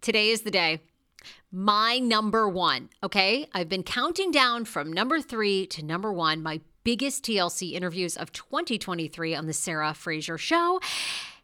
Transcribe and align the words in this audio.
Today 0.00 0.30
is 0.30 0.42
the 0.42 0.50
day. 0.50 0.80
My 1.52 1.98
number 1.98 2.48
one, 2.48 2.88
okay? 3.02 3.48
I've 3.52 3.68
been 3.68 3.82
counting 3.82 4.30
down 4.30 4.64
from 4.64 4.90
number 4.90 5.20
three 5.20 5.66
to 5.66 5.84
number 5.84 6.10
one, 6.10 6.42
my 6.42 6.60
biggest 6.84 7.24
TLC 7.24 7.72
interviews 7.72 8.16
of 8.16 8.32
2023 8.32 9.34
on 9.34 9.46
The 9.46 9.52
Sarah 9.52 9.92
Fraser 9.92 10.38
Show. 10.38 10.80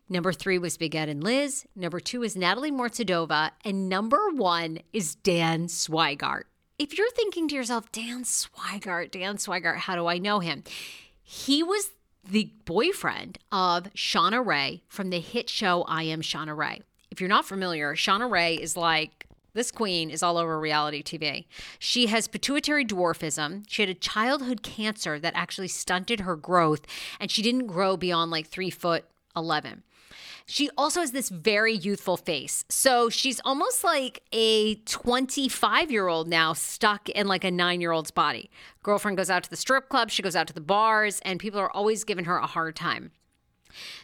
Number 0.09 0.33
three 0.33 0.59
was 0.59 0.79
Big 0.79 0.95
Ed 0.95 1.11
and 1.11 1.23
Liz. 1.23 1.67
Number 1.75 2.01
two 2.01 2.23
is 2.23 2.35
Natalie 2.35 2.71
Mortadova. 2.71 3.51
And 3.63 3.91
number 3.91 4.31
one 4.31 4.79
is 4.93 5.17
Dan 5.17 5.67
Swygart. 5.67 6.45
If 6.79 6.97
you're 6.97 7.11
thinking 7.11 7.49
to 7.49 7.55
yourself, 7.55 7.93
Dan 7.93 8.25
Swygart, 8.25 9.11
Dan 9.11 9.37
Swygart, 9.37 9.79
how 9.79 9.97
do 9.97 10.07
I 10.07 10.17
know 10.17 10.39
him? 10.39 10.65
He 11.23 11.63
was 11.63 11.91
the 12.27 12.53
boyfriend 12.65 13.39
of 13.53 13.93
Shauna 13.95 14.45
Rae 14.45 14.83
from 14.89 15.11
the 15.11 15.21
hit 15.21 15.51
show 15.51 15.83
I 15.83 16.05
Am 16.05 16.23
Shauna 16.23 16.57
Rae. 16.57 16.81
If 17.11 17.21
you're 17.21 17.29
not 17.29 17.47
familiar, 17.47 17.95
Shauna 17.95 18.31
Rae 18.31 18.55
is 18.55 18.77
like 18.77 19.27
this 19.57 19.71
queen 19.71 20.11
is 20.11 20.23
all 20.23 20.37
over 20.37 20.61
reality 20.61 21.03
TV. 21.03 21.47
She 21.79 22.09
has 22.09 22.29
pituitary 22.29 22.85
dwarfism. 22.85 23.65
She 23.69 23.81
had 23.81 23.89
a 23.89 23.95
childhood 23.95 24.63
cancer 24.63 25.19
that 25.19 25.33
actually 25.35 25.69
stunted 25.69 26.21
her 26.21 26.37
growth, 26.37 26.83
and 27.19 27.31
she 27.31 27.41
didn't 27.43 27.67
grow 27.67 27.97
beyond 27.97 28.31
like 28.31 28.47
three 28.47 28.71
foot 28.71 29.07
11. 29.35 29.83
She 30.49 30.71
also 30.79 31.01
has 31.01 31.11
this 31.11 31.29
very 31.29 31.73
youthful 31.75 32.17
face. 32.17 32.65
So 32.69 33.09
she's 33.09 33.41
almost 33.45 33.83
like 33.83 34.23
a 34.33 34.77
25 34.77 35.91
year 35.91 36.07
old 36.07 36.29
now 36.29 36.53
stuck 36.53 37.09
in 37.09 37.27
like 37.27 37.43
a 37.43 37.51
nine 37.51 37.81
year 37.81 37.91
old's 37.91 38.13
body. 38.13 38.51
Girlfriend 38.83 39.17
goes 39.17 39.31
out 39.31 39.43
to 39.43 39.51
the 39.51 39.57
strip 39.57 39.89
club, 39.89 40.11
she 40.11 40.23
goes 40.23 40.37
out 40.37 40.47
to 40.47 40.53
the 40.53 40.61
bars, 40.61 41.21
and 41.25 41.41
people 41.41 41.59
are 41.59 41.71
always 41.73 42.05
giving 42.05 42.27
her 42.27 42.37
a 42.37 42.47
hard 42.47 42.77
time. 42.77 43.11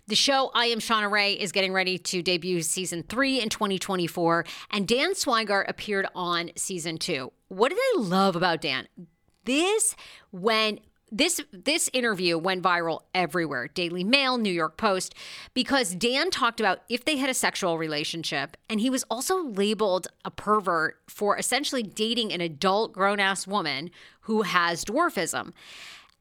The 0.07 0.15
show 0.15 0.51
I 0.55 0.67
Am 0.67 0.79
Shauna 0.79 1.11
Rae 1.11 1.33
is 1.33 1.53
getting 1.53 1.73
ready 1.73 1.99
to 1.99 2.23
debut 2.23 2.63
season 2.63 3.03
three 3.03 3.41
in 3.41 3.49
2024, 3.49 4.45
and 4.71 4.87
Dan 4.87 5.13
Swygart 5.13 5.69
appeared 5.69 6.07
on 6.15 6.51
season 6.57 6.99
two. 6.99 7.33
What 7.49 7.71
did 7.71 7.79
I 7.79 7.95
love 7.99 8.37
about 8.37 8.61
Dan? 8.61 8.89
This 9.45 9.97
when 10.31 10.81
this 11.13 11.41
this 11.53 11.91
interview 11.93 12.39
went 12.39 12.63
viral 12.63 13.01
everywhere 13.15 13.69
daily 13.69 14.03
mail 14.03 14.39
new 14.39 14.51
york 14.51 14.79
post 14.79 15.15
because 15.53 15.95
dan 15.95 16.31
talked 16.31 16.59
about 16.59 16.81
if 16.89 17.05
they 17.05 17.19
had 17.19 17.29
a 17.29 17.35
sexual 17.35 17.77
relationship 17.77 18.57
and 18.71 18.81
he 18.81 18.89
was 18.89 19.05
also 19.11 19.45
labeled 19.45 20.09
a 20.25 20.31
pervert 20.31 20.97
for 21.07 21.37
essentially 21.37 21.83
dating 21.83 22.33
an 22.33 22.41
adult 22.41 22.95
grown-ass 22.95 23.47
woman 23.47 23.91
who 24.23 24.43
has 24.43 24.85
dwarfism 24.87 25.53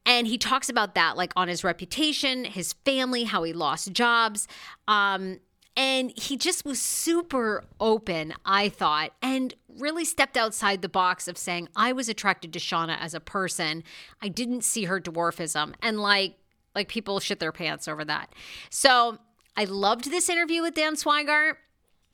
and 0.04 0.26
he 0.26 0.38
talks 0.38 0.68
about 0.68 0.94
that 0.94 1.16
like 1.16 1.32
on 1.36 1.48
his 1.48 1.64
reputation, 1.64 2.44
his 2.44 2.72
family, 2.84 3.24
how 3.24 3.42
he 3.42 3.52
lost 3.52 3.92
jobs. 3.92 4.48
Um, 4.88 5.38
and 5.76 6.12
he 6.16 6.36
just 6.36 6.64
was 6.64 6.80
super 6.82 7.64
open, 7.80 8.34
I 8.44 8.68
thought, 8.68 9.12
and 9.22 9.54
really 9.78 10.04
stepped 10.04 10.36
outside 10.36 10.82
the 10.82 10.88
box 10.88 11.28
of 11.28 11.38
saying, 11.38 11.68
I 11.74 11.92
was 11.92 12.08
attracted 12.10 12.52
to 12.52 12.58
Shauna 12.58 12.98
as 13.00 13.14
a 13.14 13.20
person. 13.20 13.82
I 14.20 14.28
didn't 14.28 14.64
see 14.64 14.84
her 14.84 15.00
dwarfism. 15.00 15.74
And 15.80 15.98
like, 15.98 16.34
like 16.74 16.88
people 16.88 17.20
shit 17.20 17.40
their 17.40 17.52
pants 17.52 17.88
over 17.88 18.04
that. 18.04 18.34
So 18.68 19.18
I 19.56 19.64
loved 19.64 20.10
this 20.10 20.28
interview 20.28 20.60
with 20.60 20.74
Dan 20.74 20.94
Swygart. 20.94 21.54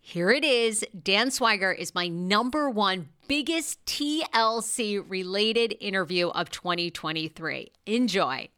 Here 0.00 0.30
it 0.30 0.44
is. 0.44 0.84
Dan 1.02 1.28
Swygart 1.28 1.78
is 1.78 1.94
my 1.94 2.06
number 2.06 2.70
one 2.70 3.08
biggest 3.28 3.84
TLC 3.84 5.04
related 5.06 5.76
interview 5.80 6.28
of 6.28 6.50
2023. 6.50 7.70
Enjoy. 7.86 8.48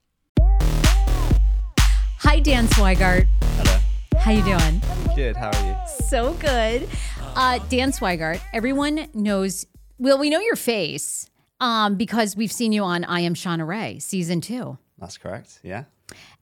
Hi, 2.21 2.39
Dan 2.39 2.69
Swygart. 2.69 3.27
Hello. 3.43 3.79
How 4.21 4.31
you 4.31 4.45
doing? 4.45 4.81
Good. 5.17 5.37
How 5.37 5.51
are 5.51 5.67
you? 5.67 5.77
So 6.07 6.35
good. 6.35 6.89
Uh, 7.35 7.59
Dan 7.69 7.91
Swygart. 7.91 8.41
Everyone 8.53 9.09
knows. 9.13 9.67
Well, 9.99 10.19
we 10.19 10.31
know 10.31 10.41
your 10.41 10.57
face 10.57 11.29
um, 11.59 11.97
because 11.97 12.37
we've 12.37 12.53
seen 12.53 12.73
you 12.73 12.85
on 12.85 13.05
I 13.05 13.21
Am 13.21 13.35
Shauna 13.35 13.67
Rae 13.67 13.99
season 13.99 14.41
two. 14.41 14.79
That's 14.99 15.19
correct. 15.19 15.59
Yeah. 15.65 15.85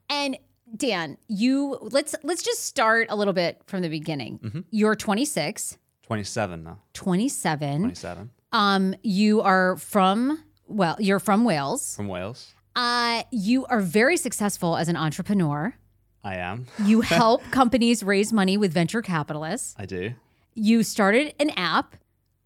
And 0.07 0.37
Dan, 0.75 1.17
you 1.27 1.79
let's 1.81 2.13
let's 2.23 2.43
just 2.43 2.63
start 2.63 3.07
a 3.09 3.15
little 3.15 3.33
bit 3.33 3.61
from 3.65 3.81
the 3.81 3.89
beginning. 3.89 4.39
Mm-hmm. 4.39 4.59
You're 4.69 4.95
26, 4.95 5.78
27 6.09 6.63
now. 6.63 6.79
27. 6.93 7.81
27 7.81 8.31
Um, 8.51 8.95
you 9.03 9.41
are 9.41 9.75
from 9.77 10.43
well, 10.65 10.95
you're 10.99 11.19
from 11.19 11.43
Wales. 11.43 11.95
from 11.95 12.07
Wales. 12.07 12.51
Uh, 12.75 13.21
you 13.31 13.65
are 13.67 13.79
very 13.79 14.17
successful 14.17 14.75
as 14.75 14.87
an 14.89 14.95
entrepreneur. 14.95 15.75
I 16.23 16.35
am. 16.37 16.65
You 16.83 17.01
help 17.21 17.43
companies 17.51 18.01
raise 18.01 18.33
money 18.33 18.57
with 18.57 18.73
venture 18.73 19.03
capitalists. 19.03 19.75
I 19.77 19.85
do. 19.85 20.13
You 20.55 20.81
started 20.81 21.35
an 21.39 21.51
app. 21.51 21.95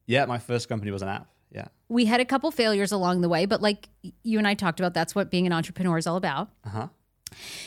Yeah, 0.08 0.26
my 0.26 0.40
first 0.40 0.68
company 0.68 0.92
was 0.92 1.02
an 1.02 1.08
app. 1.08 1.28
Yeah. 1.50 1.68
We 1.88 2.04
had 2.04 2.20
a 2.20 2.26
couple 2.26 2.52
failures 2.52 2.92
along 2.92 3.22
the 3.22 3.30
way, 3.30 3.46
but 3.46 3.62
like 3.62 3.88
you 4.24 4.40
and 4.40 4.48
I 4.48 4.56
talked 4.56 4.82
about, 4.82 4.94
that's 4.94 5.16
what 5.16 5.32
being 5.32 5.48
an 5.48 5.54
entrepreneur 5.54 5.98
is 5.98 6.06
all 6.06 6.18
about. 6.18 6.50
Uh 6.66 6.70
huh. 6.70 6.88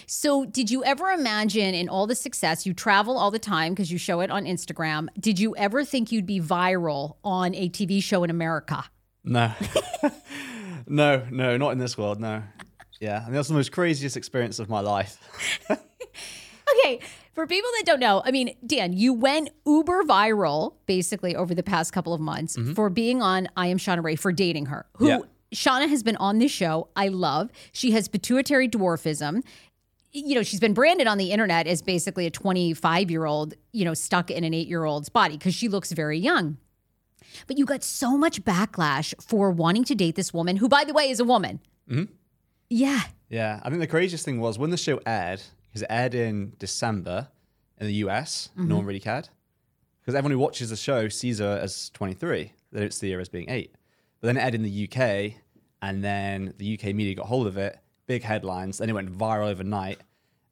So, 0.07 0.45
did 0.45 0.71
you 0.71 0.85
ever 0.85 1.11
imagine 1.11 1.75
in 1.75 1.89
all 1.89 2.07
the 2.07 2.15
success, 2.15 2.67
you 2.67 2.75
travel 2.75 3.19
all 3.19 3.31
the 3.31 3.39
time 3.39 3.73
because 3.73 3.91
you 3.91 3.99
show 3.99 4.21
it 4.21 4.31
on 4.31 4.45
Instagram, 4.45 5.09
did 5.19 5.39
you 5.39 5.55
ever 5.57 5.85
think 5.85 6.13
you'd 6.13 6.27
be 6.27 6.41
viral 6.41 7.17
on 7.25 7.55
a 7.55 7.69
TV 7.69 8.03
show 8.03 8.25
in 8.25 8.31
America? 8.31 8.85
No. 9.25 9.53
no, 10.87 11.27
no, 11.31 11.57
not 11.57 11.71
in 11.71 11.79
this 11.79 11.99
world. 11.99 12.21
No. 12.21 12.43
Yeah, 13.01 13.27
and 13.27 13.35
that's 13.35 13.49
the 13.49 13.55
most 13.55 13.73
craziest 13.73 14.17
experience 14.17 14.59
of 14.59 14.69
my 14.69 14.81
life. 14.81 15.19
Okay, 16.81 17.01
for 17.33 17.47
people 17.47 17.71
that 17.79 17.87
don't 17.87 18.01
know, 18.01 18.23
I 18.25 18.31
mean, 18.31 18.57
Dan, 18.67 18.93
you 18.93 19.13
went 19.13 19.51
uber 19.67 20.03
viral 20.03 20.75
basically 20.87 21.37
over 21.37 21.55
the 21.55 21.63
past 21.63 21.93
couple 21.93 22.13
of 22.13 22.21
months 22.21 22.57
mm-hmm. 22.57 22.73
for 22.75 22.91
being 22.91 23.23
on 23.23 23.49
I 23.57 23.69
Am 23.69 23.79
Shauna 23.79 24.03
Rae 24.03 24.17
for 24.17 24.33
dating 24.33 24.67
her. 24.67 24.87
Who 24.97 25.09
Yeah. 25.09 25.19
Shauna 25.55 25.89
has 25.89 26.03
been 26.03 26.17
on 26.17 26.39
this 26.39 26.51
show. 26.51 26.89
I 26.97 27.09
love. 27.09 27.51
She 27.73 27.93
has 27.93 28.09
pituitary 28.09 28.69
dwarfism. 28.69 29.43
You 30.13 30.35
know, 30.35 30.43
she's 30.43 30.61
been 30.61 30.75
branded 30.75 31.07
on 31.07 31.19
the 31.19 31.31
internet 31.31 31.67
as 31.67 31.83
basically 31.83 32.27
a 32.27 32.31
25 32.31 33.11
year 33.11 33.27
old, 33.27 33.55
you 33.73 33.85
know, 33.85 33.95
stuck 33.95 34.31
in 34.31 34.45
an 34.45 34.55
eight 34.55 34.69
year 34.69 34.85
old's 34.85 35.09
body 35.09 35.37
because 35.37 35.55
she 35.55 35.69
looks 35.69 35.93
very 35.93 36.19
young. 36.19 36.57
But 37.47 37.59
you 37.59 37.65
got 37.67 37.83
so 37.83 38.17
much 38.17 38.43
backlash 38.45 39.15
for 39.23 39.51
wanting 39.51 39.85
to 39.85 39.95
date 39.95 40.15
this 40.15 40.33
woman, 40.33 40.57
who, 40.57 40.69
by 40.69 40.85
the 40.85 40.95
way, 40.95 41.11
is 41.11 41.21
a 41.21 41.25
woman. 41.25 41.61
Mm-hmm. 41.89 42.13
Yeah. 42.71 43.03
Yeah, 43.29 43.61
I 43.63 43.69
think 43.69 43.81
the 43.81 43.87
craziest 43.87 44.25
thing 44.25 44.41
was 44.41 44.59
when 44.59 44.71
the 44.71 44.77
show 44.77 45.01
aired, 45.05 45.43
because 45.69 45.83
it 45.83 45.89
aired 45.91 46.15
in 46.15 46.53
December 46.59 47.29
in 47.79 47.87
the 47.87 47.95
US, 47.95 48.51
no 48.57 48.63
mm-hmm. 48.63 48.77
one 48.77 48.85
really 48.87 49.01
cared. 49.01 49.29
Because 50.01 50.15
everyone 50.15 50.33
who 50.33 50.39
watches 50.39 50.71
the 50.71 50.77
show 50.77 51.09
sees 51.09 51.41
her 51.41 51.59
as 51.61 51.91
23, 51.91 52.53
they 52.73 52.81
don't 52.81 52.95
see 52.95 53.11
her 53.11 53.21
as 53.21 53.29
being 53.29 53.51
eight. 53.51 53.75
But 54.21 54.29
then 54.29 54.37
it 54.37 54.41
aired 54.41 54.55
in 54.55 54.63
the 54.63 54.89
UK, 54.91 55.35
and 55.83 56.03
then 56.03 56.55
the 56.59 56.75
UK 56.79 56.95
media 56.95 57.15
got 57.15 57.27
hold 57.27 57.47
of 57.47 57.57
it, 57.57 57.79
big 58.07 58.23
headlines, 58.23 58.79
then 58.79 58.89
it 58.89 58.93
went 58.95 59.13
viral 59.17 59.49
overnight. 59.49 60.01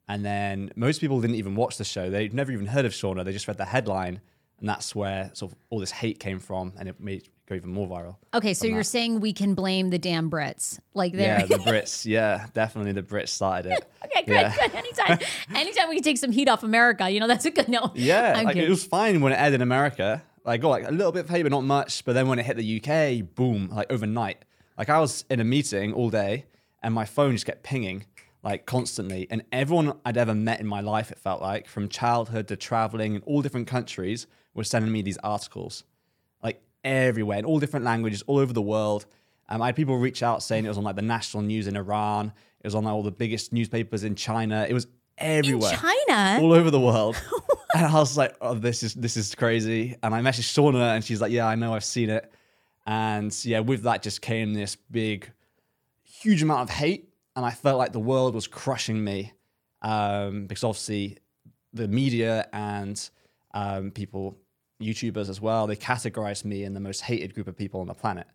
And 0.06 0.24
then 0.24 0.70
most 0.76 1.00
people 1.00 1.20
didn't 1.20 1.36
even 1.36 1.54
watch 1.56 1.78
the 1.78 1.84
show. 1.84 2.10
They'd 2.10 2.34
never 2.34 2.52
even 2.52 2.66
heard 2.66 2.84
of 2.84 2.92
Shauna. 2.92 3.24
They 3.24 3.32
just 3.32 3.48
read 3.48 3.56
the 3.56 3.64
headline, 3.64 4.20
and 4.60 4.68
that's 4.68 4.94
where 4.94 5.30
sort 5.32 5.52
of 5.52 5.58
all 5.70 5.78
this 5.80 5.90
hate 5.90 6.20
came 6.20 6.38
from, 6.40 6.74
and 6.78 6.88
it 6.90 7.00
made 7.00 7.22
it 7.22 7.28
go 7.46 7.54
even 7.54 7.70
more 7.70 7.88
viral. 7.88 8.16
Okay, 8.34 8.52
so 8.54 8.66
you're 8.66 8.82
saying 8.82 9.20
we 9.20 9.32
can 9.32 9.54
blame 9.54 9.88
the 9.90 9.98
damn 9.98 10.30
Brits. 10.30 10.78
Like 10.92 11.12
they're 11.12 11.40
Yeah, 11.40 11.46
the 11.46 11.56
Brits. 11.70 12.04
Yeah, 12.04 12.46
definitely 12.52 12.92
the 12.92 13.02
Brits 13.02 13.28
started 13.30 13.72
it. 13.72 13.84
Okay, 14.04 14.24
good, 14.26 14.32
Yeah. 14.32 14.54
good. 14.54 14.74
Anytime, 14.74 15.18
anytime 15.56 15.88
we 15.88 15.94
can 15.96 16.04
take 16.04 16.18
some 16.18 16.30
heat 16.30 16.48
off 16.48 16.62
America, 16.62 17.08
you 17.08 17.20
know, 17.20 17.26
that's 17.26 17.46
a 17.46 17.50
good 17.50 17.68
no. 17.68 17.90
Yeah, 17.94 18.42
like 18.44 18.56
it 18.56 18.68
was 18.68 18.84
fine 18.84 19.22
when 19.22 19.32
it 19.32 19.36
aired 19.36 19.54
in 19.54 19.62
America. 19.62 20.22
Like 20.44 20.60
got 20.60 20.70
like 20.70 20.88
a 20.88 20.92
little 20.92 21.12
bit 21.12 21.24
of 21.24 21.30
hate, 21.30 21.42
but 21.42 21.52
not 21.52 21.64
much. 21.64 22.04
But 22.04 22.12
then 22.12 22.28
when 22.28 22.38
it 22.38 22.44
hit 22.44 22.56
the 22.56 22.80
UK, 22.80 23.34
boom, 23.34 23.70
like 23.72 23.90
overnight. 23.90 24.44
Like 24.76 24.88
I 24.88 24.98
was 24.98 25.24
in 25.30 25.40
a 25.40 25.44
meeting 25.44 25.92
all 25.92 26.10
day, 26.10 26.46
and 26.82 26.92
my 26.92 27.04
phone 27.04 27.32
just 27.32 27.46
kept 27.46 27.62
pinging 27.62 28.04
like 28.44 28.66
constantly. 28.66 29.26
And 29.30 29.42
everyone 29.50 29.98
I'd 30.04 30.18
ever 30.18 30.34
met 30.34 30.60
in 30.60 30.66
my 30.66 30.80
life, 30.80 31.10
it 31.10 31.18
felt 31.18 31.40
like, 31.40 31.66
from 31.66 31.88
childhood 31.88 32.46
to 32.48 32.56
traveling 32.56 33.14
in 33.16 33.22
all 33.22 33.42
different 33.42 33.66
countries, 33.66 34.26
were 34.52 34.64
sending 34.64 34.92
me 34.92 35.02
these 35.02 35.18
articles, 35.18 35.82
like 36.42 36.62
everywhere 36.84 37.38
in 37.38 37.44
all 37.44 37.58
different 37.58 37.84
languages, 37.84 38.22
all 38.26 38.38
over 38.38 38.52
the 38.52 38.62
world. 38.62 39.06
Um, 39.48 39.62
I 39.62 39.66
had 39.66 39.76
people 39.76 39.96
reach 39.96 40.22
out 40.22 40.42
saying 40.42 40.64
it 40.64 40.68
was 40.68 40.78
on 40.78 40.84
like 40.84 40.96
the 40.96 41.02
national 41.02 41.42
news 41.42 41.66
in 41.66 41.76
Iran. 41.76 42.32
It 42.60 42.66
was 42.66 42.74
on 42.74 42.84
like, 42.84 42.92
all 42.92 43.02
the 43.02 43.10
biggest 43.10 43.52
newspapers 43.52 44.04
in 44.04 44.14
China. 44.14 44.66
It 44.68 44.74
was 44.74 44.86
everywhere 45.18 45.72
China. 45.72 46.42
all 46.42 46.52
over 46.52 46.70
the 46.70 46.80
world. 46.80 47.20
and 47.74 47.86
I 47.86 47.94
was 47.94 48.16
like, 48.16 48.36
oh, 48.40 48.54
this 48.54 48.82
is 48.82 48.94
this 48.94 49.16
is 49.16 49.34
crazy. 49.34 49.96
And 50.02 50.14
I 50.14 50.20
messaged 50.20 50.52
Shauna 50.52 50.94
and 50.94 51.04
she's 51.04 51.20
like, 51.20 51.32
yeah, 51.32 51.46
I 51.46 51.54
know, 51.54 51.74
I've 51.74 51.84
seen 51.84 52.10
it. 52.10 52.30
And 52.86 53.34
yeah, 53.44 53.60
with 53.60 53.82
that 53.84 54.02
just 54.02 54.20
came 54.20 54.52
this 54.52 54.76
big, 54.76 55.30
huge 56.02 56.42
amount 56.42 56.62
of 56.62 56.70
hate. 56.70 57.08
And 57.36 57.44
I 57.44 57.50
felt 57.50 57.78
like 57.78 57.92
the 57.92 58.00
world 58.00 58.34
was 58.34 58.46
crushing 58.46 59.02
me 59.02 59.32
um, 59.82 60.46
because 60.46 60.64
obviously 60.64 61.18
the 61.72 61.88
media 61.88 62.48
and 62.52 63.10
um, 63.54 63.90
people, 63.90 64.38
YouTubers 64.80 65.28
as 65.28 65.40
well, 65.40 65.66
they 65.66 65.76
categorized 65.76 66.44
me 66.44 66.64
in 66.64 66.74
the 66.74 66.80
most 66.80 67.00
hated 67.00 67.34
group 67.34 67.48
of 67.48 67.56
people 67.56 67.80
on 67.80 67.86
the 67.86 67.94
planet. 67.94 68.26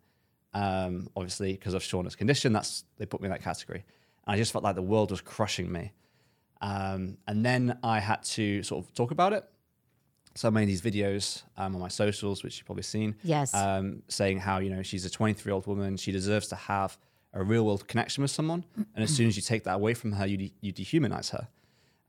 Um, 0.52 1.08
obviously, 1.16 1.52
because 1.52 1.74
of 1.74 1.82
Shauna's 1.82 2.16
condition, 2.16 2.52
that's 2.52 2.84
they 2.98 3.06
put 3.06 3.20
me 3.20 3.26
in 3.26 3.32
that 3.32 3.42
category. 3.42 3.84
And 4.26 4.34
I 4.34 4.36
just 4.36 4.52
felt 4.52 4.64
like 4.64 4.74
the 4.74 4.82
world 4.82 5.10
was 5.10 5.20
crushing 5.20 5.70
me. 5.70 5.92
Um, 6.60 7.16
and 7.26 7.44
then 7.44 7.78
I 7.82 8.00
had 8.00 8.22
to 8.24 8.62
sort 8.62 8.84
of 8.84 8.94
talk 8.94 9.10
about 9.10 9.32
it. 9.32 9.44
So 10.36 10.48
I 10.48 10.50
made 10.50 10.68
these 10.68 10.82
videos 10.82 11.42
um, 11.56 11.74
on 11.74 11.80
my 11.80 11.88
socials, 11.88 12.44
which 12.44 12.58
you've 12.58 12.66
probably 12.66 12.84
seen. 12.84 13.16
Yes. 13.22 13.52
Um, 13.54 14.02
saying 14.08 14.38
how, 14.38 14.58
you 14.58 14.70
know, 14.70 14.82
she's 14.82 15.04
a 15.04 15.10
23 15.10 15.50
year 15.50 15.54
old 15.54 15.66
woman. 15.66 15.96
She 15.96 16.12
deserves 16.12 16.46
to 16.48 16.56
have 16.56 16.96
a 17.32 17.42
real 17.42 17.64
world 17.64 17.86
connection 17.88 18.22
with 18.22 18.30
someone. 18.30 18.64
And 18.94 19.02
as 19.04 19.14
soon 19.14 19.26
as 19.28 19.36
you 19.36 19.42
take 19.42 19.64
that 19.64 19.74
away 19.74 19.94
from 19.94 20.12
her, 20.12 20.26
you, 20.26 20.36
de- 20.36 20.54
you 20.60 20.72
dehumanize 20.72 21.30
her. 21.30 21.48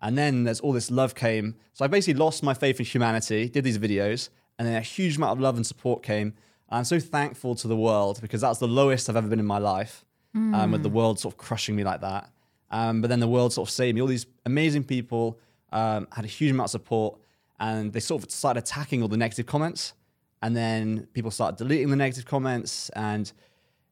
And 0.02 0.18
then 0.18 0.44
there's 0.44 0.60
all 0.60 0.74
this 0.74 0.90
love 0.92 1.14
came. 1.16 1.56
So 1.74 1.86
I 1.86 1.88
basically 1.88 2.20
lost 2.20 2.42
my 2.44 2.54
faith 2.54 2.80
in 2.80 2.86
humanity, 2.86 3.50
did 3.50 3.64
these 3.64 3.78
videos, 3.78 4.30
and 4.58 4.68
then 4.68 4.76
a 4.76 4.82
huge 4.82 5.18
amount 5.18 5.34
of 5.34 5.40
love 5.40 5.56
and 5.56 5.66
support 5.66 6.04
came. 6.04 6.34
I'm 6.70 6.86
so 6.86 7.00
thankful 7.00 7.56
to 7.56 7.68
the 7.68 7.76
world 7.76 8.20
because 8.22 8.42
that's 8.42 8.60
the 8.60 8.68
lowest 8.68 9.10
I've 9.10 9.16
ever 9.16 9.28
been 9.28 9.40
in 9.40 9.46
my 9.46 9.58
life, 9.58 10.06
um, 10.34 10.72
with 10.72 10.84
the 10.84 10.90
world 10.90 11.20
sort 11.20 11.34
of 11.34 11.38
crushing 11.38 11.76
me 11.76 11.84
like 11.84 12.02
that. 12.02 12.30
Um, 12.72 13.02
but 13.02 13.10
then 13.10 13.20
the 13.20 13.28
world 13.28 13.54
sort 13.54 13.68
of 13.70 13.72
saved 13.72 13.96
me. 13.96 14.02
All 14.02 14.08
these 14.08 14.26
amazing 14.46 14.86
people 14.86 15.38
um, 15.72 16.08
had 16.12 16.26
a 16.26 16.28
huge 16.28 16.52
amount 16.52 16.68
of 16.68 16.72
support, 16.72 17.20
and 17.60 17.94
they 17.94 18.00
sort 18.00 18.24
of 18.24 18.32
started 18.32 18.64
attacking 18.64 19.02
all 19.02 19.08
the 19.08 19.18
negative 19.18 19.46
comments. 19.46 19.94
And 20.42 20.56
then 20.56 21.08
people 21.14 21.30
started 21.30 21.58
deleting 21.58 21.90
the 21.90 21.96
negative 21.96 22.26
comments, 22.26 22.90
and 22.90 23.32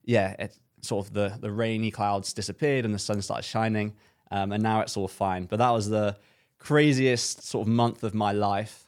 yeah, 0.05 0.35
it, 0.39 0.57
sort 0.81 1.05
of 1.05 1.13
the 1.13 1.37
the 1.39 1.51
rainy 1.51 1.91
clouds 1.91 2.33
disappeared 2.33 2.85
and 2.85 2.93
the 2.93 2.99
sun 2.99 3.21
started 3.21 3.43
shining, 3.43 3.93
um, 4.31 4.51
and 4.51 4.63
now 4.63 4.81
it's 4.81 4.97
all 4.97 5.07
fine. 5.07 5.45
But 5.45 5.59
that 5.59 5.69
was 5.69 5.89
the 5.89 6.17
craziest 6.57 7.43
sort 7.43 7.67
of 7.67 7.73
month 7.73 8.03
of 8.03 8.13
my 8.13 8.31
life, 8.31 8.87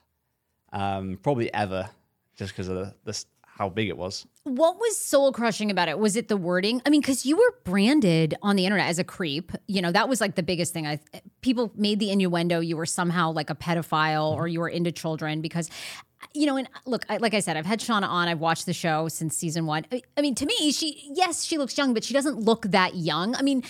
um, 0.74 1.20
probably 1.22 1.54
ever, 1.54 1.90
just 2.36 2.54
because 2.54 2.68
of 2.68 2.76
the, 2.76 2.96
this 3.06 3.26
how 3.62 3.70
big 3.70 3.90
it 3.90 3.98
was. 3.98 4.26
What 4.44 4.78
was 4.78 4.98
soul 4.98 5.32
crushing 5.32 5.70
about 5.70 5.88
it? 5.88 6.00
Was 6.00 6.16
it 6.16 6.30
the 6.30 6.36
wording? 6.36 6.82
I 6.84 6.90
mean, 6.90 7.00
because 7.00 7.28
you 7.28 7.38
were 7.38 7.54
branded 7.64 8.34
on 8.42 8.56
the 8.56 8.66
internet 8.66 8.88
as 8.88 8.98
a 8.98 9.04
creep. 9.04 9.52
You 9.68 9.84
know, 9.84 9.92
that 9.92 10.10
was 10.10 10.20
like 10.20 10.34
the 10.34 10.42
biggest 10.42 10.74
thing. 10.74 10.88
I 10.88 11.00
people 11.42 11.72
made 11.76 12.00
the 12.00 12.10
innuendo 12.10 12.60
you 12.60 12.76
were 12.76 12.88
somehow 12.88 13.32
like 13.32 13.52
a 13.52 13.56
pedophile 13.56 14.34
or 14.34 14.48
you 14.48 14.60
were 14.60 14.68
into 14.68 14.92
children 14.92 15.42
because, 15.42 15.70
you 16.34 16.48
know, 16.48 16.58
and 16.58 16.68
look, 16.88 17.06
I, 17.08 17.18
like 17.18 17.36
I 17.36 17.40
said, 17.40 17.56
I've 17.56 17.68
had 17.68 17.80
Shauna 17.80 18.10
on. 18.10 18.28
I've 18.28 18.40
watched 18.40 18.66
the 18.66 18.74
show 18.74 19.08
since 19.10 19.38
season 19.38 19.68
one. 19.68 19.86
I, 19.92 20.02
I 20.18 20.22
mean, 20.22 20.34
to 20.34 20.48
me, 20.48 20.72
she 20.72 21.12
yes, 21.14 21.44
she 21.44 21.60
looks 21.60 21.78
young, 21.78 21.94
but 21.94 22.04
she 22.04 22.16
doesn't 22.16 22.40
look 22.40 22.64
that 22.72 22.96
young. 22.96 23.36
I 23.36 23.44
mean, 23.44 23.62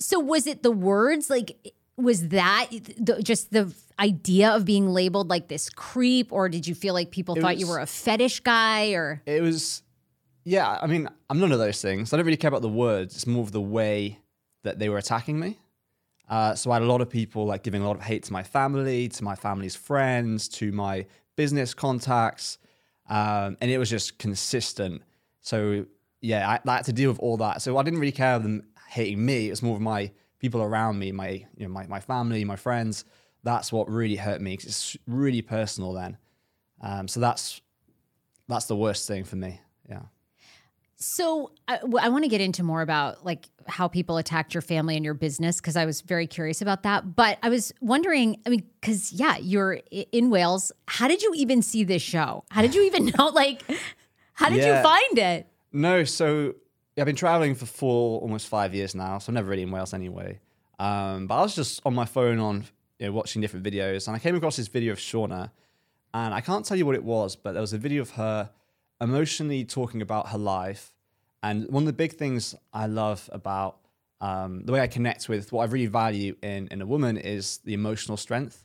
so 0.00 0.18
was 0.18 0.48
it 0.48 0.64
the 0.64 0.72
words 0.72 1.30
like? 1.30 1.72
Was 1.96 2.28
that 2.28 2.66
the, 2.98 3.22
just 3.22 3.52
the 3.52 3.72
idea 3.98 4.50
of 4.50 4.64
being 4.64 4.88
labeled 4.88 5.28
like 5.28 5.48
this 5.48 5.68
creep, 5.70 6.32
or 6.32 6.48
did 6.48 6.66
you 6.66 6.74
feel 6.74 6.94
like 6.94 7.10
people 7.10 7.34
thought 7.34 7.58
you 7.58 7.66
were 7.66 7.78
a 7.78 7.86
fetish 7.86 8.40
guy, 8.40 8.90
or 8.90 9.22
It 9.26 9.42
was, 9.42 9.82
yeah. 10.44 10.78
I 10.80 10.86
mean, 10.86 11.08
I'm 11.30 11.40
none 11.40 11.52
of 11.52 11.58
those 11.58 11.80
things. 11.80 12.12
I 12.12 12.16
don't 12.16 12.26
really 12.26 12.36
care 12.36 12.48
about 12.48 12.62
the 12.62 12.68
words. 12.68 13.14
It's 13.14 13.26
more 13.26 13.42
of 13.42 13.52
the 13.52 13.60
way 13.60 14.20
that 14.64 14.78
they 14.78 14.88
were 14.88 14.98
attacking 14.98 15.38
me. 15.38 15.58
Uh, 16.28 16.54
so 16.54 16.70
I 16.70 16.74
had 16.74 16.82
a 16.82 16.86
lot 16.86 17.00
of 17.00 17.08
people 17.08 17.46
like 17.46 17.62
giving 17.62 17.82
a 17.82 17.86
lot 17.86 17.96
of 17.96 18.02
hate 18.02 18.24
to 18.24 18.32
my 18.32 18.42
family, 18.42 19.08
to 19.08 19.24
my 19.24 19.36
family's 19.36 19.76
friends, 19.76 20.48
to 20.48 20.72
my 20.72 21.06
business 21.36 21.72
contacts, 21.72 22.58
um, 23.08 23.56
and 23.60 23.70
it 23.70 23.78
was 23.78 23.88
just 23.88 24.18
consistent. 24.18 25.02
So 25.40 25.86
yeah, 26.20 26.48
I, 26.48 26.68
I 26.68 26.76
had 26.76 26.84
to 26.86 26.92
deal 26.92 27.10
with 27.10 27.20
all 27.20 27.36
that. 27.36 27.62
So 27.62 27.78
I 27.78 27.82
didn't 27.82 28.00
really 28.00 28.12
care 28.12 28.34
of 28.34 28.42
them 28.42 28.64
hating 28.88 29.24
me. 29.24 29.46
It 29.46 29.50
was 29.50 29.62
more 29.62 29.76
of 29.76 29.82
my 29.82 30.10
people 30.38 30.62
around 30.62 30.98
me, 30.98 31.12
my 31.12 31.46
you 31.56 31.66
know 31.66 31.68
my 31.68 31.86
my 31.86 32.00
family, 32.00 32.44
my 32.44 32.56
friends. 32.56 33.04
That's 33.42 33.72
what 33.72 33.88
really 33.88 34.16
hurt 34.16 34.40
me 34.40 34.56
'cause 34.56 34.66
it's 34.66 34.96
really 35.06 35.42
personal 35.42 35.92
then. 35.92 36.18
Um, 36.80 37.08
so 37.08 37.20
that's 37.20 37.60
that's 38.48 38.66
the 38.66 38.76
worst 38.76 39.06
thing 39.08 39.24
for 39.24 39.36
me. 39.36 39.60
Yeah. 39.88 40.02
So 40.98 41.50
I, 41.68 41.78
want 41.84 42.24
to 42.24 42.28
get 42.28 42.40
into 42.40 42.62
more 42.62 42.80
about 42.80 43.24
like 43.24 43.50
how 43.66 43.86
people 43.86 44.16
attacked 44.16 44.54
your 44.54 44.62
family 44.62 44.96
and 44.96 45.04
your 45.04 45.12
business 45.12 45.60
because 45.60 45.76
I 45.76 45.84
was 45.84 46.00
very 46.00 46.26
curious 46.26 46.62
about 46.62 46.84
that. 46.84 47.14
But 47.14 47.38
I 47.42 47.50
was 47.50 47.70
wondering, 47.82 48.40
I 48.46 48.48
mean, 48.48 48.64
because 48.80 49.12
yeah, 49.12 49.36
you're 49.36 49.80
in 49.90 50.30
Wales. 50.30 50.72
How 50.88 51.06
did 51.06 51.20
you 51.22 51.32
even 51.34 51.60
see 51.60 51.84
this 51.84 52.00
show? 52.00 52.44
How 52.50 52.62
did 52.62 52.74
you 52.74 52.82
even 52.84 53.06
know? 53.18 53.26
Like, 53.26 53.62
how 54.32 54.48
did 54.48 54.64
you 54.64 54.82
find 54.82 55.18
it? 55.18 55.46
No, 55.70 56.04
so 56.04 56.54
yeah, 56.96 57.02
I've 57.02 57.06
been 57.06 57.16
traveling 57.16 57.54
for 57.54 57.66
four, 57.66 58.20
almost 58.22 58.48
five 58.48 58.74
years 58.74 58.94
now. 58.94 59.18
So 59.18 59.30
I'm 59.30 59.34
never 59.34 59.50
really 59.50 59.62
in 59.62 59.70
Wales 59.70 59.92
anyway. 59.92 60.40
Um, 60.78 61.26
but 61.26 61.36
I 61.36 61.42
was 61.42 61.54
just 61.54 61.82
on 61.84 61.94
my 61.94 62.06
phone 62.06 62.38
on 62.38 62.64
you 62.98 63.06
know, 63.06 63.12
watching 63.12 63.42
different 63.42 63.64
videos, 63.64 64.06
and 64.06 64.16
I 64.16 64.18
came 64.18 64.34
across 64.36 64.56
this 64.56 64.68
video 64.68 64.92
of 64.92 64.98
Shauna, 64.98 65.50
and 66.14 66.32
I 66.34 66.40
can't 66.40 66.64
tell 66.64 66.76
you 66.76 66.86
what 66.86 66.94
it 66.94 67.04
was, 67.04 67.36
but 67.36 67.52
there 67.52 67.60
was 67.60 67.72
a 67.72 67.78
video 67.78 68.02
of 68.02 68.10
her 68.10 68.50
emotionally 69.00 69.64
talking 69.64 70.00
about 70.00 70.28
her 70.28 70.38
life. 70.38 70.92
And 71.42 71.68
one 71.68 71.82
of 71.82 71.86
the 71.86 71.92
big 71.92 72.14
things 72.14 72.54
I 72.72 72.86
love 72.86 73.28
about 73.32 73.78
um, 74.20 74.64
the 74.64 74.72
way 74.72 74.80
I 74.80 74.86
connect 74.86 75.28
with 75.28 75.52
what 75.52 75.68
I 75.68 75.70
really 75.70 75.86
value 75.86 76.36
in 76.42 76.68
in 76.70 76.80
a 76.80 76.86
woman 76.86 77.16
is 77.16 77.58
the 77.58 77.74
emotional 77.74 78.16
strength. 78.16 78.64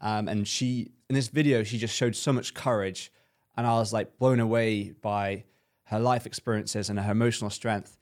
Um, 0.00 0.28
and 0.28 0.46
she 0.46 0.92
in 1.08 1.14
this 1.14 1.28
video 1.28 1.62
she 1.62 1.78
just 1.78 1.94
showed 1.94 2.14
so 2.14 2.32
much 2.32 2.54
courage, 2.54 3.10
and 3.56 3.66
I 3.66 3.74
was 3.74 3.92
like 3.92 4.18
blown 4.18 4.40
away 4.40 4.92
by 5.00 5.44
her 5.84 5.98
life 5.98 6.26
experiences 6.26 6.90
and 6.90 6.98
her 7.00 7.12
emotional 7.12 7.50
strength. 7.50 7.96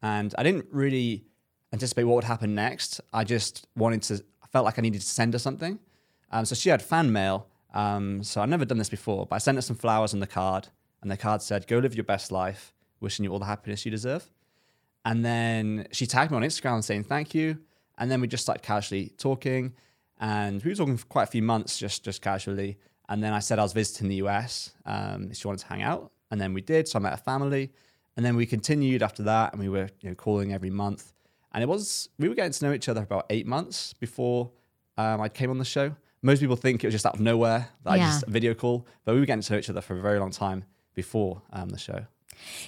And 0.00 0.34
I 0.38 0.42
didn't 0.42 0.66
really 0.70 1.24
anticipate 1.72 2.04
what 2.04 2.14
would 2.16 2.24
happen 2.24 2.54
next. 2.54 3.00
I 3.12 3.24
just 3.24 3.66
wanted 3.76 4.02
to. 4.02 4.24
Felt 4.54 4.66
like 4.66 4.78
I 4.78 4.82
needed 4.82 5.00
to 5.00 5.06
send 5.08 5.32
her 5.32 5.40
something. 5.40 5.80
Um, 6.30 6.44
so 6.44 6.54
she 6.54 6.68
had 6.68 6.80
fan 6.80 7.10
mail. 7.10 7.48
Um, 7.72 8.22
so 8.22 8.40
I've 8.40 8.48
never 8.48 8.64
done 8.64 8.78
this 8.78 8.88
before, 8.88 9.26
but 9.26 9.34
I 9.34 9.38
sent 9.38 9.58
her 9.58 9.62
some 9.62 9.74
flowers 9.74 10.14
on 10.14 10.20
the 10.20 10.28
card, 10.28 10.68
and 11.02 11.10
the 11.10 11.16
card 11.16 11.42
said, 11.42 11.66
"Go 11.66 11.78
live 11.78 11.96
your 11.96 12.04
best 12.04 12.30
life. 12.30 12.72
Wishing 13.00 13.24
you 13.24 13.32
all 13.32 13.40
the 13.40 13.46
happiness 13.46 13.84
you 13.84 13.90
deserve." 13.90 14.30
And 15.04 15.24
then 15.24 15.88
she 15.90 16.06
tagged 16.06 16.30
me 16.30 16.36
on 16.36 16.44
Instagram 16.44 16.84
saying 16.84 17.02
thank 17.02 17.34
you. 17.34 17.58
And 17.98 18.12
then 18.12 18.20
we 18.20 18.28
just 18.28 18.44
started 18.44 18.62
casually 18.62 19.12
talking. 19.18 19.74
And 20.20 20.62
we 20.62 20.70
were 20.70 20.76
talking 20.76 20.98
for 20.98 21.06
quite 21.06 21.24
a 21.24 21.32
few 21.32 21.42
months, 21.42 21.76
just 21.76 22.04
just 22.04 22.22
casually. 22.22 22.78
And 23.08 23.24
then 23.24 23.32
I 23.32 23.40
said 23.40 23.58
I 23.58 23.62
was 23.64 23.72
visiting 23.72 24.06
the 24.06 24.20
US. 24.26 24.70
Um, 24.86 25.34
she 25.34 25.48
wanted 25.48 25.62
to 25.62 25.66
hang 25.66 25.82
out. 25.82 26.12
And 26.30 26.40
then 26.40 26.54
we 26.54 26.60
did. 26.60 26.86
So 26.86 27.00
I 27.00 27.02
met 27.02 27.10
her 27.10 27.24
family. 27.32 27.72
And 28.16 28.24
then 28.24 28.36
we 28.36 28.46
continued 28.46 29.02
after 29.02 29.24
that. 29.24 29.52
And 29.52 29.60
we 29.60 29.68
were 29.68 29.88
you 30.00 30.10
know, 30.10 30.14
calling 30.14 30.52
every 30.52 30.70
month. 30.70 31.12
And 31.54 31.62
it 31.62 31.68
was, 31.68 32.08
we 32.18 32.28
were 32.28 32.34
getting 32.34 32.52
to 32.52 32.64
know 32.66 32.72
each 32.74 32.88
other 32.88 33.02
about 33.02 33.26
eight 33.30 33.46
months 33.46 33.94
before 33.94 34.50
um, 34.98 35.20
I 35.20 35.28
came 35.30 35.50
on 35.50 35.58
the 35.58 35.64
show. 35.64 35.94
Most 36.20 36.40
people 36.40 36.56
think 36.56 36.82
it 36.84 36.86
was 36.88 36.94
just 36.94 37.06
out 37.06 37.14
of 37.14 37.20
nowhere 37.20 37.68
that 37.84 37.96
Yeah. 37.98 38.04
I 38.04 38.10
just 38.10 38.24
a 38.26 38.30
video 38.30 38.54
call, 38.54 38.86
but 39.04 39.14
we 39.14 39.20
were 39.20 39.26
getting 39.26 39.42
to 39.42 39.52
know 39.52 39.58
each 39.58 39.70
other 39.70 39.80
for 39.80 39.96
a 39.96 40.00
very 40.00 40.18
long 40.18 40.30
time 40.30 40.64
before 40.94 41.40
um, 41.52 41.68
the 41.70 41.78
show. 41.78 42.04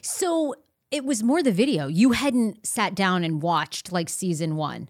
So 0.02 0.54
it 0.90 1.04
was 1.04 1.22
more 1.22 1.42
the 1.42 1.52
video. 1.52 1.88
You 1.88 2.12
hadn't 2.12 2.66
sat 2.66 2.94
down 2.94 3.24
and 3.24 3.42
watched 3.42 3.92
like 3.92 4.08
season 4.08 4.56
one. 4.56 4.88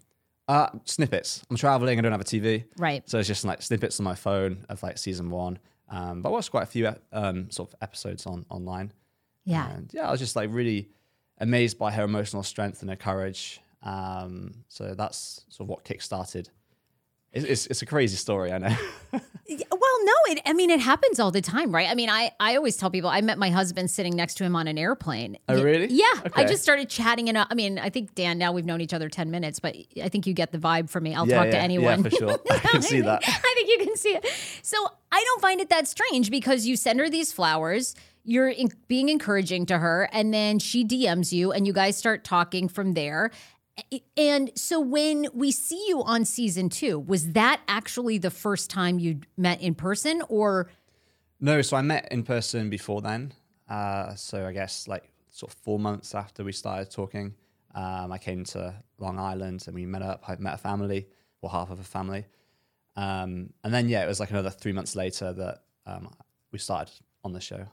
Uh, 0.48 0.68
snippets. 0.84 1.42
I'm 1.50 1.56
traveling. 1.56 1.98
I 1.98 2.02
don't 2.02 2.12
have 2.12 2.20
a 2.20 2.24
TV, 2.24 2.64
Right. 2.76 3.02
so 3.08 3.18
it's 3.18 3.26
just 3.26 3.44
like 3.44 3.62
snippets 3.62 3.98
on 3.98 4.04
my 4.04 4.14
phone 4.14 4.64
of 4.68 4.82
like 4.82 4.96
season 4.98 5.30
one. 5.30 5.58
Um, 5.88 6.22
but 6.22 6.28
I 6.28 6.32
watched 6.32 6.50
quite 6.50 6.62
a 6.64 6.66
few 6.66 6.92
um, 7.12 7.50
sort 7.50 7.72
of 7.72 7.76
episodes 7.80 8.26
on 8.26 8.44
online. 8.48 8.92
Yeah. 9.44 9.68
And 9.70 9.90
yeah, 9.92 10.06
I 10.08 10.10
was 10.10 10.20
just 10.20 10.36
like 10.36 10.50
really 10.52 10.88
amazed 11.38 11.78
by 11.78 11.92
her 11.92 12.04
emotional 12.04 12.42
strength 12.42 12.80
and 12.82 12.90
her 12.90 12.96
courage. 12.96 13.60
Um, 13.86 14.64
so 14.68 14.94
that's 14.94 15.44
sort 15.48 15.66
of 15.66 15.68
what 15.70 15.84
kickstarted. 15.84 16.48
It's, 17.32 17.44
it's, 17.44 17.66
it's 17.66 17.82
a 17.82 17.86
crazy 17.86 18.16
story, 18.16 18.52
I 18.52 18.58
know. 18.58 18.76
Well, 19.48 20.04
no, 20.04 20.12
it, 20.32 20.40
I 20.44 20.54
mean, 20.54 20.70
it 20.70 20.80
happens 20.80 21.20
all 21.20 21.30
the 21.30 21.40
time, 21.40 21.72
right? 21.72 21.88
I 21.88 21.94
mean, 21.94 22.10
I, 22.10 22.32
I 22.40 22.56
always 22.56 22.76
tell 22.76 22.90
people 22.90 23.08
I 23.08 23.20
met 23.20 23.38
my 23.38 23.50
husband 23.50 23.88
sitting 23.92 24.16
next 24.16 24.34
to 24.38 24.44
him 24.44 24.56
on 24.56 24.66
an 24.66 24.76
airplane. 24.76 25.38
Oh, 25.48 25.62
really? 25.62 25.86
Yeah. 25.86 26.04
I 26.34 26.44
just 26.44 26.64
started 26.64 26.88
chatting. 26.88 27.28
And 27.28 27.38
uh, 27.38 27.46
I 27.48 27.54
mean, 27.54 27.78
I 27.78 27.88
think, 27.88 28.16
Dan, 28.16 28.38
now 28.38 28.50
we've 28.50 28.64
known 28.64 28.80
each 28.80 28.92
other 28.92 29.08
10 29.08 29.30
minutes, 29.30 29.60
but 29.60 29.76
I 30.02 30.08
think 30.08 30.26
you 30.26 30.34
get 30.34 30.50
the 30.50 30.58
vibe 30.58 30.90
from 30.90 31.04
me. 31.04 31.14
I'll 31.14 31.28
Yeah, 31.28 31.36
talk 31.36 31.44
yeah, 31.46 31.50
to 31.52 31.56
yeah, 31.58 31.62
anyone. 31.62 32.02
for 32.02 32.10
sure. 32.10 32.30
I 32.50 32.58
can 32.58 32.82
see 32.82 33.00
that. 33.02 33.22
I 33.26 33.54
think 33.54 33.68
you 33.68 33.86
can 33.86 33.96
see 33.96 34.16
it. 34.16 34.26
So 34.62 34.76
I 35.12 35.22
don't 35.22 35.40
find 35.40 35.60
it 35.60 35.68
that 35.70 35.86
strange 35.86 36.28
because 36.28 36.66
you 36.66 36.74
send 36.76 36.98
her 36.98 37.08
these 37.08 37.32
flowers. 37.32 37.94
You're 38.24 38.48
in, 38.48 38.70
being 38.88 39.08
encouraging 39.08 39.66
to 39.66 39.78
her, 39.78 40.08
and 40.10 40.34
then 40.34 40.58
she 40.58 40.84
DMs 40.84 41.30
you, 41.30 41.52
and 41.52 41.64
you 41.68 41.72
guys 41.72 41.96
start 41.96 42.24
talking 42.24 42.66
from 42.66 42.94
there. 42.94 43.30
And 44.16 44.50
so 44.54 44.80
when 44.80 45.26
we 45.34 45.52
see 45.52 45.84
you 45.88 46.02
on 46.02 46.24
season 46.24 46.68
two, 46.68 46.98
was 46.98 47.32
that 47.32 47.60
actually 47.68 48.18
the 48.18 48.30
first 48.30 48.70
time 48.70 48.98
you 48.98 49.20
met 49.36 49.60
in 49.60 49.74
person, 49.74 50.22
or 50.28 50.70
No, 51.40 51.60
so 51.62 51.76
I 51.76 51.82
met 51.82 52.10
in 52.10 52.22
person 52.22 52.70
before 52.70 53.02
then. 53.02 53.32
Uh, 53.68 54.14
so 54.14 54.46
I 54.46 54.52
guess 54.52 54.88
like 54.88 55.10
sort 55.30 55.52
of 55.52 55.58
four 55.58 55.78
months 55.78 56.14
after 56.14 56.42
we 56.42 56.52
started 56.52 56.90
talking, 56.90 57.34
um, 57.74 58.10
I 58.12 58.18
came 58.18 58.44
to 58.44 58.74
Long 58.98 59.18
Island 59.18 59.64
and 59.66 59.74
we 59.74 59.84
met 59.84 60.02
up. 60.02 60.24
I 60.28 60.36
met 60.36 60.54
a 60.54 60.58
family, 60.58 61.06
or 61.42 61.50
half 61.50 61.70
of 61.70 61.78
a 61.78 61.84
family, 61.84 62.24
um, 62.96 63.50
and 63.62 63.74
then 63.74 63.88
yeah, 63.90 64.02
it 64.02 64.08
was 64.08 64.20
like 64.20 64.30
another 64.30 64.50
three 64.50 64.72
months 64.72 64.96
later 64.96 65.34
that 65.34 65.64
um, 65.84 66.08
we 66.50 66.58
started 66.58 66.94
on 67.22 67.32
the 67.32 67.40
show. 67.40 67.66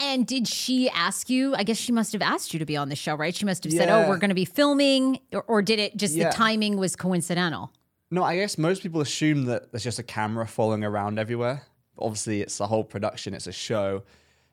And 0.00 0.26
did 0.26 0.46
she 0.48 0.88
ask 0.90 1.28
you? 1.30 1.54
I 1.54 1.62
guess 1.62 1.76
she 1.78 1.92
must 1.92 2.12
have 2.12 2.22
asked 2.22 2.52
you 2.52 2.58
to 2.58 2.66
be 2.66 2.76
on 2.76 2.88
the 2.88 2.96
show, 2.96 3.14
right? 3.14 3.34
She 3.34 3.44
must 3.44 3.64
have 3.64 3.72
said, 3.72 3.88
"Oh, 3.88 4.08
we're 4.08 4.18
going 4.18 4.28
to 4.30 4.34
be 4.34 4.44
filming," 4.44 5.20
or, 5.32 5.42
or 5.42 5.62
did 5.62 5.78
it 5.78 5.96
just 5.96 6.14
Yeah. 6.14 6.28
the 6.30 6.34
timing 6.34 6.76
was 6.76 6.96
coincidental? 6.96 7.72
No, 8.10 8.22
I 8.22 8.36
guess 8.36 8.56
most 8.58 8.82
people 8.82 9.00
assume 9.00 9.46
that 9.46 9.72
there's 9.72 9.82
just 9.84 9.98
a 9.98 10.02
camera 10.02 10.46
following 10.46 10.84
around 10.84 11.18
everywhere. 11.18 11.62
Obviously, 11.98 12.40
it's 12.42 12.60
a 12.60 12.66
whole 12.66 12.84
production. 12.84 13.34
It's 13.34 13.46
a 13.46 13.52
show. 13.52 14.02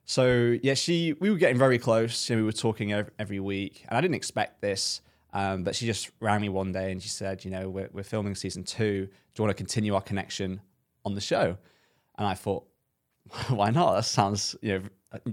So 0.05 0.57
yeah, 0.63 0.73
she 0.73 1.13
we 1.19 1.29
were 1.29 1.37
getting 1.37 1.57
very 1.57 1.77
close. 1.79 2.29
You 2.29 2.35
know, 2.35 2.41
we 2.41 2.45
were 2.45 2.51
talking 2.51 2.93
ev- 2.93 3.11
every 3.19 3.39
week, 3.39 3.85
and 3.87 3.97
I 3.97 4.01
didn't 4.01 4.15
expect 4.15 4.61
this. 4.61 5.01
Um, 5.35 5.63
but 5.63 5.75
she 5.75 5.87
just 5.87 6.11
rang 6.19 6.41
me 6.41 6.49
one 6.49 6.71
day 6.71 6.91
and 6.91 7.01
she 7.01 7.09
said, 7.09 7.43
you 7.43 7.49
know, 7.49 7.67
we're, 7.67 7.89
we're 7.91 8.03
filming 8.03 8.35
season 8.35 8.63
two. 8.63 9.07
Do 9.07 9.11
you 9.41 9.43
want 9.43 9.49
to 9.49 9.55
continue 9.55 9.95
our 9.95 10.01
connection 10.01 10.61
on 11.05 11.15
the 11.15 11.21
show? 11.21 11.57
And 12.19 12.27
I 12.27 12.35
thought, 12.35 12.65
why 13.49 13.71
not? 13.71 13.95
That 13.95 14.05
sounds, 14.05 14.55
you 14.61 14.73
know, 14.77 14.83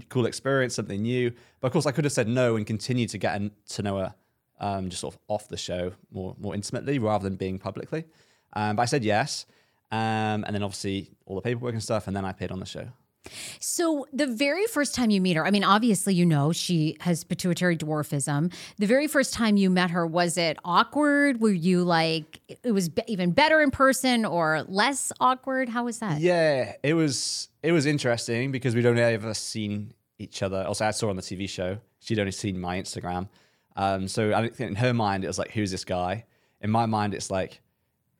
cool 0.09 0.25
experience, 0.25 0.75
something 0.75 1.01
new. 1.01 1.31
But 1.59 1.67
of 1.67 1.73
course, 1.73 1.85
I 1.85 1.91
could 1.91 2.05
have 2.05 2.13
said 2.13 2.27
no 2.27 2.55
and 2.55 2.65
continued 2.65 3.09
to 3.09 3.17
get 3.17 3.41
to 3.69 3.81
know 3.81 3.97
her 3.97 4.15
um, 4.59 4.89
just 4.89 5.01
sort 5.01 5.15
of 5.15 5.19
off 5.27 5.47
the 5.47 5.57
show 5.57 5.93
more 6.11 6.35
more 6.39 6.55
intimately 6.55 6.99
rather 6.99 7.23
than 7.23 7.35
being 7.35 7.59
publicly. 7.59 8.05
Um, 8.53 8.75
but 8.75 8.83
I 8.83 8.85
said 8.85 9.03
yes. 9.03 9.45
Um, 9.91 10.45
and 10.45 10.55
then 10.55 10.63
obviously 10.63 11.11
all 11.25 11.35
the 11.35 11.41
paperwork 11.41 11.73
and 11.73 11.83
stuff. 11.83 12.07
And 12.07 12.15
then 12.15 12.23
I 12.23 12.29
appeared 12.29 12.51
on 12.51 12.59
the 12.59 12.65
show. 12.65 12.87
So 13.59 14.07
the 14.11 14.27
very 14.27 14.65
first 14.65 14.95
time 14.95 15.09
you 15.09 15.21
meet 15.21 15.35
her, 15.35 15.45
I 15.45 15.51
mean, 15.51 15.63
obviously 15.63 16.13
you 16.13 16.25
know 16.25 16.51
she 16.51 16.97
has 17.01 17.23
pituitary 17.23 17.77
dwarfism. 17.77 18.53
The 18.77 18.87
very 18.87 19.07
first 19.07 19.33
time 19.33 19.57
you 19.57 19.69
met 19.69 19.91
her, 19.91 20.05
was 20.05 20.37
it 20.37 20.57
awkward? 20.65 21.39
Were 21.39 21.51
you 21.51 21.83
like 21.83 22.41
it 22.63 22.71
was 22.71 22.89
be- 22.89 23.03
even 23.07 23.31
better 23.31 23.61
in 23.61 23.71
person 23.71 24.25
or 24.25 24.63
less 24.67 25.11
awkward? 25.19 25.69
How 25.69 25.85
was 25.85 25.99
that? 25.99 26.19
Yeah, 26.19 26.73
it 26.83 26.93
was 26.93 27.49
it 27.63 27.71
was 27.71 27.85
interesting 27.85 28.51
because 28.51 28.75
we'd 28.75 28.85
only 28.85 29.01
ever 29.01 29.33
seen 29.33 29.93
each 30.17 30.43
other. 30.43 30.63
Also, 30.67 30.85
I 30.85 30.91
saw 30.91 31.09
on 31.09 31.15
the 31.15 31.21
TV 31.21 31.47
show. 31.47 31.77
She'd 31.99 32.19
only 32.19 32.31
seen 32.31 32.59
my 32.59 32.79
Instagram. 32.79 33.29
Um, 33.75 34.07
so 34.07 34.33
I 34.33 34.49
think 34.49 34.71
in 34.71 34.75
her 34.75 34.93
mind 34.93 35.23
it 35.23 35.27
was 35.27 35.39
like, 35.39 35.51
who's 35.51 35.71
this 35.71 35.85
guy? 35.85 36.25
In 36.61 36.69
my 36.69 36.85
mind, 36.85 37.13
it's 37.13 37.31
like 37.31 37.61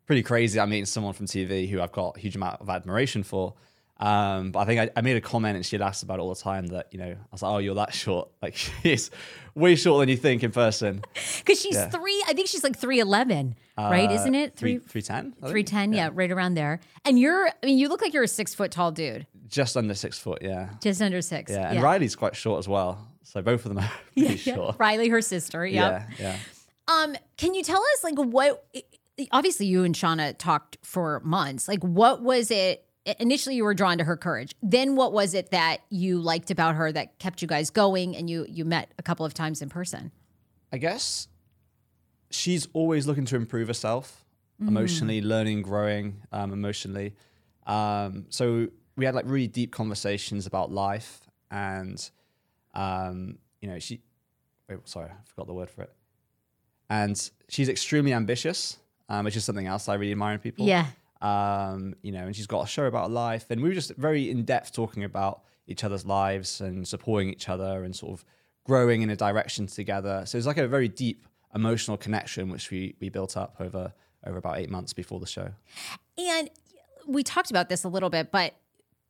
pretty 0.05 0.23
crazy. 0.23 0.59
I'm 0.59 0.69
meeting 0.69 0.85
someone 0.85 1.13
from 1.13 1.25
TV 1.25 1.69
who 1.69 1.81
I've 1.81 1.91
got 1.91 2.17
a 2.17 2.19
huge 2.19 2.35
amount 2.35 2.61
of 2.61 2.69
admiration 2.69 3.23
for. 3.23 3.53
Um, 4.01 4.51
but 4.51 4.59
I 4.59 4.65
think 4.65 4.79
I, 4.81 4.89
I 4.97 5.01
made 5.01 5.15
a 5.15 5.21
comment 5.21 5.55
and 5.57 5.65
she'd 5.65 5.81
asked 5.81 6.01
about 6.03 6.17
it 6.17 6.21
all 6.23 6.33
the 6.33 6.41
time 6.41 6.67
that, 6.67 6.87
you 6.91 6.97
know, 6.99 7.11
I 7.11 7.17
was 7.31 7.41
like, 7.43 7.51
oh, 7.53 7.57
you're 7.59 7.75
that 7.75 7.93
short. 7.93 8.29
Like 8.41 8.55
she's 8.55 9.11
way 9.53 9.75
shorter 9.75 9.99
than 10.01 10.09
you 10.09 10.17
think 10.17 10.43
in 10.43 10.51
person. 10.51 11.03
Because 11.39 11.61
she's 11.61 11.75
Yeah. 11.75 11.89
three, 11.89 12.23
I 12.27 12.33
think 12.33 12.47
she's 12.47 12.63
like 12.63 12.77
three 12.77 12.99
eleven, 12.99 13.55
right? 13.77 14.09
Uh, 14.09 14.13
Isn't 14.13 14.33
it 14.35 14.55
Three, 14.55 14.79
three? 14.79 15.01
310? 15.01 15.49
Three 15.51 15.63
ten, 15.63 15.93
yeah. 15.93 16.09
right 16.13 16.31
around 16.31 16.55
there. 16.55 16.79
And 17.05 17.19
you're, 17.19 17.47
I 17.49 17.65
mean, 17.65 17.77
you 17.77 17.87
look 17.89 18.01
like 18.01 18.13
you're 18.13 18.23
a 18.23 18.27
six 18.27 18.53
foot 18.55 18.71
tall 18.71 18.91
dude, 18.91 19.27
Just 19.47 19.77
under 19.77 19.93
six 19.93 20.17
foot, 20.17 20.39
yeah. 20.41 20.69
just 20.81 21.01
under 21.01 21.21
six. 21.21 21.51
Yeah. 21.51 21.71
And 21.71 21.81
Riley's 21.83 22.15
quite 22.15 22.35
short 22.35 22.59
as 22.59 22.67
well. 22.67 23.07
So 23.23 23.41
both 23.41 23.65
of 23.65 23.73
them 23.75 23.83
are 23.83 23.91
pretty 24.17 24.35
Yeah. 24.43 24.55
short. 24.55 24.75
Riley, 24.79 25.09
her 25.09 25.21
sister. 25.21 25.65
Yep. 25.65 26.09
Yeah, 26.19 26.25
yeah. 26.25 26.37
Um, 26.87 27.15
can 27.37 27.53
you 27.53 27.61
tell 27.63 27.81
us 27.93 28.03
like 28.03 28.15
what 28.17 28.65
obviously 29.31 29.67
you 29.67 29.83
and 29.83 29.93
Shauna 29.93 30.35
talked 30.37 30.77
for 30.83 31.19
months. 31.23 31.67
Like 31.67 31.83
what 31.83 32.21
was 32.23 32.49
it 32.51 32.83
initially 33.05 33.55
you 33.55 33.63
were 33.63 33.73
drawn 33.73 33.97
to 33.97 34.03
her 34.03 34.17
courage. 34.17 34.53
Then 34.61 34.95
what 34.95 35.13
was 35.13 35.33
it 35.33 35.51
that 35.51 35.77
you 35.89 36.19
liked 36.19 36.51
about 36.51 36.75
her 36.75 36.91
that 36.91 37.19
kept 37.19 37.41
you 37.41 37.47
guys 37.47 37.69
going 37.69 38.15
and 38.15 38.29
you 38.29 38.45
you 38.49 38.65
met 38.65 38.91
a 38.97 39.03
couple 39.03 39.25
of 39.25 39.33
times 39.33 39.61
in 39.61 39.69
person? 39.69 40.11
I 40.71 40.77
guess 40.77 41.27
she's 42.29 42.67
always 42.73 43.07
looking 43.07 43.25
to 43.25 43.35
improve 43.35 43.67
herself 43.67 44.25
emotionally, 44.67 45.21
learning, 45.21 45.63
growing 45.63 46.21
um, 46.31 46.53
emotionally. 46.53 47.15
Um, 47.65 48.25
so 48.29 48.67
we 48.95 49.05
had 49.05 49.15
like 49.15 49.25
really 49.27 49.47
deep 49.47 49.71
conversations 49.71 50.45
about 50.45 50.71
life, 50.71 51.21
and 51.49 52.09
um, 52.73 53.37
you 53.61 53.69
know, 53.69 53.79
she. 53.79 54.01
Wait, 54.69 54.87
sorry, 54.87 55.09
I 55.09 55.23
forgot 55.25 55.47
the 55.47 55.53
word 55.53 55.69
for 55.69 55.81
it. 55.81 55.91
And 56.89 57.31
she's 57.49 57.69
extremely 57.69 58.13
ambitious, 58.13 58.77
um, 59.09 59.25
which 59.25 59.35
is 59.35 59.43
something 59.43 59.67
else 59.67 59.89
I 59.89 59.95
really 59.95 60.11
admire 60.11 60.33
in 60.33 60.39
people. 60.39 60.65
Yeah. 60.65 60.85
Um, 61.21 61.95
you 62.01 62.11
know, 62.11 62.25
and 62.25 62.35
she's 62.35 62.47
got 62.47 62.63
a 62.63 62.67
show 62.67 62.85
about 62.85 63.11
life, 63.11 63.45
and 63.49 63.61
we 63.61 63.69
were 63.69 63.75
just 63.75 63.95
very 63.95 64.29
in 64.29 64.43
depth 64.43 64.73
talking 64.73 65.03
about 65.03 65.43
each 65.67 65.83
other's 65.83 66.05
lives 66.05 66.61
and 66.61 66.87
supporting 66.87 67.29
each 67.29 67.47
other 67.47 67.83
and 67.83 67.95
sort 67.95 68.13
of 68.13 68.25
growing 68.63 69.01
in 69.01 69.09
a 69.09 69.15
direction 69.15 69.67
together. 69.67 70.23
So 70.25 70.37
it's 70.37 70.47
like 70.47 70.57
a 70.57 70.67
very 70.67 70.87
deep 70.87 71.25
emotional 71.53 71.97
connection 71.97 72.49
which 72.49 72.71
we 72.71 72.95
we 73.01 73.09
built 73.09 73.35
up 73.35 73.55
over 73.59 73.93
over 74.25 74.37
about 74.37 74.57
eight 74.57 74.69
months 74.69 74.93
before 74.93 75.19
the 75.19 75.25
show. 75.25 75.49
And 76.17 76.49
we 77.07 77.23
talked 77.23 77.49
about 77.49 77.69
this 77.69 77.83
a 77.83 77.89
little 77.89 78.09
bit, 78.09 78.31
but 78.31 78.55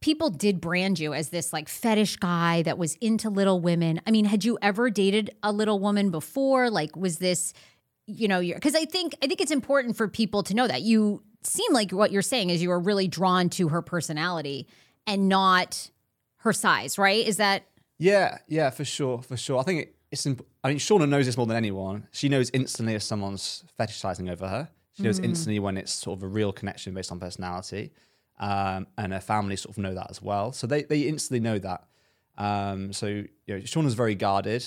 people 0.01 0.30
did 0.30 0.60
brand 0.60 1.00
you 1.00 1.13
as 1.13 1.30
this 1.30 1.53
like 1.53 1.70
fetish 1.70 2.18
guy 2.18 2.62
that 2.63 2.77
was 2.77 2.96
into 2.96 3.30
little 3.30 3.60
women. 3.60 4.01
I 4.08 4.12
mean, 4.12 4.25
had 4.25 4.44
you 4.44 4.58
ever 4.62 4.89
dated 4.89 5.32
a 5.44 5.51
little 5.51 5.80
woman 5.80 6.10
before? 6.10 6.70
Like, 6.70 6.96
was 6.96 7.18
this, 7.18 7.53
you 8.08 8.27
know, 8.27 8.41
because 8.41 8.75
I 8.75 8.86
think 8.86 9.15
I 9.22 9.27
think 9.27 9.41
it's 9.41 9.51
important 9.51 9.96
for 9.96 10.08
people 10.08 10.44
to 10.44 10.53
know 10.53 10.68
that 10.68 10.82
you 10.82 11.24
seem 11.43 11.74
like 11.74 11.91
what 11.91 12.12
you're 12.12 12.21
saying 12.21 12.50
is 12.50 12.62
you 12.62 12.69
were 12.69 12.79
really 12.79 13.07
drawn 13.07 13.50
to 13.51 13.69
her 13.69 13.81
personality 13.81 14.67
and 15.07 15.27
not 15.27 15.89
her 16.38 16.53
size, 16.53 16.98
right? 16.98 17.25
Is 17.25 17.38
that 17.38 17.63
Yeah, 17.98 18.39
yeah, 18.48 18.69
for 18.69 18.86
sure, 18.86 19.21
for 19.21 19.38
sure. 19.38 19.60
I 19.60 19.63
think 19.63 19.81
it, 19.81 19.95
it's. 20.12 20.25
Imp- 20.25 20.45
I 20.63 20.69
mean, 20.69 20.77
Shauna 20.77 21.10
knows 21.10 21.25
this 21.25 21.38
more 21.38 21.48
than 21.48 21.57
anyone. 21.57 22.07
She 22.12 22.29
knows 22.29 22.50
instantly 22.53 22.93
if 22.93 23.03
someone's 23.03 23.63
fetishizing 23.79 24.29
over 24.29 24.48
her. 24.48 24.69
She 24.93 25.03
knows 25.03 25.19
instantly 25.19 25.57
when 25.60 25.77
it's 25.77 25.91
sort 25.91 26.19
of 26.19 26.24
a 26.24 26.27
real 26.27 26.51
connection 26.51 26.93
based 26.93 27.12
on 27.12 27.19
personality, 27.19 27.91
um, 28.39 28.88
and 28.98 29.13
her 29.13 29.19
family 29.19 29.55
sort 29.55 29.75
of 29.75 29.81
know 29.81 29.93
that 29.93 30.07
as 30.10 30.21
well. 30.21 30.51
So 30.51 30.67
they 30.67 30.83
they 30.83 31.01
instantly 31.01 31.39
know 31.39 31.57
that. 31.60 31.86
Um, 32.38 32.91
so 32.93 33.07
you 33.07 33.29
know, 33.48 33.57
Shauna's 33.57 33.93
very 33.93 34.15
guarded, 34.15 34.65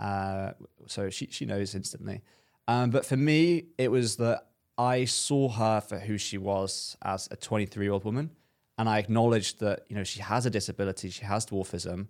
uh, 0.00 0.52
so 0.86 1.10
she 1.10 1.26
she 1.30 1.44
knows 1.44 1.74
instantly. 1.74 2.22
Um, 2.66 2.90
but 2.90 3.04
for 3.04 3.16
me, 3.16 3.66
it 3.78 3.90
was 3.90 4.16
that 4.16 4.46
I 4.80 5.04
saw 5.04 5.50
her 5.50 5.82
for 5.82 5.98
who 5.98 6.16
she 6.16 6.38
was 6.38 6.96
as 7.02 7.28
a 7.30 7.36
23 7.36 7.84
year 7.84 7.92
old 7.92 8.04
woman, 8.04 8.30
and 8.78 8.88
I 8.88 8.98
acknowledged 8.98 9.60
that 9.60 9.84
you 9.90 9.94
know 9.94 10.04
she 10.04 10.20
has 10.20 10.46
a 10.46 10.50
disability, 10.50 11.10
she 11.10 11.26
has 11.26 11.44
dwarfism, 11.44 12.06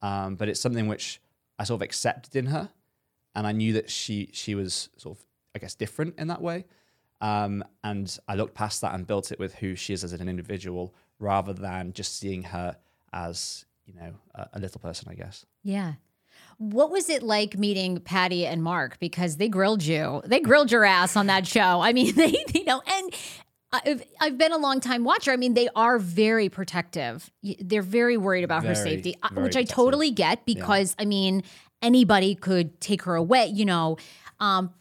um, 0.00 0.36
but 0.36 0.48
it's 0.48 0.58
something 0.58 0.88
which 0.88 1.20
I 1.58 1.64
sort 1.64 1.78
of 1.78 1.82
accepted 1.82 2.34
in 2.34 2.46
her, 2.46 2.70
and 3.34 3.46
I 3.46 3.52
knew 3.52 3.74
that 3.74 3.90
she 3.90 4.30
she 4.32 4.54
was 4.54 4.88
sort 4.96 5.18
of 5.18 5.24
I 5.54 5.58
guess 5.58 5.74
different 5.74 6.18
in 6.18 6.28
that 6.28 6.40
way. 6.40 6.64
Um, 7.20 7.62
and 7.84 8.18
I 8.26 8.36
looked 8.36 8.54
past 8.54 8.80
that 8.80 8.94
and 8.94 9.06
built 9.06 9.30
it 9.30 9.38
with 9.38 9.56
who 9.56 9.76
she 9.76 9.92
is 9.92 10.02
as 10.02 10.14
an 10.14 10.26
individual, 10.26 10.94
rather 11.18 11.52
than 11.52 11.92
just 11.92 12.18
seeing 12.18 12.42
her 12.44 12.78
as 13.12 13.66
you 13.84 13.92
know 13.92 14.14
a, 14.34 14.48
a 14.54 14.58
little 14.60 14.80
person. 14.80 15.08
I 15.10 15.14
guess. 15.14 15.44
Yeah. 15.62 15.92
What 16.58 16.90
was 16.90 17.08
it 17.08 17.22
like 17.22 17.58
meeting 17.58 18.00
Patty 18.00 18.46
and 18.46 18.62
Mark? 18.62 18.98
Because 18.98 19.36
they 19.36 19.48
grilled 19.48 19.82
you. 19.82 20.22
They 20.24 20.40
grilled 20.40 20.70
your 20.70 20.84
ass 20.84 21.16
on 21.16 21.26
that 21.26 21.46
show. 21.46 21.80
I 21.80 21.92
mean, 21.92 22.14
they, 22.16 22.44
you 22.54 22.64
know, 22.64 22.82
and 22.86 23.14
I've, 23.72 24.04
I've 24.20 24.38
been 24.38 24.52
a 24.52 24.58
long 24.58 24.80
time 24.80 25.04
watcher. 25.04 25.32
I 25.32 25.36
mean, 25.36 25.54
they 25.54 25.68
are 25.74 25.98
very 25.98 26.48
protective. 26.48 27.30
They're 27.60 27.82
very 27.82 28.16
worried 28.16 28.44
about 28.44 28.64
her 28.64 28.74
safety, 28.74 29.16
uh, 29.22 29.30
which 29.40 29.56
I 29.56 29.64
totally 29.64 30.10
get 30.10 30.46
because, 30.46 30.94
I 30.98 31.04
mean, 31.04 31.42
anybody 31.82 32.34
could 32.34 32.80
take 32.80 33.02
her 33.02 33.16
away, 33.16 33.46
you 33.46 33.64
know. 33.64 33.96
Um, 34.40 34.72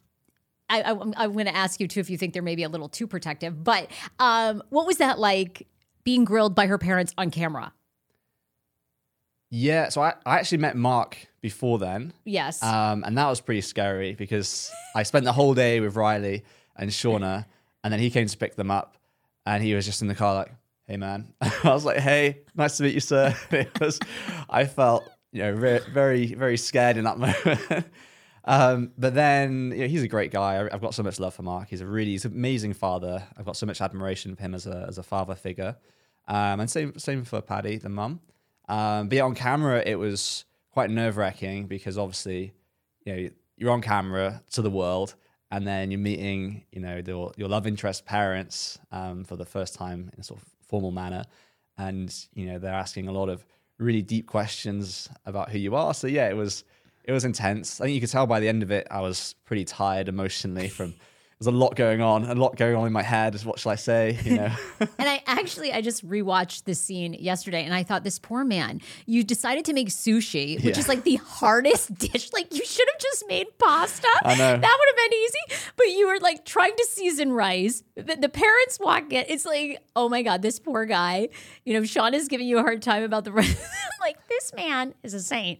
I, 0.69 0.81
I, 0.81 0.91
I'm 0.91 1.33
going 1.33 1.45
to 1.45 1.55
ask 1.55 1.79
you 1.79 1.87
too 1.87 1.99
if 1.99 2.09
you 2.09 2.17
think 2.17 2.33
they're 2.33 2.41
maybe 2.41 2.63
a 2.63 2.69
little 2.69 2.89
too 2.89 3.07
protective. 3.07 3.63
But 3.63 3.89
um, 4.19 4.63
what 4.69 4.85
was 4.85 4.97
that 4.97 5.19
like 5.19 5.67
being 6.03 6.23
grilled 6.23 6.55
by 6.55 6.67
her 6.67 6.77
parents 6.77 7.13
on 7.17 7.31
camera? 7.31 7.73
Yeah, 9.55 9.89
so 9.89 10.01
I, 10.01 10.15
I 10.25 10.39
actually 10.39 10.57
met 10.59 10.75
Mark 10.75 11.27
before 11.41 11.77
then, 11.77 12.11
Yes. 12.25 12.63
um, 12.63 13.03
and 13.05 13.15
that 13.19 13.27
was 13.27 13.39
pretty 13.39 13.61
scary 13.61 14.15
because 14.15 14.71
I 14.95 15.03
spent 15.03 15.25
the 15.25 15.31
whole 15.31 15.53
day 15.53 15.79
with 15.79 15.95
Riley 15.95 16.43
and 16.75 16.89
Shauna, 16.89 17.45
and 17.83 17.93
then 17.93 17.99
he 17.99 18.09
came 18.09 18.25
to 18.25 18.35
pick 18.37 18.55
them 18.55 18.71
up, 18.71 18.97
and 19.45 19.61
he 19.63 19.75
was 19.75 19.85
just 19.85 20.01
in 20.01 20.07
the 20.07 20.15
car 20.15 20.33
like, 20.33 20.51
"Hey, 20.87 20.97
man," 20.97 21.35
I 21.41 21.51
was 21.65 21.85
like, 21.85 21.99
"Hey, 21.99 22.39
nice 22.55 22.77
to 22.77 22.83
meet 22.83 22.95
you, 22.95 22.99
sir." 22.99 23.35
It 23.51 23.79
was, 23.79 23.99
I 24.49 24.65
felt 24.65 25.03
you 25.31 25.43
know 25.43 25.55
very 25.55 25.81
very 25.91 26.33
very 26.33 26.57
scared 26.57 26.97
in 26.97 27.03
that 27.03 27.17
moment. 27.25 27.85
Um, 28.45 28.91
but 28.97 29.13
then 29.13 29.71
you 29.75 29.81
know, 29.81 29.87
he's 29.87 30.01
a 30.03 30.07
great 30.07 30.31
guy. 30.31 30.55
I- 30.63 30.73
I've 30.73 30.81
got 30.81 30.95
so 30.95 31.03
much 31.03 31.19
love 31.19 31.35
for 31.35 31.43
Mark. 31.43 31.69
He's 31.69 31.81
a 31.81 31.85
really 31.85 32.11
he's 32.11 32.25
an 32.25 32.31
amazing 32.33 32.73
father. 32.73 33.23
I've 33.37 33.45
got 33.45 33.55
so 33.55 33.67
much 33.67 33.81
admiration 33.81 34.35
for 34.35 34.41
him 34.41 34.55
as 34.55 34.65
a 34.65 34.85
as 34.87 34.97
a 34.97 35.03
father 35.03 35.35
figure. 35.35 35.75
Um, 36.27 36.59
and 36.61 36.71
same 36.71 36.97
same 36.97 37.23
for 37.23 37.39
Patty, 37.41 37.77
the 37.77 37.89
mum. 37.89 38.19
Um, 38.67 39.09
but 39.09 39.17
yeah, 39.17 39.23
on 39.23 39.35
camera, 39.35 39.83
it 39.85 39.95
was 39.95 40.45
quite 40.71 40.89
nerve 40.89 41.17
wracking 41.17 41.67
because 41.67 41.97
obviously, 41.97 42.53
you 43.05 43.15
know, 43.15 43.29
you're 43.57 43.71
on 43.71 43.81
camera 43.81 44.41
to 44.51 44.61
the 44.61 44.69
world, 44.69 45.15
and 45.51 45.67
then 45.67 45.91
you're 45.91 45.99
meeting, 45.99 46.65
you 46.71 46.81
know, 46.81 47.01
your 47.05 47.31
your 47.37 47.47
love 47.47 47.67
interest 47.67 48.05
parents 48.05 48.79
um, 48.91 49.23
for 49.23 49.35
the 49.35 49.45
first 49.45 49.75
time 49.75 50.09
in 50.13 50.19
a 50.19 50.23
sort 50.23 50.41
of 50.41 50.47
formal 50.67 50.91
manner, 50.91 51.23
and 51.77 52.13
you 52.33 52.47
know 52.47 52.59
they're 52.59 52.73
asking 52.73 53.07
a 53.07 53.11
lot 53.11 53.29
of 53.29 53.45
really 53.77 54.01
deep 54.01 54.27
questions 54.27 55.09
about 55.25 55.49
who 55.49 55.57
you 55.57 55.75
are. 55.75 55.93
So 55.93 56.07
yeah, 56.07 56.29
it 56.29 56.35
was 56.35 56.63
it 57.03 57.11
was 57.11 57.25
intense. 57.25 57.79
I 57.79 57.85
think 57.85 57.95
you 57.95 58.01
could 58.01 58.09
tell 58.09 58.25
by 58.25 58.39
the 58.39 58.47
end 58.47 58.63
of 58.63 58.71
it, 58.71 58.87
I 58.89 59.01
was 59.01 59.35
pretty 59.45 59.65
tired 59.65 60.09
emotionally 60.09 60.69
from. 60.69 60.95
There's 61.43 61.53
a 61.53 61.57
lot 61.57 61.75
going 61.75 61.99
on, 61.99 62.23
a 62.23 62.35
lot 62.35 62.55
going 62.55 62.73
on 62.73 62.87
in 62.87 62.93
my 62.93 63.03
head. 63.03 63.35
What 63.43 63.59
shall 63.59 63.73
I 63.73 63.75
say? 63.75 64.17
You 64.23 64.37
know. 64.37 64.51
And 64.97 65.09
I 65.09 65.21
actually 65.27 65.73
I 65.73 65.81
just 65.81 66.07
rewatched 66.07 66.63
this 66.63 66.79
scene 66.79 67.13
yesterday 67.15 67.65
and 67.65 67.73
I 67.73 67.83
thought 67.83 68.03
this 68.05 68.17
poor 68.17 68.45
man, 68.45 68.79
you 69.05 69.23
decided 69.25 69.65
to 69.65 69.73
make 69.73 69.89
sushi, 69.89 70.55
which 70.63 70.75
Yeah. 70.75 70.79
is 70.79 70.87
like 70.87 71.03
the 71.03 71.15
hardest 71.17 71.93
dish. 71.97 72.31
Like 72.31 72.53
you 72.53 72.63
should 72.63 72.87
have 72.93 73.01
just 73.01 73.25
made 73.27 73.47
pasta. 73.59 74.07
I 74.23 74.35
know. 74.35 74.57
That 74.57 74.77
would 74.79 74.87
have 75.01 75.09
been 75.11 75.19
easy. 75.19 75.71
But 75.75 75.87
you 75.87 76.07
were 76.07 76.19
like 76.21 76.45
trying 76.45 76.75
to 76.77 76.85
season 76.89 77.33
rice. 77.33 77.83
The, 77.95 78.15
the 78.15 78.29
parents 78.29 78.79
walk 78.79 79.11
in. 79.11 79.25
It's 79.27 79.45
like, 79.45 79.83
oh 79.97 80.07
my 80.07 80.21
God, 80.21 80.41
this 80.41 80.59
poor 80.59 80.85
guy. 80.85 81.27
You 81.65 81.73
know, 81.73 81.83
Sean 81.83 82.13
is 82.13 82.29
giving 82.29 82.47
you 82.47 82.59
a 82.59 82.61
hard 82.61 82.81
time 82.81 83.03
about 83.03 83.25
the 83.25 83.33
rice. 83.33 83.67
like 83.99 84.15
this 84.29 84.53
man 84.55 84.93
is 85.03 85.13
a 85.13 85.19
saint. 85.19 85.59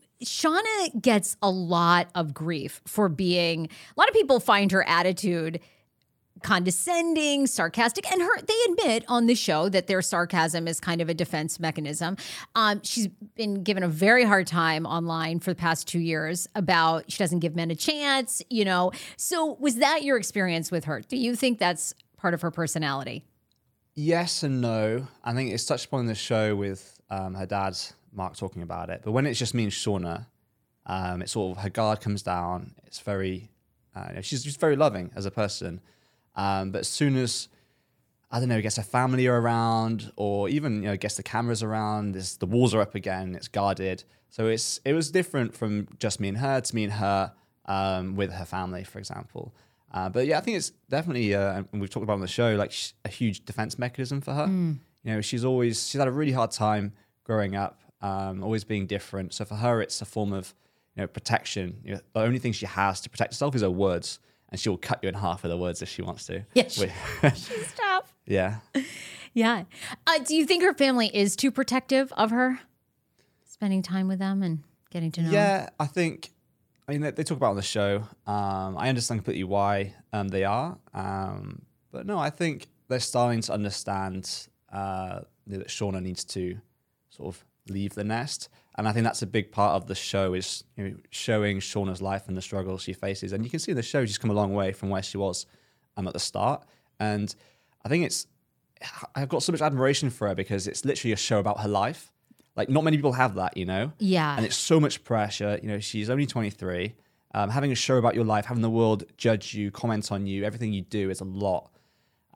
Shauna 0.23 1.01
gets 1.01 1.37
a 1.41 1.49
lot 1.49 2.09
of 2.15 2.33
grief 2.33 2.81
for 2.85 3.09
being. 3.09 3.65
A 3.65 3.99
lot 3.99 4.07
of 4.07 4.13
people 4.13 4.39
find 4.39 4.71
her 4.71 4.87
attitude 4.87 5.59
condescending, 6.43 7.47
sarcastic, 7.47 8.11
and 8.11 8.21
her 8.21 8.41
they 8.41 8.55
admit 8.69 9.05
on 9.07 9.27
the 9.27 9.35
show 9.35 9.69
that 9.69 9.87
their 9.87 10.01
sarcasm 10.01 10.67
is 10.67 10.79
kind 10.79 11.01
of 11.01 11.09
a 11.09 11.13
defense 11.13 11.59
mechanism. 11.59 12.17
Um, 12.55 12.81
she's 12.83 13.07
been 13.35 13.63
given 13.63 13.83
a 13.83 13.87
very 13.87 14.23
hard 14.23 14.47
time 14.47 14.85
online 14.85 15.39
for 15.39 15.51
the 15.51 15.55
past 15.55 15.87
two 15.87 15.99
years 15.99 16.47
about 16.55 17.11
she 17.11 17.17
doesn't 17.17 17.39
give 17.39 17.55
men 17.55 17.71
a 17.71 17.75
chance, 17.75 18.41
you 18.49 18.65
know. 18.65 18.91
So 19.17 19.57
was 19.59 19.75
that 19.77 20.03
your 20.03 20.17
experience 20.17 20.71
with 20.71 20.85
her? 20.85 21.01
Do 21.01 21.17
you 21.17 21.35
think 21.35 21.59
that's 21.59 21.93
part 22.17 22.33
of 22.33 22.41
her 22.41 22.51
personality? 22.51 23.23
Yes 23.93 24.43
and 24.43 24.61
no. 24.61 25.07
I 25.23 25.33
think 25.33 25.51
it's 25.51 25.65
touched 25.65 25.85
upon 25.85 26.01
in 26.01 26.05
the 26.07 26.15
show 26.15 26.55
with 26.55 26.99
um, 27.09 27.35
her 27.35 27.45
dad, 27.45 27.77
Mark, 28.13 28.35
talking 28.35 28.61
about 28.61 28.89
it. 28.89 29.01
But 29.03 29.11
when 29.11 29.25
it's 29.25 29.39
just 29.39 29.53
me 29.53 29.63
and 29.63 29.71
Shauna, 29.71 30.27
um, 30.85 31.21
it's 31.21 31.33
sort 31.33 31.57
of 31.57 31.63
her 31.63 31.69
guard 31.69 32.01
comes 32.01 32.23
down. 32.23 32.73
It's 32.85 32.99
very, 32.99 33.49
uh, 33.95 34.21
she's 34.21 34.43
just 34.43 34.59
very 34.59 34.75
loving 34.75 35.11
as 35.15 35.25
a 35.25 35.31
person. 35.31 35.81
Um, 36.35 36.71
but 36.71 36.81
as 36.81 36.87
soon 36.87 37.15
as 37.17 37.47
I 38.31 38.39
don't 38.39 38.47
know, 38.47 38.61
gets 38.61 38.77
her 38.77 38.83
family 38.83 39.27
are 39.27 39.39
around, 39.39 40.11
or 40.15 40.47
even 40.47 40.83
you 40.83 40.89
know, 40.89 40.97
gets 40.97 41.15
the 41.15 41.23
cameras 41.23 41.61
around, 41.61 42.13
this, 42.13 42.37
the 42.37 42.45
walls 42.45 42.73
are 42.73 42.81
up 42.81 42.95
again, 42.95 43.35
it's 43.35 43.49
guarded. 43.49 44.03
So 44.29 44.47
it's 44.47 44.79
it 44.85 44.93
was 44.93 45.11
different 45.11 45.53
from 45.53 45.89
just 45.99 46.21
me 46.21 46.29
and 46.29 46.37
her 46.37 46.61
to 46.61 46.75
me 46.75 46.85
and 46.85 46.93
her 46.93 47.33
um, 47.65 48.15
with 48.15 48.31
her 48.31 48.45
family, 48.45 48.85
for 48.85 48.99
example. 48.99 49.53
Uh, 49.93 50.07
but 50.07 50.25
yeah, 50.25 50.37
I 50.37 50.41
think 50.41 50.55
it's 50.55 50.71
definitely, 50.89 51.35
uh, 51.35 51.63
and 51.71 51.81
we've 51.81 51.89
talked 51.89 52.05
about 52.05 52.13
on 52.13 52.21
the 52.21 52.27
show, 52.27 52.55
like 52.55 52.73
a 53.03 53.09
huge 53.09 53.43
defense 53.43 53.77
mechanism 53.77 54.21
for 54.21 54.33
her. 54.33 54.47
Mm. 54.47 54.79
You 55.03 55.13
know, 55.15 55.21
she's 55.21 55.43
always 55.43 55.85
she's 55.85 55.99
had 55.99 56.07
a 56.07 56.11
really 56.11 56.31
hard 56.31 56.51
time 56.51 56.93
growing 57.25 57.57
up, 57.57 57.81
um, 58.01 58.43
always 58.43 58.63
being 58.63 58.87
different. 58.87 59.33
So 59.33 59.45
for 59.45 59.55
her, 59.55 59.81
it's 59.81 60.01
a 60.01 60.05
form 60.05 60.33
of 60.33 60.53
you 60.95 61.03
know 61.03 61.07
protection. 61.07 61.81
You 61.83 61.93
know, 61.95 62.01
the 62.13 62.21
only 62.21 62.39
thing 62.39 62.53
she 62.53 62.65
has 62.65 63.01
to 63.01 63.09
protect 63.09 63.33
herself 63.33 63.55
is 63.55 63.61
her 63.61 63.69
words 63.71 64.19
and 64.51 64.59
she'll 64.59 64.77
cut 64.77 64.99
you 65.01 65.09
in 65.09 65.15
half 65.15 65.43
with 65.43 65.51
her 65.51 65.57
words 65.57 65.81
if 65.81 65.89
she 65.89 66.01
wants 66.01 66.25
to. 66.27 66.43
Yeah, 66.53 66.67
she, 66.67 66.87
she's 67.35 67.73
tough. 67.73 68.13
Yeah. 68.25 68.57
Yeah. 69.33 69.63
Uh, 70.05 70.19
do 70.19 70.35
you 70.35 70.45
think 70.45 70.61
her 70.63 70.73
family 70.73 71.09
is 71.13 71.35
too 71.35 71.51
protective 71.51 72.11
of 72.13 72.31
her? 72.31 72.59
Spending 73.45 73.81
time 73.81 74.07
with 74.07 74.19
them 74.19 74.43
and 74.43 74.63
getting 74.89 75.11
to 75.13 75.21
know 75.21 75.31
Yeah, 75.31 75.59
them? 75.61 75.69
I 75.79 75.85
think, 75.85 76.31
I 76.87 76.91
mean, 76.91 77.01
they, 77.01 77.11
they, 77.11 77.23
talk 77.23 77.37
about 77.37 77.51
on 77.51 77.55
the 77.55 77.61
show. 77.61 78.03
Um, 78.27 78.77
I 78.77 78.89
understand 78.89 79.19
completely 79.19 79.45
why 79.45 79.93
um, 80.11 80.27
they 80.27 80.43
are. 80.43 80.77
Um, 80.93 81.61
but 81.91 82.05
no, 82.05 82.19
I 82.19 82.29
think 82.29 82.67
they're 82.89 82.99
starting 82.99 83.41
to 83.41 83.53
understand 83.53 84.47
uh, 84.71 85.21
that 85.47 85.67
Shauna 85.67 86.01
needs 86.01 86.25
to 86.25 86.57
sort 87.09 87.33
of 87.33 87.45
leave 87.67 87.93
the 87.93 88.03
nest 88.03 88.49
and 88.75 88.87
I 88.87 88.93
think 88.93 89.03
that's 89.03 89.21
a 89.21 89.27
big 89.27 89.51
part 89.51 89.75
of 89.75 89.87
the 89.87 89.95
show 89.95 90.33
is 90.33 90.63
you 90.77 90.83
know, 90.83 90.95
showing 91.09 91.59
Shauna's 91.59 92.01
life 92.01 92.27
and 92.27 92.37
the 92.37 92.41
struggles 92.41 92.81
she 92.81 92.93
faces. 92.93 93.33
And 93.33 93.43
you 93.43 93.49
can 93.49 93.59
see 93.59 93.71
in 93.71 93.75
the 93.75 93.83
show 93.83 94.05
she's 94.05 94.17
come 94.17 94.31
a 94.31 94.33
long 94.33 94.53
way 94.53 94.71
from 94.71 94.89
where 94.89 95.03
she 95.03 95.17
was 95.17 95.45
um, 95.97 96.07
at 96.07 96.13
the 96.13 96.19
start. 96.19 96.63
And 96.99 97.33
I 97.83 97.89
think 97.89 98.05
it's 98.05 98.27
I've 99.13 99.29
got 99.29 99.43
so 99.43 99.51
much 99.51 99.61
admiration 99.61 100.09
for 100.09 100.27
her 100.27 100.35
because 100.35 100.67
it's 100.67 100.85
literally 100.85 101.11
a 101.11 101.17
show 101.17 101.39
about 101.39 101.59
her 101.59 101.67
life. 101.67 102.11
Like 102.55 102.69
not 102.69 102.83
many 102.83 102.97
people 102.97 103.13
have 103.13 103.35
that, 103.35 103.57
you 103.57 103.65
know. 103.65 103.91
Yeah. 103.99 104.35
And 104.35 104.45
it's 104.45 104.55
so 104.57 104.79
much 104.79 105.03
pressure. 105.03 105.59
You 105.61 105.67
know, 105.67 105.79
she's 105.79 106.09
only 106.09 106.25
23. 106.25 106.95
Um, 107.33 107.49
having 107.49 107.71
a 107.71 107.75
show 107.75 107.97
about 107.97 108.15
your 108.15 108.25
life, 108.25 108.45
having 108.45 108.61
the 108.61 108.69
world 108.69 109.03
judge 109.17 109.53
you, 109.53 109.71
comment 109.71 110.11
on 110.11 110.27
you, 110.27 110.43
everything 110.43 110.73
you 110.73 110.81
do 110.81 111.09
is 111.09 111.21
a 111.21 111.25
lot. 111.25 111.71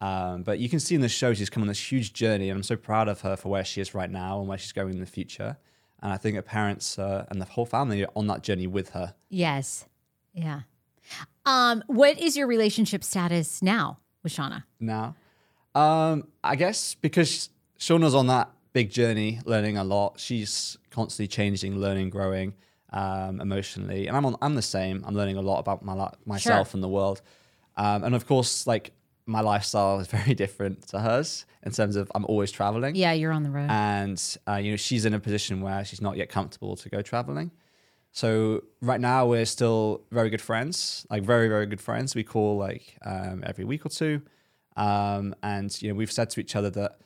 Um, 0.01 0.43
but 0.43 0.59
you 0.59 0.67
can 0.69 0.79
see 0.79 0.95
in 0.95 1.01
the 1.01 1.09
show 1.09 1.33
she's 1.33 1.49
come 1.49 1.63
on 1.63 1.67
this 1.67 1.91
huge 1.91 2.13
journey, 2.13 2.49
and 2.49 2.57
I'm 2.57 2.63
so 2.63 2.75
proud 2.75 3.07
of 3.07 3.21
her 3.21 3.35
for 3.35 3.49
where 3.49 3.63
she 3.63 3.81
is 3.81 3.93
right 3.93 4.09
now 4.09 4.39
and 4.39 4.47
where 4.47 4.57
she's 4.57 4.73
going 4.73 4.93
in 4.93 4.99
the 4.99 5.05
future. 5.05 5.57
And 6.01 6.11
I 6.11 6.17
think 6.17 6.35
her 6.35 6.41
parents 6.41 6.99
uh, 6.99 7.25
and 7.29 7.41
the 7.41 7.45
whole 7.45 7.65
family 7.65 8.03
are 8.03 8.11
on 8.15 8.27
that 8.27 8.43
journey 8.43 8.67
with 8.67 8.89
her. 8.89 9.15
Yes. 9.29 9.85
Yeah. 10.33 10.61
Um, 11.45 11.83
what 11.87 12.19
is 12.19 12.35
your 12.35 12.47
relationship 12.47 13.03
status 13.03 13.61
now 13.61 13.99
with 14.23 14.33
Shauna? 14.33 14.63
Now, 14.79 15.15
um, 15.73 16.27
I 16.43 16.55
guess 16.55 16.95
because 16.95 17.49
Shauna's 17.79 18.15
on 18.15 18.27
that 18.27 18.51
big 18.73 18.89
journey, 18.89 19.39
learning 19.45 19.77
a 19.77 19.83
lot. 19.83 20.19
She's 20.19 20.77
constantly 20.89 21.27
changing, 21.27 21.79
learning, 21.79 22.09
growing 22.09 22.53
um, 22.91 23.39
emotionally, 23.39 24.07
and 24.07 24.17
I'm 24.17 24.25
on. 24.25 24.35
I'm 24.41 24.55
the 24.55 24.61
same. 24.61 25.03
I'm 25.07 25.15
learning 25.15 25.37
a 25.37 25.41
lot 25.41 25.59
about 25.59 25.83
my 25.83 26.09
myself 26.25 26.69
sure. 26.69 26.75
and 26.75 26.83
the 26.83 26.89
world. 26.89 27.21
Um, 27.77 28.03
and 28.03 28.15
of 28.15 28.27
course, 28.27 28.67
like 28.67 28.91
my 29.25 29.41
lifestyle 29.41 29.99
is 29.99 30.07
very 30.19 30.33
different 30.33 30.87
to 30.89 30.99
hers 30.99 31.45
in 31.63 31.71
terms 31.71 31.95
of 31.95 32.11
I'm 32.15 32.25
always 32.25 32.51
traveling. 32.51 32.95
Yeah, 32.95 33.13
you're 33.13 33.31
on 33.31 33.43
the 33.43 33.49
road. 33.49 33.69
And, 33.69 34.21
uh, 34.47 34.55
you 34.55 34.71
know, 34.71 34.77
she's 34.77 35.05
in 35.05 35.13
a 35.13 35.19
position 35.19 35.61
where 35.61 35.83
she's 35.83 36.01
not 36.01 36.17
yet 36.17 36.29
comfortable 36.29 36.75
to 36.77 36.89
go 36.89 37.01
traveling. 37.01 37.51
So 38.11 38.63
right 38.81 39.01
now 39.01 39.25
we're 39.25 39.45
still 39.45 40.03
very 40.11 40.29
good 40.29 40.41
friends, 40.41 41.05
like 41.09 41.23
very, 41.23 41.49
very 41.49 41.65
good 41.65 41.81
friends. 41.81 42.15
We 42.15 42.23
call 42.23 42.57
like 42.57 42.97
um, 43.05 43.43
every 43.45 43.65
week 43.65 43.85
or 43.85 43.89
two. 43.89 44.21
Um, 44.77 45.35
and, 45.43 45.81
you 45.81 45.89
know, 45.89 45.95
we've 45.95 46.11
said 46.11 46.29
to 46.31 46.39
each 46.39 46.55
other 46.55 46.69
that 46.69 46.99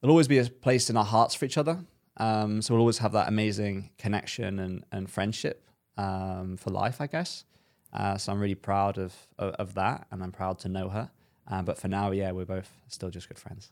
there'll 0.00 0.12
always 0.12 0.28
be 0.28 0.38
a 0.38 0.44
place 0.44 0.88
in 0.88 0.96
our 0.96 1.04
hearts 1.04 1.34
for 1.34 1.44
each 1.44 1.58
other. 1.58 1.84
Um, 2.16 2.62
so 2.62 2.74
we'll 2.74 2.80
always 2.80 2.98
have 2.98 3.12
that 3.12 3.28
amazing 3.28 3.90
connection 3.98 4.58
and, 4.58 4.84
and 4.90 5.10
friendship 5.10 5.68
um, 5.96 6.56
for 6.56 6.70
life, 6.70 7.00
I 7.00 7.06
guess. 7.06 7.44
Uh, 7.92 8.16
so 8.16 8.32
I'm 8.32 8.40
really 8.40 8.54
proud 8.54 8.98
of, 8.98 9.14
of, 9.38 9.54
of 9.54 9.74
that, 9.74 10.06
and 10.10 10.22
I'm 10.22 10.32
proud 10.32 10.58
to 10.60 10.68
know 10.68 10.88
her. 10.88 11.10
Uh, 11.50 11.62
but 11.62 11.78
for 11.78 11.88
now, 11.88 12.10
yeah, 12.10 12.30
we're 12.32 12.44
both 12.44 12.70
still 12.88 13.10
just 13.10 13.28
good 13.28 13.38
friends. 13.38 13.70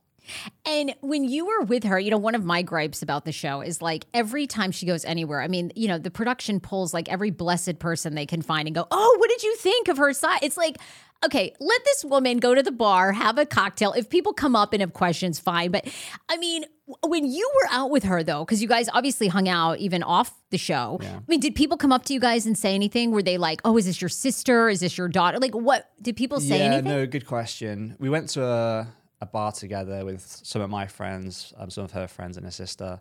And 0.65 0.95
when 1.01 1.25
you 1.25 1.47
were 1.47 1.63
with 1.63 1.85
her, 1.85 1.99
you 1.99 2.11
know, 2.11 2.19
one 2.19 2.35
of 2.35 2.45
my 2.45 2.63
gripes 2.63 3.03
about 3.03 3.25
the 3.25 3.33
show 3.33 3.61
is 3.61 3.81
like 3.81 4.07
every 4.13 4.47
time 4.47 4.73
she 4.73 4.87
goes 4.87 5.05
anywhere, 5.05 5.41
I 5.41 5.49
mean, 5.49 5.73
you 5.77 5.89
know, 5.89 5.99
the 5.99 6.11
production 6.11 6.61
pulls 6.61 6.93
like 6.93 7.09
every 7.09 7.31
blessed 7.31 7.79
person 7.79 8.15
they 8.15 8.27
can 8.27 8.43
find 8.43 8.69
and 8.69 8.75
go, 8.75 8.87
oh, 8.91 9.17
what 9.19 9.31
did 9.31 9.43
you 9.43 9.57
think 9.57 9.89
of 9.89 9.97
her 9.99 10.13
side? 10.13 10.41
It's 10.43 10.57
like, 10.57 10.77
okay, 11.25 11.55
let 11.61 11.85
this 11.85 12.05
woman 12.05 12.39
go 12.39 12.55
to 12.55 12.63
the 12.63 12.73
bar, 12.73 13.13
have 13.13 13.39
a 13.39 13.47
cocktail. 13.47 13.93
If 13.93 14.11
people 14.11 14.33
come 14.33 14.55
up 14.55 14.73
and 14.73 14.81
have 14.81 14.93
questions, 14.93 15.39
fine. 15.39 15.71
But 15.71 15.89
I 16.29 16.37
mean, 16.37 16.65
when 17.05 17.25
you 17.25 17.51
were 17.55 17.69
out 17.71 17.91
with 17.91 18.05
her 18.05 18.23
though, 18.23 18.45
because 18.45 18.63
you 18.63 18.69
guys 18.69 18.89
obviously 18.93 19.29
hung 19.29 19.49
out 19.49 19.79
even 19.79 20.03
off 20.03 20.33
the 20.51 20.59
show. 20.59 20.99
Yeah. 21.03 21.17
I 21.17 21.23
mean, 21.27 21.41
did 21.41 21.55
people 21.55 21.77
come 21.77 21.93
up 21.93 22.05
to 22.07 22.15
you 22.15 22.21
guys 22.21 22.47
and 22.47 22.57
say 22.57 22.75
anything? 22.75 23.11
Were 23.11 23.23
they 23.23 23.39
like, 23.39 23.61
"Oh, 23.65 23.77
is 23.77 23.87
this 23.87 24.01
your 24.01 24.09
sister? 24.09 24.69
Is 24.69 24.81
this 24.81 24.97
your 24.97 25.09
daughter?" 25.09 25.39
Like, 25.39 25.55
what 25.55 25.91
did 26.01 26.17
people 26.17 26.39
say? 26.41 26.59
Yeah, 26.59 26.65
anything? 26.67 26.85
no, 26.85 27.07
good 27.07 27.27
question. 27.27 27.97
We 27.99 28.09
went 28.09 28.29
to 28.31 28.45
a, 28.45 28.89
a 29.21 29.27
bar 29.27 29.53
together 29.53 30.05
with 30.05 30.21
some 30.21 30.63
of 30.63 30.71
my 30.71 30.87
friends, 30.87 31.53
um, 31.57 31.71
some 31.71 31.85
of 31.85 31.93
her 31.93 32.07
friends, 32.07 32.37
and 32.37 32.45
her 32.45 32.53
sister, 32.53 33.01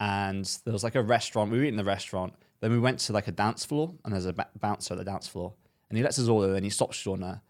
and 0.00 0.44
there 0.64 0.72
was 0.72 0.84
like 0.84 0.94
a 0.94 1.02
restaurant. 1.02 1.50
We 1.50 1.58
were 1.58 1.64
eating 1.64 1.76
the 1.76 1.84
restaurant. 1.84 2.34
Then 2.60 2.72
we 2.72 2.78
went 2.78 2.98
to 3.00 3.12
like 3.12 3.28
a 3.28 3.32
dance 3.32 3.64
floor, 3.64 3.94
and 4.04 4.12
there's 4.12 4.26
a 4.26 4.32
b- 4.32 4.42
bouncer 4.60 4.94
at 4.94 4.98
the 4.98 5.04
dance 5.04 5.28
floor, 5.28 5.54
and 5.88 5.96
he 5.96 6.04
lets 6.04 6.18
us 6.18 6.28
all 6.28 6.42
in. 6.44 6.54
And 6.54 6.64
he 6.64 6.70
stops 6.70 6.96
Shauna, 6.96 7.40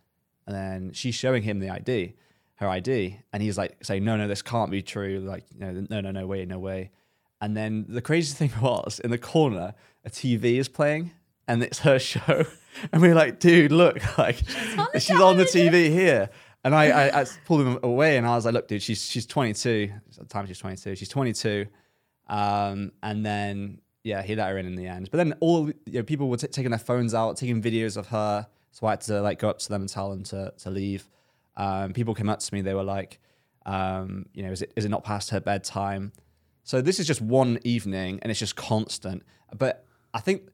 and 0.46 0.54
then 0.54 0.92
she's 0.92 1.14
showing 1.14 1.42
him 1.42 1.60
the 1.60 1.70
ID 1.70 2.14
her 2.58 2.68
ID, 2.68 3.20
and 3.32 3.42
he's 3.42 3.56
like 3.56 3.76
saying, 3.84 4.04
"No, 4.04 4.16
no, 4.16 4.26
this 4.26 4.42
can't 4.42 4.70
be 4.70 4.82
true. 4.82 5.20
Like, 5.20 5.44
no, 5.56 5.70
no, 5.88 6.00
no, 6.00 6.10
no 6.10 6.26
way, 6.26 6.44
no 6.44 6.58
way." 6.58 6.90
And 7.40 7.56
then 7.56 7.86
the 7.88 8.02
crazy 8.02 8.34
thing 8.34 8.52
was, 8.60 8.98
in 8.98 9.10
the 9.10 9.18
corner, 9.18 9.74
a 10.04 10.10
TV 10.10 10.58
is 10.58 10.68
playing, 10.68 11.12
and 11.46 11.62
it's 11.62 11.80
her 11.80 11.98
show, 12.12 12.44
and 12.92 13.00
we're 13.00 13.14
like, 13.14 13.38
"Dude, 13.38 13.70
look, 13.70 14.00
like 14.18 14.36
she's 14.36 14.78
on 14.78 14.88
the, 14.92 15.00
she's 15.00 15.20
on 15.20 15.36
the 15.36 15.44
TV 15.44 15.90
here." 15.90 16.30
And 16.64 16.74
I, 16.74 16.88
I, 16.88 17.20
I, 17.20 17.26
pulled 17.46 17.66
him 17.66 17.78
away, 17.82 18.16
and 18.16 18.26
I 18.26 18.34
was 18.34 18.44
like, 18.44 18.54
"Look, 18.54 18.68
dude, 18.68 18.82
she's 18.82 19.04
she's 19.04 19.26
22. 19.26 19.90
At 19.94 20.18
the 20.18 20.24
time, 20.24 20.46
she's 20.46 20.58
22. 20.58 20.96
She's 20.96 21.08
22." 21.08 21.66
Um, 22.28 22.92
and 23.02 23.24
then 23.24 23.80
yeah, 24.04 24.22
he 24.22 24.34
let 24.34 24.50
her 24.50 24.58
in 24.58 24.66
in 24.66 24.74
the 24.74 24.86
end. 24.86 25.10
But 25.10 25.18
then 25.18 25.34
all 25.40 25.68
you 25.68 25.74
know, 25.86 26.02
people 26.02 26.28
were 26.28 26.36
t- 26.36 26.48
taking 26.48 26.70
their 26.70 26.78
phones 26.78 27.14
out, 27.14 27.36
taking 27.36 27.62
videos 27.62 27.96
of 27.96 28.08
her. 28.08 28.46
So 28.72 28.86
I 28.86 28.90
had 28.90 29.00
to 29.02 29.20
like 29.22 29.38
go 29.38 29.48
up 29.48 29.58
to 29.60 29.68
them 29.68 29.82
and 29.82 29.88
tell 29.88 30.10
them 30.10 30.24
to 30.24 30.52
to 30.58 30.70
leave. 30.70 31.08
Um, 31.56 31.92
people 31.92 32.14
came 32.14 32.28
up 32.28 32.38
to 32.38 32.54
me, 32.54 32.60
they 32.60 32.74
were 32.74 32.84
like, 32.84 33.18
um, 33.66 34.26
you 34.32 34.44
know, 34.44 34.52
is 34.52 34.62
it, 34.62 34.72
is 34.76 34.84
it 34.84 34.90
not 34.90 35.04
past 35.04 35.30
her 35.30 35.40
bedtime? 35.40 36.12
So 36.62 36.80
this 36.80 37.00
is 37.00 37.06
just 37.06 37.20
one 37.20 37.58
evening 37.64 38.20
and 38.22 38.30
it's 38.30 38.38
just 38.38 38.54
constant. 38.54 39.24
But 39.56 39.84
I 40.14 40.20
think 40.20 40.50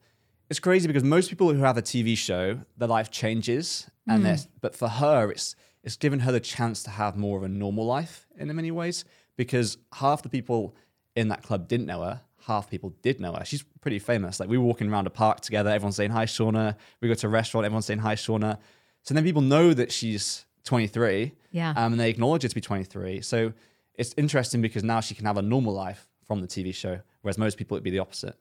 it's 0.49 0.59
crazy 0.59 0.87
because 0.87 1.03
most 1.03 1.29
people 1.29 1.53
who 1.53 1.61
have 1.61 1.77
a 1.77 1.81
TV 1.81 2.17
show, 2.17 2.59
their 2.77 2.87
life 2.87 3.11
changes. 3.11 3.89
And 4.07 4.23
mm. 4.23 4.47
but 4.61 4.75
for 4.75 4.87
her, 4.87 5.29
it's 5.29 5.55
it's 5.85 5.95
given 5.95 6.19
her 6.21 6.31
the 6.31 6.39
chance 6.39 6.83
to 6.83 6.89
have 6.89 7.15
more 7.15 7.37
of 7.37 7.43
a 7.43 7.47
normal 7.47 7.85
life 7.85 8.27
in 8.37 8.53
many 8.53 8.71
ways 8.71 9.05
because 9.37 9.77
half 9.93 10.23
the 10.23 10.29
people 10.29 10.75
in 11.15 11.27
that 11.29 11.43
club 11.43 11.67
didn't 11.67 11.85
know 11.85 12.01
her, 12.01 12.21
half 12.47 12.69
people 12.69 12.95
did 13.03 13.19
know 13.19 13.33
her. 13.33 13.45
She's 13.45 13.63
pretty 13.81 13.99
famous. 13.99 14.39
Like 14.39 14.49
we 14.49 14.57
were 14.57 14.65
walking 14.65 14.91
around 14.91 15.05
a 15.05 15.11
park 15.11 15.41
together, 15.41 15.69
everyone's 15.69 15.95
saying 15.95 16.09
hi, 16.09 16.25
Shauna. 16.25 16.75
We 17.01 17.07
go 17.07 17.13
to 17.13 17.27
a 17.27 17.29
restaurant, 17.29 17.65
everyone's 17.65 17.85
saying 17.85 17.99
hi, 17.99 18.15
Shauna. 18.15 18.57
So 19.03 19.13
then 19.13 19.23
people 19.23 19.43
know 19.43 19.73
that 19.75 19.91
she's 19.91 20.45
23. 20.63 21.33
Yeah. 21.51 21.69
Um, 21.77 21.93
and 21.93 21.99
they 21.99 22.09
acknowledge 22.09 22.41
her 22.41 22.49
to 22.49 22.55
be 22.55 22.61
23. 22.61 23.21
So 23.21 23.53
it's 23.93 24.13
interesting 24.17 24.61
because 24.61 24.83
now 24.83 24.99
she 24.99 25.13
can 25.13 25.25
have 25.25 25.37
a 25.37 25.43
normal 25.43 25.73
life 25.73 26.07
from 26.25 26.41
the 26.41 26.47
TV 26.47 26.73
show, 26.73 26.99
whereas 27.21 27.37
most 27.37 27.57
people 27.57 27.75
it'd 27.75 27.83
be 27.83 27.91
the 27.91 27.99
opposite. 27.99 28.35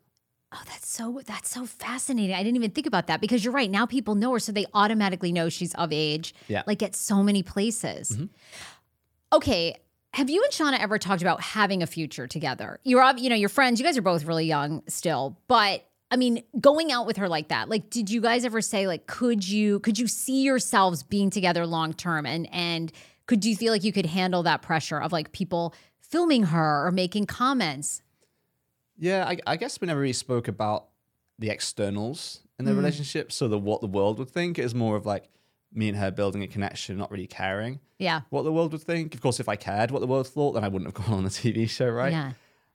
Oh, 0.54 0.62
that's 0.66 0.88
so 0.88 1.20
that's 1.26 1.50
so 1.50 1.66
fascinating. 1.66 2.34
I 2.36 2.42
didn't 2.42 2.56
even 2.56 2.70
think 2.70 2.86
about 2.86 3.08
that 3.08 3.20
because 3.20 3.44
you're 3.44 3.52
right. 3.52 3.70
Now 3.70 3.86
people 3.86 4.14
know 4.14 4.32
her, 4.32 4.38
so 4.38 4.52
they 4.52 4.66
automatically 4.72 5.32
know 5.32 5.48
she's 5.48 5.74
of 5.74 5.92
age. 5.92 6.34
Yeah. 6.46 6.62
Like 6.66 6.82
at 6.82 6.94
so 6.94 7.22
many 7.22 7.42
places. 7.42 8.10
Mm-hmm. 8.10 8.26
Okay. 9.32 9.76
Have 10.12 10.30
you 10.30 10.44
and 10.44 10.52
Shauna 10.52 10.78
ever 10.78 10.96
talked 10.96 11.22
about 11.22 11.40
having 11.40 11.82
a 11.82 11.88
future 11.88 12.28
together? 12.28 12.78
You're 12.84 13.04
you 13.16 13.28
know, 13.28 13.34
you're 13.34 13.48
friends, 13.48 13.80
you 13.80 13.84
guys 13.84 13.98
are 13.98 14.02
both 14.02 14.24
really 14.24 14.46
young 14.46 14.82
still, 14.86 15.36
but 15.48 15.84
I 16.10 16.16
mean, 16.16 16.44
going 16.60 16.92
out 16.92 17.06
with 17.06 17.16
her 17.16 17.28
like 17.28 17.48
that, 17.48 17.68
like 17.68 17.90
did 17.90 18.08
you 18.08 18.20
guys 18.20 18.44
ever 18.44 18.60
say 18.60 18.86
like 18.86 19.08
could 19.08 19.46
you 19.46 19.80
could 19.80 19.98
you 19.98 20.06
see 20.06 20.42
yourselves 20.42 21.02
being 21.02 21.30
together 21.30 21.66
long 21.66 21.92
term 21.92 22.26
and 22.26 22.48
and 22.52 22.92
could 23.26 23.44
you 23.44 23.56
feel 23.56 23.72
like 23.72 23.82
you 23.82 23.92
could 23.92 24.06
handle 24.06 24.44
that 24.44 24.62
pressure 24.62 25.00
of 25.00 25.10
like 25.10 25.32
people 25.32 25.74
filming 26.00 26.44
her 26.44 26.86
or 26.86 26.92
making 26.92 27.26
comments? 27.26 28.02
Yeah, 28.98 29.24
I, 29.26 29.38
I 29.46 29.56
guess 29.56 29.80
we 29.80 29.86
never 29.86 30.00
really 30.00 30.12
spoke 30.12 30.48
about 30.48 30.86
the 31.38 31.50
externals 31.50 32.40
in 32.58 32.64
the 32.64 32.74
relationship. 32.74 33.32
So 33.32 33.48
the 33.48 33.58
what 33.58 33.80
the 33.80 33.86
world 33.88 34.18
would 34.18 34.30
think 34.30 34.58
is 34.58 34.74
more 34.74 34.96
of 34.96 35.04
like 35.06 35.28
me 35.72 35.88
and 35.88 35.98
her 35.98 36.10
building 36.12 36.42
a 36.42 36.46
connection, 36.46 36.96
not 36.96 37.10
really 37.10 37.26
caring 37.26 37.80
Yeah. 37.98 38.20
what 38.30 38.42
the 38.42 38.52
world 38.52 38.70
would 38.72 38.82
think. 38.82 39.14
Of 39.14 39.20
course, 39.20 39.40
if 39.40 39.48
I 39.48 39.56
cared 39.56 39.90
what 39.90 39.98
the 40.00 40.06
world 40.06 40.28
thought, 40.28 40.52
then 40.52 40.62
I 40.62 40.68
wouldn't 40.68 40.96
have 40.96 41.06
gone 41.06 41.16
on 41.16 41.24
the 41.24 41.30
TV 41.30 41.68
show, 41.68 41.88
right? 41.90 42.12
Yeah. 42.12 42.32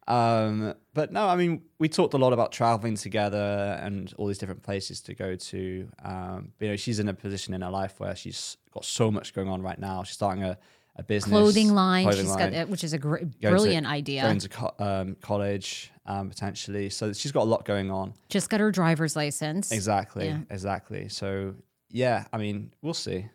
Um, 0.07 0.73
but 0.93 1.13
no, 1.13 1.27
I 1.27 1.35
mean, 1.35 1.61
we 1.77 1.87
talked 1.87 2.13
a 2.15 2.17
lot 2.17 2.33
about 2.33 2.51
traveling 2.51 2.95
together 2.95 3.79
and 3.81 4.11
all 4.17 4.25
these 4.27 4.39
different 4.39 4.63
places 4.63 5.01
to 5.01 5.13
go 5.13 5.35
to. 5.35 5.87
Um, 6.03 6.51
you 6.59 6.69
know, 6.69 6.75
she's 6.75 6.99
in 6.99 7.07
a 7.07 7.13
position 7.13 7.53
in 7.53 7.61
her 7.61 7.69
life 7.69 7.99
where 7.99 8.15
she's 8.15 8.57
got 8.73 8.83
so 8.83 9.11
much 9.11 9.33
going 9.33 9.47
on 9.47 9.61
right 9.61 9.77
now. 9.79 10.03
She's 10.03 10.15
starting 10.15 10.43
a, 10.43 10.57
a 10.99 11.03
business 11.03 11.31
Clothing 11.31 11.73
line. 11.73 12.03
clothing 12.03 12.25
She's 12.25 12.35
line, 12.35 12.51
got 12.53 12.69
which 12.69 12.83
is 12.83 12.93
a 12.93 12.97
gr- 12.97 13.17
going 13.17 13.31
to- 13.41 13.49
brilliant 13.49 13.87
idea. 13.87 14.21
Going 14.23 14.39
to 14.39 14.49
co- 14.49 14.73
um, 14.79 15.15
college 15.21 15.91
um, 16.05 16.29
potentially, 16.29 16.89
so 16.89 17.13
she's 17.13 17.31
got 17.31 17.41
a 17.43 17.49
lot 17.49 17.65
going 17.65 17.89
on. 17.89 18.13
Just 18.29 18.49
got 18.49 18.59
her 18.59 18.71
driver's 18.71 19.15
license. 19.15 19.71
Exactly, 19.71 20.25
Yeah. 20.27 20.39
exactly. 20.49 21.09
So 21.09 21.55
yeah, 21.89 22.25
I 22.33 22.37
mean, 22.37 22.71
we'll 22.81 22.93
see. 22.93 23.25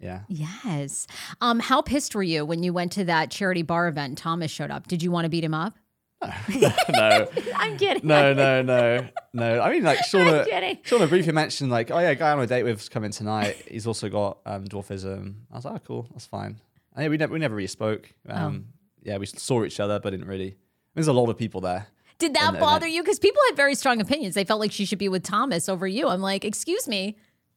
Yeah. 0.00 0.22
Yes. 0.28 1.06
Um, 1.40 1.60
how 1.60 1.80
pissed 1.80 2.14
were 2.14 2.24
you 2.24 2.44
when 2.44 2.62
you 2.64 2.72
went 2.72 2.90
to 2.92 3.04
that 3.04 3.30
charity 3.30 3.62
bar 3.62 3.86
event 3.86 4.18
Thomas 4.18 4.50
showed 4.50 4.70
up? 4.72 4.88
Did 4.88 5.00
you 5.02 5.12
want 5.12 5.24
to 5.26 5.28
beat 5.28 5.44
him 5.44 5.54
up? 5.54 5.74
no, 6.88 7.28
I'm 7.56 7.76
kidding. 7.76 8.06
no, 8.06 8.32
no, 8.32 8.62
no, 8.62 9.08
no. 9.32 9.60
I 9.60 9.70
mean, 9.72 9.82
like 9.82 9.98
Shauna. 10.00 10.44
Shauna 10.84 11.08
briefly 11.08 11.32
mentioned 11.32 11.70
like, 11.70 11.90
oh 11.90 11.98
yeah, 11.98 12.14
guy 12.14 12.30
I'm 12.32 12.38
on 12.38 12.44
a 12.44 12.46
date 12.46 12.62
with 12.64 12.80
is 12.80 12.88
coming 12.88 13.10
tonight. 13.10 13.56
He's 13.68 13.86
also 13.86 14.08
got 14.08 14.38
um, 14.46 14.64
dwarfism. 14.64 15.34
I 15.52 15.56
was 15.56 15.64
like, 15.64 15.74
oh 15.74 15.80
cool, 15.84 16.08
that's 16.12 16.26
fine. 16.26 16.60
And 16.94 17.04
yeah, 17.04 17.08
we 17.08 17.16
never, 17.16 17.32
we 17.32 17.38
never 17.38 17.54
really 17.54 17.66
spoke. 17.68 18.12
Oh. 18.28 18.34
Um, 18.36 18.66
Yeah, 19.02 19.16
we 19.18 19.26
saw 19.26 19.64
each 19.64 19.80
other, 19.80 19.98
but 19.98 20.10
didn't 20.10 20.28
really. 20.28 20.56
There's 20.94 21.08
a 21.08 21.12
lot 21.12 21.28
of 21.28 21.36
people 21.36 21.60
there. 21.60 21.86
Did 22.18 22.34
that 22.34 22.42
And- 22.48 22.56
and 22.56 22.60
bother 22.60 22.86
I- 22.86 22.90
you? 22.90 23.02
Because 23.02 23.18
people 23.18 23.40
had 23.48 23.56
very 23.56 23.74
strong 23.74 24.00
opinions. 24.00 24.34
They 24.34 24.44
felt 24.44 24.60
like 24.60 24.70
she 24.72 24.84
should 24.84 24.98
be 24.98 25.08
with 25.08 25.22
Thomas 25.24 25.68
over 25.68 25.86
you. 25.88 26.06
I'm 26.08 26.20
like, 26.20 26.44
excuse 26.44 26.86
me. 26.86 27.16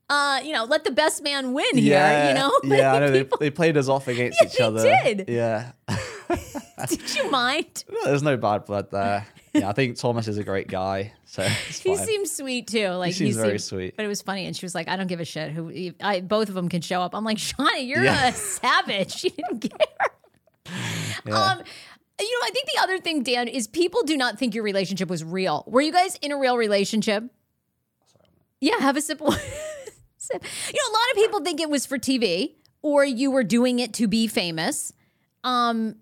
Uh, 0.09 0.39
you 0.43 0.53
know, 0.53 0.63
let 0.65 0.83
the 0.83 0.91
best 0.91 1.21
man 1.23 1.53
win 1.53 1.77
here. 1.77 2.27
You 2.29 2.33
know, 2.35 2.51
yeah, 2.63 2.93
I 2.93 2.99
know 2.99 3.11
they, 3.11 3.23
People- 3.23 3.37
they 3.39 3.49
played 3.51 3.75
us 3.77 3.87
off 3.89 4.07
against 4.07 4.39
Yeah, 4.41 4.47
each 4.47 4.57
they 4.57 4.63
other. 4.63 4.83
did. 5.03 5.25
Yeah, 5.29 5.71
Did 6.87 7.15
you 7.15 7.29
mind? 7.31 7.83
there's 8.05 8.23
no 8.23 8.37
bad 8.37 8.65
blood 8.65 8.91
there. 8.91 9.25
Yeah, 9.55 9.69
I 9.69 9.73
think 9.73 9.97
Thomas 9.97 10.27
is 10.27 10.37
a 10.37 10.43
great 10.43 10.67
guy, 10.67 11.13
so 11.25 11.43
He 11.67 11.95
seems 11.95 12.35
sweet 12.35 12.67
too. 12.67 12.89
Like 12.89 13.13
seems 13.13 13.35
very 13.35 13.51
seemed- 13.57 13.61
sweet. 13.61 13.95
But 13.97 14.05
it 14.05 14.07
was 14.09 14.21
funny, 14.21 14.45
and 14.45 14.55
she 14.55 14.65
was 14.65 14.75
like, 14.75 14.87
"I 14.87 14.95
don't 14.97 15.07
give 15.07 15.19
a 15.19 15.25
shit 15.25 15.51
who." 15.51 15.93
I 16.01 16.21
both 16.21 16.49
of 16.49 16.55
them 16.55 16.69
can 16.69 16.81
show 16.81 17.01
up. 17.01 17.15
I'm 17.15 17.23
like, 17.23 17.37
Shauna, 17.37 17.87
you're 17.87 18.03
Yeah. 18.03 18.27
a 18.29 18.31
savage. 18.33 19.13
She 19.21 19.29
didn't 19.29 19.59
care. 19.61 20.07
Yeah. 21.25 21.33
Um, 21.51 21.59
you 22.19 22.31
know, 22.31 22.47
I 22.47 22.49
think 22.51 22.67
the 22.73 22.81
other 22.81 22.97
thing, 22.99 23.23
Dan, 23.23 23.47
is 23.47 23.67
people 23.67 24.03
do 24.03 24.15
not 24.17 24.37
think 24.39 24.55
your 24.55 24.63
relationship 24.63 25.09
was 25.09 25.23
real. 25.23 25.63
Were 25.67 25.81
you 25.81 25.91
guys 25.91 26.15
in 26.21 26.31
a 26.31 26.37
real 26.37 26.57
relationship? 26.57 27.23
Yeah, 28.61 28.75
have 28.79 28.95
a 28.97 29.01
sip. 29.01 29.19
sip. 30.17 30.43
You 30.73 30.79
know, 30.81 30.91
a 30.91 30.93
lot 30.93 31.11
of 31.11 31.15
people 31.15 31.41
think 31.41 31.59
it 31.61 31.69
was 31.69 31.85
for 31.85 31.97
TV 31.97 32.55
or 32.81 33.03
you 33.05 33.31
were 33.31 33.43
doing 33.43 33.79
it 33.79 33.93
to 33.95 34.07
be 34.07 34.27
famous. 34.27 34.93
Um, 35.43 35.97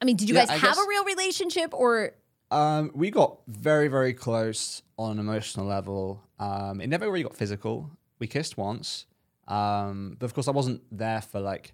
I 0.00 0.04
mean, 0.04 0.16
did 0.16 0.28
you 0.28 0.34
Yeah, 0.34 0.42
guys 0.46 0.50
I 0.50 0.52
have 0.54 0.74
guess- 0.76 0.84
a 0.84 0.88
real 0.88 1.04
relationship 1.04 1.74
or? 1.74 2.12
Um, 2.52 2.90
we 2.94 3.10
got 3.10 3.38
very, 3.48 3.88
very 3.88 4.12
close 4.12 4.82
on 4.98 5.12
an 5.12 5.18
emotional 5.18 5.64
level. 5.64 6.22
Um, 6.38 6.82
it 6.82 6.88
never 6.88 7.10
really 7.10 7.22
got 7.22 7.34
physical. 7.34 7.90
We 8.18 8.26
kissed 8.26 8.58
once, 8.58 9.06
um, 9.48 10.16
but 10.18 10.26
of 10.26 10.34
course, 10.34 10.48
I 10.48 10.50
wasn't 10.50 10.82
there 10.92 11.22
for 11.22 11.40
like 11.40 11.72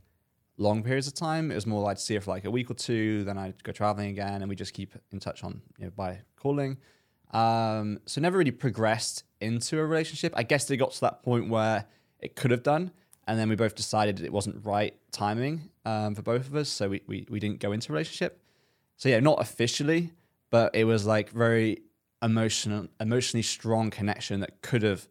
long 0.56 0.84
periods 0.84 1.08
of 1.08 1.14
time. 1.14 1.50
It 1.50 1.56
was 1.56 1.66
more 1.66 1.82
like 1.82 1.92
I'd 1.92 1.98
see 1.98 2.14
her 2.14 2.20
for 2.20 2.30
like 2.30 2.44
a 2.44 2.50
week 2.50 2.70
or 2.70 2.74
two, 2.74 3.24
then 3.24 3.36
I'd 3.36 3.60
go 3.64 3.72
traveling 3.72 4.10
again, 4.10 4.40
and 4.40 4.48
we 4.48 4.54
just 4.54 4.72
keep 4.72 4.94
in 5.10 5.18
touch 5.18 5.42
on 5.42 5.60
you 5.78 5.86
know 5.86 5.92
by 5.96 6.20
calling. 6.36 6.78
Um, 7.32 7.98
so 8.06 8.20
never 8.20 8.38
really 8.38 8.52
progressed 8.52 9.24
into 9.40 9.80
a 9.80 9.84
relationship. 9.84 10.32
I 10.36 10.44
guess 10.44 10.66
they 10.66 10.76
got 10.76 10.92
to 10.92 11.00
that 11.00 11.24
point 11.24 11.48
where 11.48 11.86
it 12.20 12.36
could 12.36 12.52
have 12.52 12.62
done, 12.62 12.92
and 13.26 13.36
then 13.36 13.48
we 13.48 13.56
both 13.56 13.74
decided 13.74 14.20
it 14.20 14.32
wasn't 14.32 14.64
right 14.64 14.94
timing 15.10 15.70
um, 15.84 16.14
for 16.14 16.22
both 16.22 16.46
of 16.46 16.54
us, 16.54 16.68
so 16.68 16.88
we, 16.88 17.02
we 17.08 17.26
we 17.28 17.40
didn't 17.40 17.58
go 17.58 17.72
into 17.72 17.90
a 17.90 17.94
relationship. 17.94 18.40
So 18.96 19.08
yeah, 19.08 19.20
not 19.20 19.40
officially, 19.40 20.12
but 20.50 20.74
it 20.74 20.84
was 20.84 21.06
like 21.06 21.30
very 21.30 21.82
emotional, 22.22 22.88
emotionally 23.00 23.42
strong 23.42 23.90
connection 23.90 24.40
that 24.40 24.60
could 24.62 24.82
have 24.82 25.06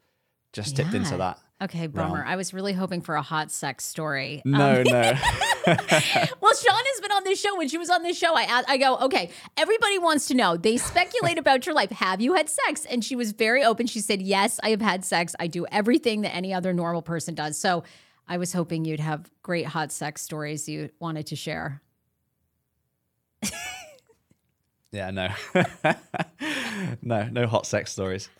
just 0.53 0.75
tipped 0.75 0.91
Yeah. 0.91 0.99
into 0.99 1.17
that. 1.17 1.39
Okay, 1.59 1.87
bummer. 1.87 2.17
realm. 2.17 2.27
I 2.27 2.35
was 2.35 2.53
really 2.53 2.73
hoping 2.73 3.01
for 3.01 3.15
a 3.15 3.21
hot 3.21 3.49
sex 3.51 3.83
story. 3.83 4.43
Um, 4.45 4.51
No, 4.51 4.83
no. 4.85 4.91
well, 5.65 6.53
Sean 6.53 6.83
has 6.85 7.01
been 7.01 7.11
on 7.11 7.23
this 7.23 7.41
show. 7.41 7.57
When 7.57 7.67
she 7.67 7.79
was 7.79 7.89
on 7.89 8.03
this 8.03 8.15
show, 8.17 8.35
I 8.35 8.43
asked, 8.43 8.69
I 8.69 8.77
go, 8.77 8.97
okay, 8.97 9.31
everybody 9.57 9.97
wants 9.97 10.27
to 10.27 10.35
know. 10.35 10.55
They 10.55 10.77
speculate 10.77 11.37
about 11.39 11.65
your 11.65 11.73
life. 11.73 11.89
Have 11.89 12.21
you 12.21 12.35
had 12.35 12.47
sex? 12.47 12.85
And 12.85 13.03
she 13.03 13.15
was 13.15 13.31
very 13.31 13.63
open. 13.63 13.87
She 13.87 14.01
said, 14.01 14.21
yes, 14.21 14.59
I 14.63 14.69
have 14.69 14.81
had 14.81 15.03
sex. 15.03 15.35
I 15.39 15.47
do 15.47 15.65
everything 15.71 16.21
that 16.21 16.35
any 16.35 16.53
other 16.53 16.73
normal 16.73 17.01
person 17.01 17.33
does. 17.33 17.57
So 17.57 17.83
I 18.27 18.37
was 18.37 18.53
hoping 18.53 18.85
you'd 18.85 18.99
have 18.99 19.29
great 19.41 19.65
hot 19.65 19.91
sex 19.91 20.21
stories 20.21 20.69
you 20.69 20.89
wanted 20.99 21.25
to 21.27 21.35
share. 21.35 21.81
yeah, 24.91 25.11
no. 25.11 25.29
no, 27.01 27.29
no 27.29 27.47
hot 27.47 27.65
sex 27.65 27.91
stories. 27.91 28.29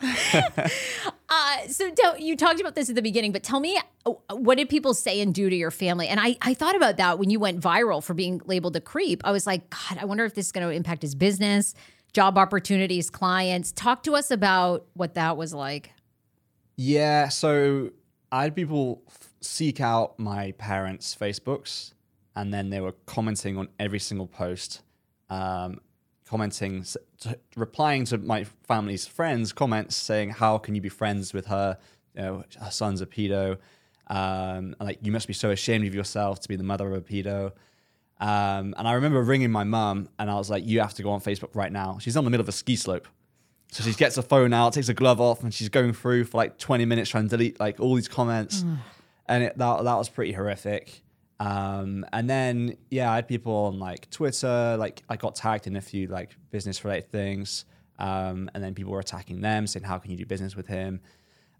Uh, 1.30 1.68
so 1.68 1.90
tell, 1.90 2.18
you 2.18 2.34
talked 2.36 2.58
about 2.58 2.74
this 2.74 2.88
at 2.88 2.94
the 2.94 3.02
beginning, 3.02 3.32
but 3.32 3.42
tell 3.42 3.60
me, 3.60 3.78
uh, 4.06 4.12
what 4.30 4.56
did 4.56 4.68
people 4.68 4.94
say 4.94 5.20
and 5.20 5.34
do 5.34 5.50
to 5.50 5.54
your 5.54 5.70
family? 5.70 6.08
And 6.08 6.18
I, 6.18 6.36
I 6.40 6.54
thought 6.54 6.74
about 6.74 6.96
that 6.96 7.18
when 7.18 7.28
you 7.28 7.38
went 7.38 7.60
viral 7.60 8.02
for 8.02 8.14
being 8.14 8.40
labeled 8.46 8.76
a 8.76 8.80
creep. 8.80 9.20
I 9.24 9.30
was 9.30 9.46
like, 9.46 9.68
God, 9.68 9.98
I 10.00 10.06
wonder 10.06 10.24
if 10.24 10.34
this 10.34 10.46
is 10.46 10.52
going 10.52 10.66
to 10.66 10.74
impact 10.74 11.02
his 11.02 11.14
business, 11.14 11.74
job 12.14 12.38
opportunities, 12.38 13.10
clients. 13.10 13.72
Talk 13.72 14.02
to 14.04 14.14
us 14.14 14.30
about 14.30 14.86
what 14.94 15.14
that 15.14 15.36
was 15.36 15.52
like. 15.52 15.92
Yeah, 16.76 17.28
so 17.28 17.90
I 18.32 18.44
had 18.44 18.56
people 18.56 19.02
f- 19.08 19.34
seek 19.42 19.80
out 19.80 20.18
my 20.18 20.52
parents' 20.52 21.14
Facebooks, 21.14 21.92
and 22.36 22.54
then 22.54 22.70
they 22.70 22.80
were 22.80 22.94
commenting 23.04 23.58
on 23.58 23.68
every 23.78 23.98
single 23.98 24.26
post, 24.26 24.80
um, 25.28 25.80
commenting, 26.28 26.84
replying 27.56 28.04
to 28.06 28.18
my 28.18 28.44
family's 28.66 29.06
friends' 29.06 29.52
comments 29.52 29.96
saying, 29.96 30.30
"How 30.30 30.58
can 30.58 30.74
you 30.74 30.80
be 30.80 30.88
friends 30.88 31.32
with 31.32 31.46
her? 31.46 31.78
You 32.14 32.22
know, 32.22 32.44
her 32.60 32.70
son's 32.70 33.00
a 33.00 33.06
pedo. 33.06 33.58
Um, 34.08 34.74
like 34.80 34.98
you 35.02 35.12
must 35.12 35.26
be 35.26 35.34
so 35.34 35.50
ashamed 35.50 35.86
of 35.86 35.94
yourself 35.94 36.40
to 36.40 36.48
be 36.48 36.56
the 36.56 36.62
mother 36.64 36.86
of 36.88 36.94
a 36.94 37.00
pedo." 37.00 37.52
Um, 38.20 38.74
and 38.76 38.88
I 38.88 38.92
remember 38.94 39.22
ringing 39.22 39.50
my 39.52 39.64
mum, 39.64 40.08
and 40.18 40.30
I 40.30 40.34
was 40.34 40.50
like, 40.50 40.66
"You 40.66 40.80
have 40.80 40.94
to 40.94 41.02
go 41.02 41.10
on 41.10 41.20
Facebook 41.20 41.54
right 41.54 41.72
now." 41.72 41.98
She's 42.00 42.16
on 42.16 42.24
the 42.24 42.30
middle 42.30 42.42
of 42.42 42.48
a 42.48 42.52
ski 42.52 42.76
slope. 42.76 43.06
So 43.70 43.84
she 43.84 43.92
gets 43.92 44.16
her 44.16 44.22
phone 44.22 44.52
out, 44.54 44.72
takes 44.72 44.88
her 44.88 44.94
glove 44.94 45.20
off, 45.20 45.42
and 45.42 45.52
she's 45.52 45.68
going 45.68 45.92
through 45.92 46.24
for 46.24 46.38
like 46.38 46.56
20 46.58 46.86
minutes 46.86 47.10
trying 47.10 47.24
to 47.24 47.28
delete 47.28 47.60
like 47.60 47.78
all 47.80 47.94
these 47.94 48.08
comments. 48.08 48.64
and 49.26 49.44
it, 49.44 49.58
that, 49.58 49.84
that 49.84 49.94
was 49.94 50.08
pretty 50.08 50.32
horrific. 50.32 51.02
Um, 51.40 52.04
and 52.12 52.28
then, 52.28 52.76
yeah, 52.90 53.12
I 53.12 53.16
had 53.16 53.28
people 53.28 53.52
on 53.52 53.78
like 53.78 54.10
Twitter, 54.10 54.76
like 54.78 55.02
I 55.08 55.16
got 55.16 55.34
tagged 55.34 55.66
in 55.66 55.76
a 55.76 55.80
few 55.80 56.06
like 56.08 56.36
business 56.50 56.84
related 56.84 57.10
things. 57.10 57.64
Um, 57.98 58.50
and 58.54 58.62
then 58.62 58.74
people 58.74 58.92
were 58.92 59.00
attacking 59.00 59.40
them, 59.40 59.66
saying, 59.66 59.84
How 59.84 59.98
can 59.98 60.10
you 60.10 60.16
do 60.16 60.26
business 60.26 60.54
with 60.56 60.66
him? 60.66 61.00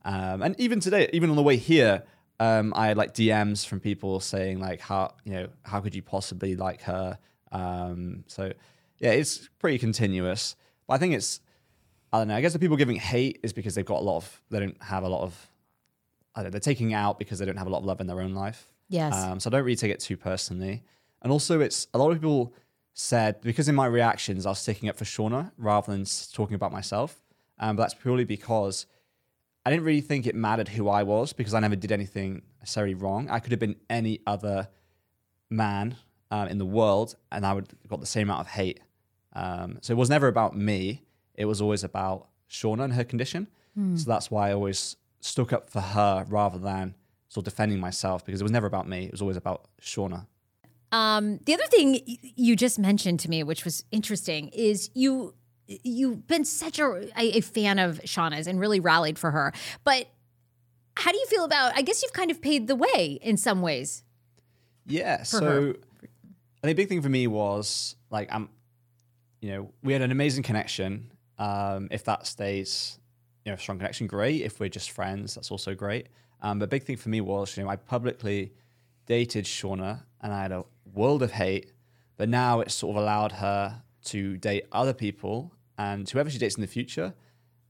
Um, 0.05 0.43
and 0.43 0.59
even 0.61 0.81
today, 0.81 1.09
even 1.13 1.31
on 1.31 1.37
the 1.37 1.43
way 1.43 1.57
here, 1.57 2.05
um, 2.41 2.73
I 2.77 2.87
had 2.89 2.97
like 2.97 3.15
DMs 3.15 3.67
from 3.67 3.81
people 3.81 4.21
saying 4.21 4.61
like, 4.61 4.81
how 4.81 5.15
you 5.25 5.33
know, 5.33 5.49
how 5.63 5.81
could 5.81 5.95
you 5.95 6.03
possibly 6.03 6.55
like 6.57 6.83
her? 6.83 7.19
Um, 7.51 8.25
so 8.27 8.53
yeah, 8.99 9.11
it's 9.11 9.49
pretty 9.59 9.79
continuous. 9.79 10.57
But 10.87 10.95
I 10.95 10.99
think 10.99 11.15
it's, 11.15 11.41
I 12.13 12.19
don't 12.19 12.29
know. 12.29 12.37
I 12.37 12.41
guess 12.41 12.53
the 12.53 12.59
people 12.59 12.77
giving 12.77 12.97
hate 12.97 13.41
is 13.43 13.53
because 13.53 13.75
they've 13.75 13.85
got 13.85 14.01
a 14.01 14.05
lot 14.05 14.17
of, 14.17 14.43
they 14.51 14.61
don't 14.61 14.83
have 14.83 15.03
a 15.03 15.09
lot 15.09 15.23
of, 15.23 15.51
I 16.35 16.41
don't 16.41 16.47
know, 16.47 16.51
they're 16.51 16.61
taking 16.61 16.95
out 16.95 17.19
because 17.19 17.39
they 17.39 17.45
don't 17.45 17.57
have 17.57 17.67
a 17.67 17.71
lot 17.71 17.81
of 17.81 17.85
love 17.85 18.01
in 18.01 18.07
their 18.07 18.21
own 18.21 18.35
life. 18.35 18.73
Yes. 18.89 19.15
Um, 19.15 19.41
so 19.41 19.49
I 19.49 19.53
don't 19.53 19.65
really 19.65 19.77
take 19.77 19.93
it 19.93 20.01
too 20.01 20.17
personally. 20.17 20.83
And 21.23 21.33
also, 21.33 21.61
it's 21.61 21.89
a 21.95 21.99
lot 21.99 22.11
of 22.11 22.17
people 22.17 22.55
said 22.95 23.41
because 23.43 23.69
in 23.69 23.75
my 23.77 23.87
reactions 23.87 24.45
I 24.45 24.49
was 24.51 24.59
sticking 24.59 24.89
up 24.89 24.97
for 24.97 25.05
Shauna 25.05 25.53
rather 25.57 25.93
than 25.93 26.05
talking 26.33 26.55
about 26.55 26.73
myself. 26.73 27.21
Um, 27.61 27.77
but 27.77 27.83
that's 27.83 27.95
purely 27.95 28.25
because 28.25 28.87
I 29.65 29.71
didn't 29.71 29.85
really 29.85 30.01
think 30.01 30.27
it 30.27 30.35
mattered 30.35 30.69
who 30.69 30.89
I 30.89 31.03
was 31.03 31.33
because 31.33 31.55
I 31.55 31.61
never 31.61 31.77
did 31.77 31.93
anything 31.93 32.43
necessarily 32.61 32.95
wrong. 32.95 33.29
I 33.29 33.39
could 33.41 33.53
have 33.53 33.61
been 33.61 33.77
any 33.91 34.21
other 34.27 34.69
man 35.51 35.97
um, 36.31 36.49
in 36.49 36.59
the 36.59 36.65
world, 36.67 37.17
and 37.33 37.45
I 37.47 37.53
would 37.53 37.69
have 37.69 37.91
got 37.91 38.01
the 38.01 38.07
same 38.07 38.29
amount 38.29 38.41
of 38.41 38.47
hate. 38.49 38.81
Um, 39.33 39.79
so 39.81 39.93
it 39.93 39.97
was 39.97 40.11
never 40.11 40.29
about 40.29 40.57
me. 40.57 41.05
It 41.35 41.45
was 41.45 41.61
always 41.61 41.85
about 41.85 42.29
Shauna 42.51 42.85
and 42.85 42.93
her 42.95 43.05
condition. 43.05 43.49
So 43.97 44.11
that's 44.11 44.29
why 44.31 44.51
I 44.51 44.55
always 44.55 44.97
stuck 45.21 45.53
up 45.53 45.71
for 45.71 45.81
her 45.81 46.25
rather 46.29 46.59
than 46.59 46.95
sort 47.39 47.47
of 47.47 47.53
defending 47.53 47.79
myself 47.79 48.27
because 48.27 48.41
it 48.41 48.45
was 48.45 48.51
never 48.51 48.67
about 48.67 48.89
me. 48.89 49.05
It 49.05 49.13
was 49.13 49.23
always 49.23 49.37
about 49.37 49.69
Shauna. 49.81 50.27
Um, 50.91 51.39
the 51.45 51.55
other 51.55 51.67
thing 51.67 52.01
you 52.07 52.57
just 52.57 52.79
mentioned 52.79 53.21
to 53.21 53.31
me, 53.31 53.45
which 53.45 53.65
was 53.65 53.85
interesting, 53.93 54.49
is 54.49 54.91
you 54.95 55.35
you've 55.67 56.27
been 56.27 56.45
such 56.45 56.79
a, 56.79 57.11
a, 57.17 57.43
fan 57.43 57.79
of 57.79 58.01
Shauna's 58.01 58.47
and 58.47 58.59
really 58.59 58.81
rallied 58.81 59.19
for 59.19 59.31
her. 59.31 59.53
But 59.85 60.07
how 60.97 61.13
do 61.13 61.19
you 61.19 61.27
feel 61.27 61.45
about? 61.45 61.77
I 61.77 61.83
guess 61.83 62.03
you've 62.03 62.15
kind 62.15 62.31
of 62.31 62.41
paved 62.41 62.69
the 62.69 62.75
way 62.75 63.19
in 63.21 63.37
some 63.37 63.61
ways. 63.61 64.03
Yeah. 64.87 65.23
so 65.23 65.45
her. 65.45 65.75
I 66.65 66.67
think 66.67 66.77
big 66.77 66.89
thing 66.89 67.03
for 67.03 67.11
me 67.11 67.27
was 67.27 67.95
like 68.11 68.33
I'm, 68.33 68.49
you 69.41 69.51
know, 69.51 69.73
we 69.83 69.93
had 69.93 70.03
an 70.03 70.11
amazing 70.11 70.43
connection. 70.43 71.13
Um, 71.39 71.89
if 71.91 72.05
that 72.05 72.27
stays, 72.27 72.99
you 73.45 73.53
know, 73.53 73.57
a 73.57 73.59
strong 73.59 73.79
connection, 73.79 74.07
great. 74.09 74.41
If 74.41 74.59
we're 74.59 74.71
just 74.71 74.91
friends, 74.91 75.35
that's 75.35 75.51
also 75.53 75.75
great. 75.75 76.09
Um, 76.41 76.59
but 76.59 76.71
big 76.71 76.85
thing 76.85 76.97
for 76.97 77.09
me 77.09 77.21
was, 77.21 77.57
you 77.57 77.65
know, 77.65 77.71
I 77.71 77.77
publicly 77.77 78.53
dated 79.07 79.45
Shauna 79.45 80.03
and 80.21 80.33
I 80.33 80.43
had 80.43 80.53
a 80.53 80.65
world 80.95 81.23
of 81.23 81.33
hate, 81.33 81.73
but 82.17 82.29
now 82.29 82.61
it's 82.61 82.75
sort 82.75 82.97
of 82.97 83.03
allowed 83.03 83.33
her 83.33 83.83
to 84.05 84.37
date 84.37 84.67
other 84.73 84.93
people 84.93 85.53
and 85.77 86.09
whoever 86.09 86.31
she 86.31 86.39
dates 86.39 86.57
in 86.57 86.61
the 86.61 86.67
future. 86.67 87.15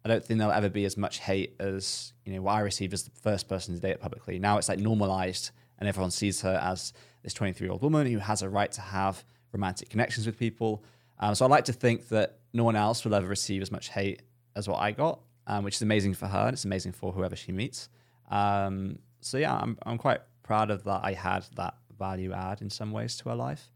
I 0.04 0.08
don't 0.08 0.24
think 0.24 0.38
there'll 0.38 0.52
ever 0.52 0.68
be 0.68 0.84
as 0.84 0.96
much 0.96 1.18
hate 1.18 1.54
as 1.58 2.12
you 2.24 2.32
know 2.32 2.42
what 2.42 2.52
I 2.52 2.60
received 2.60 2.94
as 2.94 3.02
the 3.02 3.10
first 3.10 3.48
person 3.48 3.74
to 3.74 3.80
date 3.80 3.92
it 3.92 4.00
publicly. 4.00 4.38
Now 4.38 4.58
it's 4.58 4.68
like 4.68 4.78
normalized, 4.78 5.50
and 5.78 5.88
everyone 5.88 6.10
sees 6.10 6.40
her 6.42 6.58
as 6.62 6.92
this 7.22 7.34
23 7.34 7.66
year 7.66 7.72
old 7.72 7.82
woman 7.82 8.06
who 8.06 8.18
has 8.18 8.42
a 8.42 8.48
right 8.48 8.70
to 8.72 8.80
have 8.80 9.24
romantic 9.52 9.90
connections 9.90 10.26
with 10.26 10.38
people. 10.38 10.84
Um, 11.18 11.34
so 11.34 11.44
I 11.44 11.48
like 11.48 11.64
to 11.64 11.72
think 11.72 12.08
that 12.08 12.38
no 12.52 12.64
one 12.64 12.76
else 12.76 13.04
will 13.04 13.14
ever 13.14 13.26
receive 13.26 13.60
as 13.60 13.72
much 13.72 13.88
hate 13.88 14.22
as 14.54 14.68
what 14.68 14.78
I 14.78 14.92
got, 14.92 15.20
um, 15.46 15.64
which 15.64 15.76
is 15.76 15.82
amazing 15.82 16.14
for 16.14 16.26
her 16.26 16.46
and 16.46 16.52
it's 16.54 16.64
amazing 16.64 16.92
for 16.92 17.12
whoever 17.12 17.36
she 17.36 17.52
meets. 17.52 17.88
Um, 18.28 18.98
so 19.20 19.38
yeah, 19.38 19.54
I'm 19.56 19.78
I'm 19.84 19.98
quite 19.98 20.20
proud 20.42 20.70
of 20.70 20.84
that. 20.84 21.00
I 21.04 21.12
had 21.12 21.44
that 21.56 21.74
value 21.98 22.32
add 22.32 22.60
in 22.62 22.70
some 22.70 22.92
ways 22.92 23.16
to 23.18 23.28
her 23.30 23.34
life. 23.34 23.70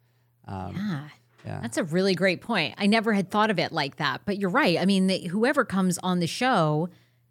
Um, 0.47 0.75
Ah, 0.79 1.11
yeah. 1.45 1.61
that's 1.61 1.77
a 1.77 1.85
really 1.85 2.15
great 2.15 2.41
point. 2.41 2.75
I 2.79 2.87
never 2.87 3.13
had 3.13 3.31
thought 3.31 3.51
of 3.51 3.59
it 3.59 3.73
like 3.73 3.97
that, 3.97 4.23
but 4.25 4.39
you're 4.39 4.51
right. 4.51 4.79
I 4.79 4.85
mean, 4.87 5.07
the, 5.09 5.19
whoever 5.29 5.65
comes 5.65 5.99
on 5.99 6.21
the 6.21 6.27
show 6.27 6.89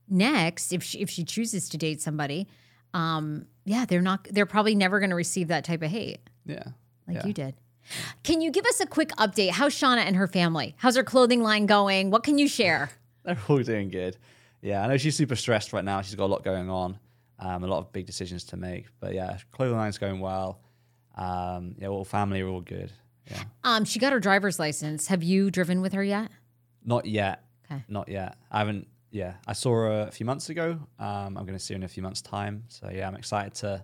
next, 0.09 0.71
if 0.73 0.83
she, 0.83 0.99
if 0.99 1.09
she 1.09 1.23
chooses 1.23 1.69
to 1.69 1.77
date 1.77 2.01
somebody, 2.01 2.47
um, 2.93 3.45
yeah, 3.65 3.85
they're 3.85 4.01
not. 4.01 4.27
They're 4.31 4.45
probably 4.45 4.75
never 4.75 4.99
going 4.99 5.09
to 5.11 5.15
receive 5.15 5.47
that 5.49 5.63
type 5.63 5.81
of 5.81 5.89
hate 5.91 6.19
yeah. 6.45 6.63
like 7.07 7.17
Yeah. 7.17 7.27
you 7.27 7.33
did. 7.33 7.55
Can 8.23 8.41
you 8.41 8.51
give 8.51 8.65
us 8.65 8.79
a 8.79 8.85
quick 8.85 9.09
update? 9.11 9.51
How's 9.51 9.73
Shauna 9.73 9.99
and 10.05 10.15
her 10.15 10.27
family? 10.27 10.75
How's 10.77 10.95
her 10.95 11.03
clothing 11.03 11.41
line 11.41 11.65
going? 11.65 12.11
What 12.11 12.23
can 12.23 12.37
you 12.37 12.47
share? 12.47 12.91
They're 13.23 13.37
all 13.47 13.57
doing 13.59 13.89
good. 13.89 14.17
Yeah, 14.61 14.83
I 14.83 14.87
know 14.87 14.97
she's 14.97 15.15
super 15.15 15.35
stressed 15.35 15.73
right 15.73 15.83
now. 15.83 16.01
She's 16.01 16.15
got 16.15 16.25
a 16.25 16.31
lot 16.33 16.43
going 16.43 16.69
on, 16.69 16.99
um, 17.41 17.63
a 17.63 17.67
lot 17.67 17.79
of 17.79 17.91
big 17.91 18.05
decisions 18.05 18.45
to 18.45 18.57
make. 18.57 18.85
But 19.01 19.13
yeah, 19.13 19.37
clothing 19.51 19.75
line's 19.77 19.97
going 19.97 20.19
well. 20.21 20.61
Um, 21.15 21.75
yeah, 21.77 21.87
all 21.89 22.05
family 22.05 22.39
are 22.41 22.47
all 22.47 22.61
good. 22.61 22.91
Yeah, 23.29 23.43
Um, 23.63 23.83
she 23.85 23.99
got 23.99 24.13
her 24.13 24.19
driver's 24.19 24.59
license. 24.59 25.07
Have 25.07 25.23
you 25.23 25.51
driven 25.51 25.81
with 25.81 25.93
her 25.93 26.03
yet? 26.03 26.31
not 26.83 27.05
yet. 27.05 27.43
Okay. 27.69 27.83
Not 27.87 28.07
yet. 28.09 28.37
I 28.49 28.59
haven't. 28.59 28.87
Yeah, 29.11 29.33
I 29.45 29.53
saw 29.53 29.71
her 29.71 30.01
a 30.07 30.11
few 30.11 30.25
months 30.25 30.49
ago. 30.49 30.79
Um, 30.97 31.37
I'm 31.37 31.45
going 31.45 31.53
to 31.53 31.59
see 31.59 31.73
her 31.73 31.75
in 31.75 31.83
a 31.83 31.87
few 31.87 32.01
months' 32.01 32.21
time. 32.21 32.63
So 32.69 32.89
yeah, 32.89 33.07
I'm 33.07 33.15
excited 33.15 33.53
to 33.55 33.83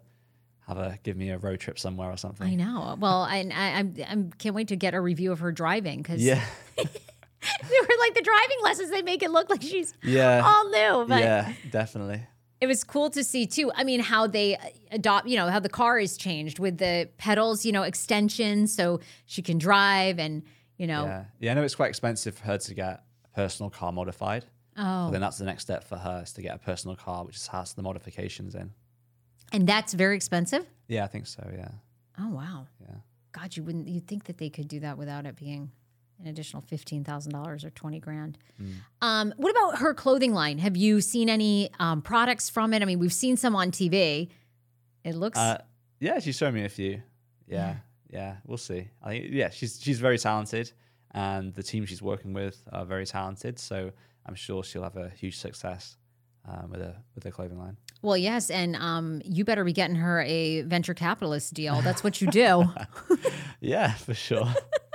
have 0.68 0.78
her 0.78 0.98
give 1.04 1.16
me 1.18 1.30
a 1.32 1.38
road 1.38 1.60
trip 1.60 1.78
somewhere 1.78 2.10
or 2.10 2.18
something. 2.18 2.48
I 2.48 2.56
know. 2.56 2.96
Well, 3.00 3.22
I, 3.24 3.40
I, 3.54 3.68
I'm, 3.80 3.96
I'm 4.08 4.32
can't 4.32 4.56
wait 4.56 4.70
to 4.70 4.76
get 4.76 4.94
a 4.94 5.02
review 5.02 5.32
of 5.32 5.40
her 5.40 5.52
driving 5.52 6.02
because 6.02 6.24
Yeah, 6.24 6.44
they 6.78 6.84
were 6.84 7.96
like 8.00 8.14
the 8.16 8.22
driving 8.24 8.58
lessons. 8.64 8.90
They 8.90 9.02
make 9.02 9.22
it 9.22 9.32
look 9.32 9.50
like 9.50 9.62
she's 9.62 9.94
yeah, 10.04 10.42
all 10.46 10.70
new, 10.70 11.08
but 11.08 11.20
yeah, 11.22 11.54
definitely. 11.72 12.26
It 12.60 12.68
was 12.68 12.84
cool 12.84 13.10
to 13.12 13.24
see 13.24 13.46
too. 13.46 13.72
I 13.76 13.84
mean, 13.84 14.00
how 14.00 14.28
they 14.28 14.56
uh, 14.58 14.60
adopt, 14.92 15.28
you 15.28 15.36
know, 15.38 15.48
how 15.50 15.60
the 15.60 15.70
car 15.70 16.00
is 16.00 16.18
changed 16.18 16.60
with 16.60 16.78
the 16.78 17.10
pedals, 17.18 17.66
you 17.66 17.72
know, 17.72 17.84
extensions, 17.84 18.74
so 18.74 19.00
she 19.26 19.42
can 19.42 19.58
drive 19.58 20.20
and 20.20 20.44
you 20.78 20.88
know. 20.88 21.06
Yeah, 21.06 21.26
yeah. 21.40 21.52
I 21.52 21.54
know 21.56 21.64
it's 21.64 21.76
quite 21.76 21.90
expensive 21.90 22.36
for 22.38 22.46
her 22.46 22.58
to 22.58 22.74
get 22.74 23.04
a 23.26 23.30
personal 23.36 23.70
car 23.70 23.92
modified. 23.92 24.46
Oh, 24.78 25.10
then 25.12 25.22
that's 25.22 25.38
the 25.40 25.46
next 25.46 25.64
step 25.64 25.84
for 25.84 25.98
her 25.98 26.22
is 26.24 26.34
to 26.34 26.42
get 26.42 26.56
a 26.56 26.60
personal 26.60 26.96
car, 26.96 27.26
which 27.26 27.48
has 27.48 27.74
the 27.74 27.82
modifications 27.82 28.54
in. 28.54 28.72
and 29.52 29.68
that's 29.68 29.94
very 29.94 30.16
expensive. 30.16 30.66
Yeah, 30.88 31.04
I 31.04 31.08
think 31.08 31.26
so. 31.28 31.48
Yeah, 31.56 31.70
Oh 32.20 32.30
wow. 32.30 32.68
yeah. 32.82 32.96
God, 33.32 33.56
you 33.58 33.64
wouldn't. 33.64 33.88
You'd 33.88 34.08
think 34.08 34.26
that 34.26 34.38
they 34.38 34.50
could 34.50 34.68
do 34.68 34.80
that 34.82 34.98
without 34.98 35.26
it 35.26 35.36
being 35.36 35.72
an 36.20 36.28
additional 36.28 36.62
fifteen 36.62 37.04
thousand 37.04 37.32
dollars 37.32 37.64
or 37.64 37.70
twenty 37.72 38.00
grand. 38.00 38.38
Mm. 38.62 38.74
Um, 39.02 39.34
what 39.38 39.52
about 39.52 39.80
her 39.80 39.94
clothing 39.94 40.34
line? 40.34 40.58
Have 40.60 40.76
you 40.78 41.02
seen 41.02 41.30
any 41.30 41.70
um, 41.80 42.02
products 42.02 42.50
from 42.50 42.74
it? 42.74 42.82
I 42.82 42.86
mean, 42.86 43.00
we've 43.00 43.14
seen 43.14 43.38
some 43.38 43.56
on 43.56 43.72
TV. 43.72 44.30
It 45.04 45.16
looks. 45.16 45.38
Uh, 45.38 45.62
yeah, 46.00 46.20
she's 46.20 46.36
shown 46.38 46.54
me 46.54 46.64
a 46.66 46.70
few. 46.70 47.02
Yeah, 47.48 47.76
yeah. 48.10 48.38
We'll 48.46 48.58
see. 48.58 48.90
I 49.04 49.10
think 49.10 49.26
yeah, 49.30 49.50
she's 49.50 49.80
she's 49.82 50.00
very 50.00 50.18
talented, 50.18 50.72
and 51.12 51.54
the 51.54 51.64
team 51.64 51.86
she's 51.86 52.02
working 52.02 52.34
with 52.34 52.62
are 52.72 52.86
very 52.86 53.06
talented. 53.06 53.58
So 53.60 53.92
I'm 54.26 54.36
sure 54.36 54.64
she'll 54.64 54.84
have 54.84 54.98
a 54.98 55.10
huge 55.10 55.38
success 55.38 55.98
um, 56.48 56.70
with 56.72 56.82
her 56.82 56.96
with 57.16 57.24
her 57.24 57.32
clothing 57.32 57.58
line. 57.58 57.78
well, 58.02 58.18
yes, 58.18 58.50
and 58.50 58.76
um, 58.76 59.22
you 59.24 59.46
better 59.46 59.64
be 59.64 59.74
getting 59.74 59.96
her 59.96 60.22
a 60.22 60.62
venture 60.64 60.94
capitalist 60.94 61.54
deal. 61.54 61.82
That's 61.82 62.04
what 62.04 62.22
you 62.22 62.28
do. 62.28 62.66
Yeah, 63.60 63.94
for 63.94 64.14
sure. 64.14 64.48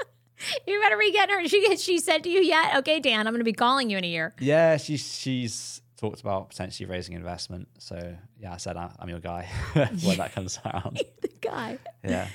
you 0.67 0.81
better 0.81 0.97
be 0.99 1.13
getting 1.13 1.35
her. 1.35 1.49
She 1.49 1.77
she 1.77 1.99
said 1.99 2.23
to 2.25 2.31
you 2.31 2.41
yet? 2.41 2.77
Okay, 2.79 3.01
Dan, 3.01 3.27
I'm 3.27 3.33
going 3.33 3.41
to 3.41 3.45
be 3.45 3.53
calling 3.53 3.91
you 3.91 3.99
in 3.99 4.05
a 4.05 4.09
year. 4.09 4.35
yeah, 4.41 4.77
she's 4.77 5.17
she's 5.19 5.81
talked 5.97 6.21
about 6.21 6.51
potentially 6.51 6.89
raising 6.89 7.15
investment. 7.15 7.69
So 7.79 8.17
yeah, 8.39 8.53
I 8.53 8.57
said 8.57 8.77
I'm 8.77 9.09
your 9.09 9.21
guy 9.21 9.49
when 9.75 10.17
that 10.19 10.33
comes 10.35 10.59
around. 10.65 11.01
the 11.21 11.31
guy. 11.41 11.79
Yeah. 12.05 12.27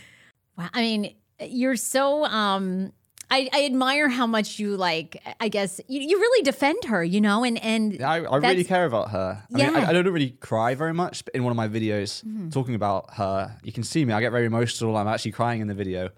Wow. 0.58 0.70
I 0.74 0.82
mean, 0.82 1.16
you're 1.40 1.76
so 1.76 2.24
um 2.26 2.94
I, 3.30 3.50
I 3.52 3.66
admire 3.66 4.08
how 4.08 4.26
much 4.26 4.58
you 4.58 4.78
like 4.78 5.22
I 5.42 5.50
guess 5.50 5.82
you, 5.90 6.00
you 6.00 6.18
really 6.18 6.44
defend 6.44 6.86
her, 6.86 7.04
you 7.04 7.20
know, 7.20 7.44
and 7.44 7.62
and 7.62 7.94
Yeah, 7.94 8.10
I, 8.10 8.22
I 8.22 8.38
really 8.38 8.64
care 8.64 8.86
about 8.86 9.12
her. 9.12 9.44
I 9.54 9.58
Yeah. 9.58 9.68
Mm-hmm. 9.68 9.76
I, 9.76 9.90
I 9.90 9.94
don't 9.94 10.06
really 10.06 10.30
cry 10.32 10.74
very 10.76 10.94
much, 10.94 11.26
but 11.26 11.36
in 11.36 11.44
one 11.44 11.52
of 11.52 11.58
my 11.58 11.68
videos 11.68 12.24
talking 12.54 12.74
about 12.74 13.16
her, 13.16 13.54
you 13.64 13.74
can 13.74 13.84
see 13.84 14.06
me. 14.06 14.14
I 14.14 14.22
get 14.22 14.32
very 14.32 14.46
emotional. 14.46 14.96
I'm 14.96 15.10
actually 15.10 15.34
crying 15.34 15.60
in 15.60 15.68
the 15.68 15.74
video. 15.76 16.10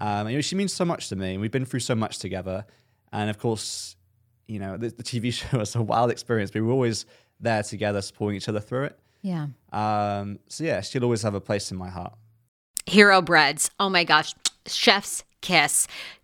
Um, 0.00 0.28
you 0.28 0.36
know, 0.36 0.40
she 0.40 0.56
means 0.56 0.72
so 0.72 0.84
much 0.84 1.08
to 1.10 1.16
me. 1.16 1.32
and 1.32 1.40
We've 1.40 1.50
been 1.50 1.66
through 1.66 1.80
so 1.80 1.94
much 1.94 2.18
together, 2.18 2.64
and 3.12 3.28
of 3.30 3.38
course, 3.38 3.96
you 4.48 4.58
know, 4.58 4.76
the, 4.76 4.88
the 4.88 5.02
TV 5.02 5.32
show 5.32 5.58
was 5.58 5.74
a 5.76 5.82
wild 5.82 6.10
experience. 6.10 6.50
But 6.50 6.60
we 6.60 6.66
were 6.66 6.72
always 6.72 7.06
there 7.38 7.62
together, 7.62 8.00
supporting 8.02 8.36
each 8.36 8.48
other 8.48 8.60
through 8.60 8.84
it. 8.84 8.98
yeah. 9.22 9.46
Um, 9.72 10.38
so 10.48 10.64
yeah, 10.64 10.80
she'll 10.80 11.04
always 11.04 11.22
have 11.22 11.34
a 11.34 11.40
place 11.40 11.70
in 11.70 11.76
my 11.76 11.88
heart. 11.88 12.14
Hero 12.86 13.22
breads. 13.22 13.70
Oh 13.78 13.88
my 13.88 14.04
gosh. 14.04 14.34
Chef's 14.66 15.24
kiss. 15.40 15.86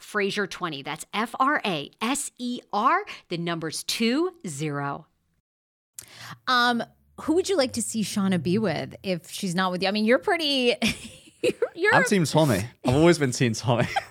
Fraser20. 0.00 0.84
That's 0.84 1.04
F 1.14 1.34
R 1.38 1.60
A 1.64 1.90
S 2.00 2.30
E 2.38 2.60
R, 2.72 3.04
the 3.28 3.38
numbers 3.38 3.82
two 3.82 4.34
zero. 4.46 5.06
Um, 6.46 6.82
who 7.22 7.34
would 7.34 7.48
you 7.48 7.56
like 7.56 7.72
to 7.74 7.82
see 7.82 8.02
Shauna 8.02 8.42
be 8.42 8.58
with 8.58 8.94
if 9.02 9.30
she's 9.30 9.54
not 9.54 9.72
with 9.72 9.82
you? 9.82 9.88
I 9.88 9.90
mean, 9.92 10.04
you're 10.04 10.18
pretty. 10.18 10.74
you're, 11.42 11.52
you're 11.74 11.94
I'm 11.94 12.04
Team 12.04 12.24
Tommy. 12.24 12.64
I've 12.84 12.94
always 12.94 13.18
been 13.18 13.30
Team 13.32 13.52
Tommy. 13.54 13.86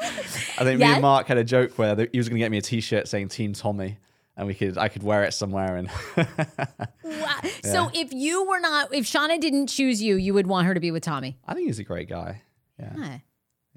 I 0.00 0.64
think 0.64 0.78
me 0.80 0.86
and 0.86 1.02
Mark 1.02 1.26
had 1.26 1.38
a 1.38 1.44
joke 1.44 1.72
where 1.76 1.96
he 2.12 2.18
was 2.18 2.28
going 2.28 2.38
to 2.38 2.44
get 2.44 2.50
me 2.50 2.58
a 2.58 2.62
T-shirt 2.62 3.08
saying 3.08 3.28
Team 3.28 3.52
Tommy, 3.52 3.98
and 4.36 4.46
we 4.46 4.54
could 4.54 4.78
I 4.78 4.88
could 4.88 5.02
wear 5.02 5.24
it 5.24 5.34
somewhere. 5.34 5.76
And 5.76 5.90
Wow. 7.04 7.40
So 7.64 7.90
if 7.94 8.12
you 8.12 8.44
were 8.44 8.60
not, 8.60 8.94
if 8.94 9.06
Shauna 9.06 9.40
didn't 9.40 9.68
choose 9.68 10.02
you, 10.02 10.16
you 10.16 10.34
would 10.34 10.46
want 10.46 10.66
her 10.66 10.74
to 10.74 10.80
be 10.80 10.90
with 10.90 11.02
Tommy. 11.02 11.36
I 11.46 11.54
think 11.54 11.66
he's 11.66 11.78
a 11.78 11.84
great 11.84 12.08
guy. 12.08 12.42
Yeah. 12.78 12.92
Huh. 12.96 13.18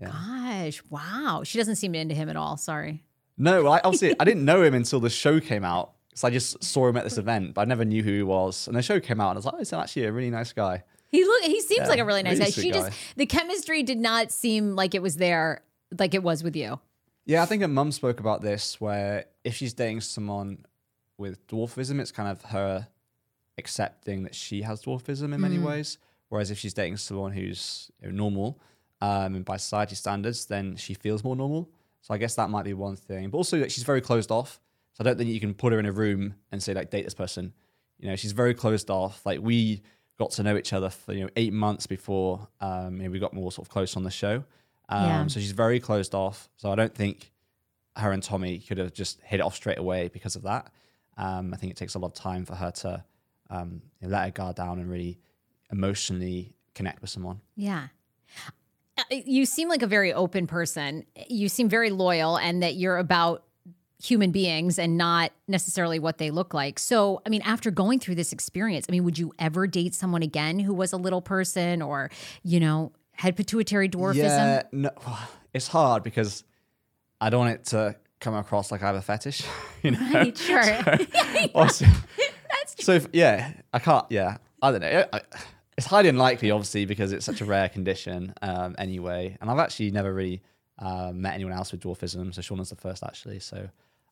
Yeah. 0.02 0.12
Gosh, 0.12 0.82
wow. 0.89 1.41
She 1.43 1.58
doesn't 1.58 1.76
seem 1.76 1.95
into 1.95 2.16
him 2.16 2.30
at 2.30 2.36
all. 2.36 2.58
Sorry. 2.58 3.04
No, 3.38 3.68
I 3.68 3.80
obviously 3.84 4.16
I 4.20 4.26
didn't 4.26 4.45
know 4.52 4.64
him 4.64 4.74
until 4.74 4.99
the 4.99 5.10
show 5.10 5.39
came 5.39 5.64
out. 5.64 5.93
So 6.14 6.28
I 6.28 6.32
just 6.32 6.62
saw 6.62 6.89
him 6.89 6.97
at 6.97 7.06
this 7.06 7.18
event, 7.18 7.54
but 7.54 7.62
I 7.62 7.66
never 7.66 7.86
knew 7.86 8.04
who 8.04 8.12
he 8.12 8.24
was. 8.24 8.68
And 8.68 8.76
the 8.76 8.82
show 8.82 8.99
came 8.99 9.22
out, 9.22 9.30
and 9.30 9.38
I 9.38 9.39
was 9.39 9.45
like, 9.45 9.56
oh, 9.56 9.58
he's 9.60 9.72
actually 9.72 10.06
a 10.06 10.12
really 10.12 10.30
nice 10.30 10.52
guy. 10.52 10.84
He 11.08 11.24
look. 11.24 11.43
He 11.43 11.62
seems 11.62 11.82
Yeah, 11.82 11.88
like 11.88 11.99
a 11.99 12.06
really 12.06 12.24
nice 12.24 12.38
really 12.38 12.52
guy. 12.52 12.62
She 12.62 12.72
just 12.72 12.91
the 13.16 13.26
chemistry 13.26 13.84
did 13.84 13.99
not 13.99 14.32
seem 14.32 14.76
like 14.76 14.93
it 14.93 15.02
was 15.02 15.18
there, 15.18 15.64
like 15.97 16.14
it 16.14 16.24
was 16.24 16.43
with 16.43 16.56
you. 16.56 16.80
Yeah, 17.26 17.43
I 17.43 17.45
think 17.45 17.62
her 17.62 17.68
mum 17.68 17.91
spoke 17.91 18.20
about 18.20 18.41
this, 18.41 18.82
where 18.82 19.26
if 19.43 19.56
she's 19.56 19.74
dating 19.74 20.02
someone 20.02 20.66
with 21.18 21.45
dwarfism, 21.47 21.99
it's 21.99 22.12
kind 22.12 22.30
of 22.30 22.41
her 22.52 22.88
accepting 23.58 24.24
that 24.24 24.36
she 24.36 24.64
has 24.64 24.84
dwarfism 24.84 25.34
in 25.34 25.41
many 25.41 25.58
mm. 25.58 25.64
ways. 25.64 25.97
Whereas 26.30 26.49
if 26.49 26.58
she's 26.58 26.74
dating 26.74 26.97
someone 26.97 27.34
who's 27.34 27.91
you 28.02 28.08
know, 28.08 28.16
normal, 28.16 28.60
um, 29.02 29.36
and 29.36 29.45
by 29.45 29.58
society 29.58 29.95
standards, 29.95 30.45
then 30.45 30.76
she 30.76 30.93
feels 30.93 31.24
more 31.24 31.36
normal. 31.36 31.70
So 32.02 32.14
I 32.14 32.18
guess 32.18 32.36
that 32.36 32.49
might 32.49 32.66
be 32.66 32.74
one 32.74 32.95
thing. 32.95 33.30
But 33.30 33.38
also 33.38 33.60
that 33.60 33.72
she's 33.72 33.84
very 33.84 34.02
closed 34.02 34.32
off. 34.32 34.60
So 34.93 35.04
I 35.04 35.04
don't 35.04 35.18
think 35.18 35.30
you 35.30 35.39
can 35.39 35.54
put 35.54 35.74
her 35.74 35.80
in 35.80 35.86
a 35.86 35.91
room 35.91 36.36
and 36.52 36.62
say 36.62 36.74
like 36.74 36.89
date 36.89 37.04
this 37.04 37.14
person. 37.14 37.54
You 37.99 38.10
know, 38.10 38.16
she's 38.16 38.32
very 38.32 38.54
closed 38.54 38.89
off. 38.89 39.26
Like 39.26 39.39
we 39.41 39.82
got 40.18 40.32
to 40.32 40.43
know 40.43 40.58
each 40.58 40.74
other 40.74 40.89
for 40.89 41.14
you 41.14 41.24
know 41.24 41.30
eight 41.36 41.54
months 41.54 41.88
before 41.88 42.47
um, 42.60 42.97
we 42.99 43.20
got 43.20 43.34
more 43.34 43.52
sort 43.52 43.68
of 43.68 43.72
close 43.72 43.95
on 43.95 44.04
the 44.04 44.12
show. 44.12 44.43
Um, 44.89 45.06
Yeah. 45.06 45.28
So 45.28 45.39
she's 45.39 45.52
very 45.52 45.80
closed 45.80 46.14
off. 46.16 46.49
So 46.58 46.72
I 46.72 46.76
don't 46.76 46.93
think 46.93 47.32
her 47.95 48.12
and 48.12 48.22
Tommy 48.24 48.60
could 48.60 48.78
have 48.78 48.93
just 48.93 49.22
hit 49.22 49.39
it 49.39 49.43
off 49.43 49.56
straight 49.56 49.78
away 49.78 50.10
because 50.10 50.36
of 50.36 50.43
that. 50.43 50.72
Um, 51.18 51.54
I 51.54 51.58
think 51.58 51.72
it 51.72 51.76
takes 51.78 51.95
a 51.95 51.99
lot 51.99 52.08
of 52.08 52.14
time 52.14 52.45
for 52.45 52.56
her 52.56 52.72
to 52.72 53.04
um, 53.49 53.82
you 53.99 54.08
know, 54.08 54.14
let 54.14 54.26
her 54.26 54.32
guard 54.32 54.56
down 54.56 54.80
and 54.80 54.89
really 54.89 55.20
emotionally 55.72 56.54
connect 56.74 57.02
with 57.02 57.10
someone. 57.10 57.41
Yeah. 57.56 57.88
Uh, 58.97 59.03
You 59.25 59.45
seem 59.45 59.69
like 59.69 59.81
a 59.81 59.87
very 59.87 60.13
open 60.13 60.47
person. 60.47 61.05
You 61.29 61.49
seem 61.49 61.69
very 61.69 61.89
loyal 61.89 62.37
and 62.37 62.61
that 62.63 62.75
you're 62.75 62.97
about 62.97 63.43
human 64.03 64.31
beings 64.31 64.79
and 64.79 64.97
not 64.97 65.31
necessarily 65.47 65.99
what 65.99 66.17
they 66.17 66.31
look 66.31 66.53
like. 66.53 66.79
So, 66.79 67.21
I 67.25 67.29
mean, 67.29 67.41
after 67.43 67.69
going 67.69 67.99
through 67.99 68.15
this 68.15 68.33
experience, 68.33 68.87
I 68.89 68.91
mean, 68.91 69.03
would 69.03 69.19
you 69.19 69.31
ever 69.37 69.67
date 69.67 69.93
someone 69.93 70.23
again 70.23 70.59
who 70.59 70.73
was 70.73 70.91
a 70.91 70.97
little 70.97 71.21
person 71.21 71.81
or, 71.83 72.09
you 72.43 72.59
know, 72.59 72.91
had 73.13 73.35
pituitary 73.35 73.87
dwarfism? 73.89 74.15
Yeah, 74.15 74.63
no, 74.71 74.89
it's 75.53 75.67
hard 75.67 76.01
because 76.01 76.43
I 77.19 77.29
don't 77.29 77.41
want 77.41 77.53
it 77.53 77.65
to 77.65 77.95
come 78.19 78.33
across 78.33 78.71
like 78.71 78.81
I 78.81 78.87
have 78.87 78.95
a 78.95 79.01
fetish. 79.01 79.43
You 79.83 79.91
know, 79.91 79.99
Right, 80.13 80.37
sure. 80.37 80.63
Also- 81.55 81.85
so 82.79 82.93
if, 82.93 83.07
yeah, 83.13 83.51
I 83.73 83.79
can't. 83.79 84.05
Yeah, 84.09 84.37
I 84.61 84.71
don't 84.71 84.81
know. 84.81 85.05
I, 85.13 85.21
it's 85.82 85.89
highly 85.89 86.09
unlikely, 86.09 86.51
obviously, 86.51 86.86
because 86.86 87.11
it's 87.11 87.25
such 87.25 87.41
a 87.41 87.45
rare 87.45 87.67
condition 87.67 88.36
um, 88.43 88.75
anyway. 88.77 89.36
And 89.41 89.49
I've 89.49 89.57
actually 89.57 89.89
never 89.89 90.13
really 90.13 90.43
uh, 90.77 91.11
met 91.11 91.34
anyone 91.34 91.53
else 91.53 91.71
with 91.71 91.82
dwarfism. 91.82 92.32
So 92.36 92.41
Shauna's 92.41 92.69
the 92.69 92.75
first, 92.75 93.01
actually. 93.01 93.39
So 93.39 93.67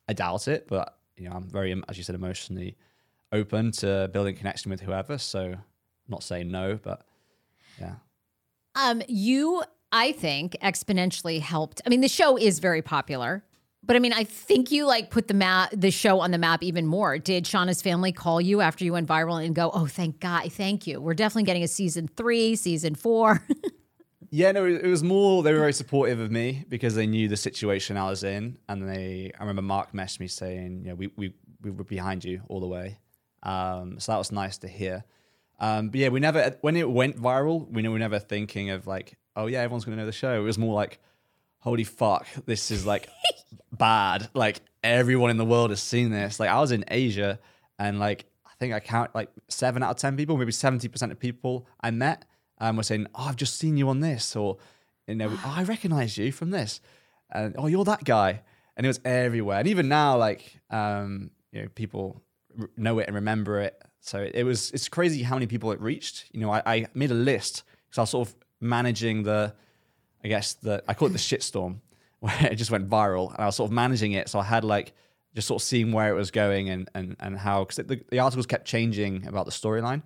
I 0.08 0.12
doubt 0.12 0.48
it, 0.48 0.66
but 0.66 0.98
you 1.16 1.28
know, 1.28 1.36
I'm 1.36 1.48
very, 1.48 1.80
as 1.88 1.96
you 1.96 2.02
said, 2.02 2.16
emotionally 2.16 2.76
open 3.30 3.70
to 3.70 4.10
building 4.12 4.34
connection 4.34 4.72
with 4.72 4.80
whoever. 4.80 5.16
So 5.16 5.42
I'm 5.42 5.62
not 6.08 6.24
saying 6.24 6.50
no, 6.50 6.76
but 6.82 7.06
yeah. 7.80 7.94
Um, 8.74 9.00
you, 9.06 9.62
I 9.92 10.10
think, 10.10 10.56
exponentially 10.64 11.40
helped. 11.40 11.82
I 11.86 11.88
mean, 11.88 12.00
the 12.00 12.08
show 12.08 12.36
is 12.36 12.58
very 12.58 12.82
popular, 12.82 13.44
but 13.82 13.96
I 13.96 13.98
mean, 13.98 14.12
I 14.12 14.24
think 14.24 14.70
you 14.70 14.86
like 14.86 15.10
put 15.10 15.28
the 15.28 15.34
map, 15.34 15.70
the 15.72 15.90
show 15.90 16.20
on 16.20 16.30
the 16.30 16.38
map 16.38 16.62
even 16.62 16.86
more. 16.86 17.18
Did 17.18 17.44
Shauna's 17.44 17.82
family 17.82 18.12
call 18.12 18.40
you 18.40 18.60
after 18.60 18.84
you 18.84 18.92
went 18.92 19.08
viral 19.08 19.44
and 19.44 19.54
go, 19.54 19.70
"Oh, 19.72 19.86
thank 19.86 20.20
God, 20.20 20.52
thank 20.52 20.86
you. 20.86 21.00
We're 21.00 21.14
definitely 21.14 21.44
getting 21.44 21.62
a 21.62 21.68
season 21.68 22.08
three, 22.08 22.56
season 22.56 22.94
four. 22.94 23.44
Yeah, 24.32 24.52
no, 24.52 24.64
it 24.64 24.86
was 24.86 25.02
more 25.02 25.42
they 25.42 25.52
were 25.52 25.58
very 25.58 25.72
supportive 25.72 26.20
of 26.20 26.30
me 26.30 26.64
because 26.68 26.94
they 26.94 27.06
knew 27.06 27.26
the 27.26 27.36
situation 27.36 27.96
I 27.96 28.08
was 28.08 28.22
in, 28.22 28.58
and 28.68 28.88
they. 28.88 29.32
I 29.36 29.40
remember 29.40 29.62
Mark 29.62 29.92
messaged 29.92 30.20
me 30.20 30.28
saying, 30.28 30.82
"You 30.84 30.90
know, 30.90 30.94
we 30.94 31.10
we 31.16 31.34
we 31.60 31.72
were 31.72 31.82
behind 31.82 32.24
you 32.24 32.40
all 32.48 32.60
the 32.60 32.68
way." 32.68 33.00
Um, 33.42 33.98
so 33.98 34.12
that 34.12 34.18
was 34.18 34.30
nice 34.30 34.58
to 34.58 34.68
hear. 34.68 35.04
Um, 35.58 35.88
but 35.88 35.98
yeah, 35.98 36.08
we 36.10 36.20
never 36.20 36.56
when 36.60 36.76
it 36.76 36.88
went 36.88 37.16
viral, 37.16 37.68
we 37.70 37.86
were 37.88 37.98
never 37.98 38.20
thinking 38.20 38.70
of 38.70 38.86
like, 38.86 39.18
oh 39.34 39.46
yeah, 39.46 39.62
everyone's 39.62 39.84
gonna 39.84 39.96
know 39.96 40.06
the 40.06 40.12
show. 40.12 40.40
It 40.40 40.44
was 40.44 40.58
more 40.58 40.74
like, 40.74 41.00
holy 41.60 41.84
fuck, 41.84 42.26
this 42.46 42.70
is 42.70 42.84
like 42.84 43.08
bad. 43.72 44.28
Like 44.34 44.60
everyone 44.82 45.30
in 45.30 45.36
the 45.36 45.44
world 45.44 45.70
has 45.70 45.80
seen 45.82 46.10
this. 46.10 46.40
Like 46.40 46.50
I 46.50 46.60
was 46.60 46.72
in 46.72 46.84
Asia, 46.88 47.38
and 47.78 47.98
like 47.98 48.26
I 48.46 48.50
think 48.58 48.74
I 48.74 48.80
count 48.80 49.14
like 49.14 49.30
seven 49.48 49.82
out 49.82 49.90
of 49.90 49.96
ten 49.96 50.16
people, 50.16 50.36
maybe 50.36 50.52
seventy 50.52 50.88
percent 50.88 51.12
of 51.12 51.18
people 51.18 51.66
I 51.80 51.90
met, 51.90 52.24
um, 52.58 52.76
were 52.76 52.82
saying, 52.82 53.06
"Oh, 53.14 53.26
I've 53.28 53.36
just 53.36 53.56
seen 53.56 53.76
you 53.76 53.88
on 53.88 54.00
this," 54.00 54.34
or 54.36 54.58
you 55.06 55.14
know, 55.14 55.30
"Oh, 55.30 55.54
I 55.56 55.62
recognize 55.62 56.18
you 56.18 56.32
from 56.32 56.50
this," 56.50 56.80
and 57.30 57.54
"Oh, 57.56 57.66
you're 57.66 57.84
that 57.84 58.04
guy," 58.04 58.42
and 58.76 58.84
it 58.84 58.88
was 58.88 59.00
everywhere. 59.04 59.58
And 59.58 59.68
even 59.68 59.88
now, 59.88 60.16
like 60.16 60.60
um, 60.70 61.30
you 61.52 61.62
know, 61.62 61.68
people 61.74 62.22
know 62.76 62.98
it 62.98 63.06
and 63.06 63.14
remember 63.14 63.60
it. 63.60 63.80
So 64.00 64.28
it 64.32 64.44
was 64.44 64.70
it's 64.72 64.88
crazy 64.88 65.22
how 65.22 65.36
many 65.36 65.46
people 65.46 65.72
it 65.72 65.80
reached. 65.80 66.26
You 66.32 66.40
know, 66.40 66.50
I, 66.50 66.62
I 66.64 66.86
made 66.94 67.10
a 67.10 67.14
list 67.14 67.64
because 67.88 67.98
I 67.98 68.00
was 68.02 68.10
sort 68.10 68.28
of 68.28 68.34
managing 68.60 69.24
the, 69.24 69.54
I 70.24 70.28
guess 70.28 70.54
that 70.54 70.84
I 70.88 70.94
call 70.94 71.08
it 71.08 71.12
the 71.12 71.18
shitstorm, 71.18 71.80
where 72.20 72.34
it 72.46 72.56
just 72.56 72.70
went 72.70 72.88
viral, 72.88 73.30
and 73.34 73.40
I 73.40 73.46
was 73.46 73.56
sort 73.56 73.68
of 73.68 73.72
managing 73.72 74.12
it. 74.12 74.28
So 74.28 74.38
I 74.38 74.44
had 74.44 74.64
like 74.64 74.92
just 75.34 75.46
sort 75.48 75.62
of 75.62 75.66
seeing 75.66 75.92
where 75.92 76.10
it 76.10 76.16
was 76.16 76.30
going 76.30 76.68
and 76.70 76.88
and 76.94 77.16
and 77.20 77.38
how 77.38 77.64
because 77.64 77.76
the, 77.86 78.00
the 78.10 78.18
articles 78.18 78.46
kept 78.46 78.66
changing 78.66 79.26
about 79.26 79.46
the 79.46 79.52
storyline. 79.52 80.02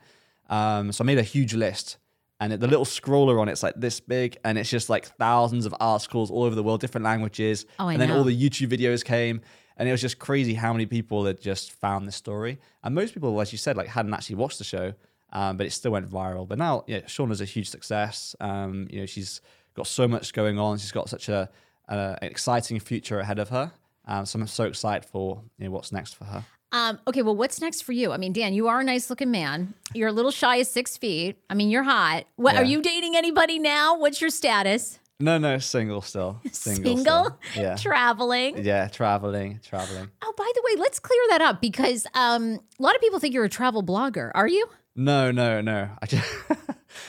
Um, 0.51 0.93
so 0.93 1.03
I 1.03 1.07
made 1.07 1.19
a 1.19 1.23
huge 1.23 1.55
list, 1.55 1.97
and 2.41 2.53
it, 2.53 2.61
the 2.61 2.67
little 2.69 2.85
scroller 2.85 3.41
on 3.41 3.49
it's 3.49 3.63
like 3.63 3.75
this 3.77 4.01
big, 4.01 4.37
and 4.45 4.59
it's 4.59 4.71
just 4.71 4.89
like 4.91 5.07
thousands 5.17 5.65
of 5.67 5.75
articles 5.81 6.31
all 6.31 6.43
over 6.45 6.55
the 6.55 6.63
world, 6.63 6.81
different 6.81 7.05
languages, 7.05 7.65
Oh, 7.79 7.89
I 7.89 7.93
and 7.95 8.01
then 8.03 8.09
know. 8.11 8.19
all 8.19 8.25
the 8.25 8.37
YouTube 8.37 8.69
videos 8.69 9.05
came. 9.05 9.41
And 9.77 9.89
it 9.89 9.93
was 9.93 10.01
just 10.01 10.21
crazy 10.21 10.55
how 10.55 10.73
many 10.73 10.87
people 10.87 11.25
had 11.27 11.41
just 11.41 11.73
found 11.73 12.07
this 12.07 12.15
story. 12.15 12.61
And 12.85 12.95
most 12.95 13.13
people, 13.13 13.41
as 13.41 13.51
you 13.51 13.59
said, 13.59 13.77
like 13.77 13.89
hadn't 13.89 14.15
actually 14.15 14.37
watched 14.37 14.59
the 14.59 14.65
show, 14.65 14.93
um, 15.33 15.57
but 15.57 15.67
it 15.67 15.73
still 15.73 15.91
went 15.91 16.09
viral. 16.09 16.47
But 16.47 16.59
now, 16.59 16.85
yeah, 16.87 17.01
Shauna's 17.01 17.41
a 17.41 17.45
huge 17.45 17.69
success. 17.71 18.37
Um, 18.39 18.87
you 18.89 19.01
know, 19.01 19.07
she's 19.07 19.41
got 19.75 19.87
so 19.87 20.07
much 20.09 20.33
going 20.33 20.59
on. 20.59 20.79
She's 20.79 20.93
got 20.93 21.09
such 21.09 21.29
a, 21.29 21.49
a 21.89 21.95
an 22.23 22.29
exciting 22.31 22.81
future 22.81 23.21
ahead 23.21 23.39
of 23.39 23.49
her. 23.51 23.73
Um, 24.07 24.27
so 24.27 24.39
I'm 24.39 24.47
so 24.47 24.65
excited 24.65 25.09
for 25.09 25.43
you 25.59 25.67
know 25.67 25.71
what's 25.73 25.93
next 25.93 26.15
for 26.15 26.25
her. 26.25 26.45
Um, 26.73 26.99
okay, 27.07 27.23
well, 27.23 27.37
what's 27.37 27.61
next 27.61 27.83
for 27.83 27.93
you? 27.93 28.11
I 28.11 28.17
mean, 28.17 28.33
Dan, 28.33 28.53
you 28.53 28.67
are 28.67 28.81
a 28.81 28.85
nice 28.85 29.09
looking 29.09 29.31
man. 29.31 29.75
You're 29.95 30.09
a 30.09 30.13
little 30.13 30.33
shy 30.33 30.57
of 30.57 30.67
six 30.67 30.97
feet. 30.97 31.37
I 31.49 31.55
mean, 31.55 31.71
you're 31.71 31.85
hot. 31.85 32.25
What 32.35 32.55
Yeah. 32.55 32.63
are 32.63 32.65
you 32.65 32.83
dating 32.83 33.15
anybody 33.17 33.61
now? 33.61 33.97
What's 33.97 34.21
your 34.21 34.31
status? 34.31 34.99
No, 35.21 35.39
no, 35.39 35.59
single 35.59 36.03
still. 36.03 36.41
Single. 36.53 36.97
Single? 36.97 37.39
still. 37.53 37.63
Yeah. 37.63 37.77
Traveling. 37.81 38.65
yeah, 38.65 38.89
traveling, 38.89 39.61
traveling. 39.63 40.11
Oh, 40.23 40.35
by 40.37 40.51
the 40.53 40.63
way, 40.65 40.81
let's 40.83 40.99
clear 40.99 41.21
that 41.29 41.41
up 41.41 41.61
because 41.61 42.05
um, 42.15 42.59
a 42.81 42.83
lot 42.83 42.97
of 42.97 43.01
people 43.01 43.21
think 43.21 43.33
you're 43.33 43.45
a 43.45 43.49
travel 43.49 43.85
blogger. 43.85 44.33
Are 44.35 44.49
you? 44.49 44.67
No, 44.97 45.31
no, 45.31 45.61
no. 45.61 45.91
I 46.03 46.07
just, 46.07 46.25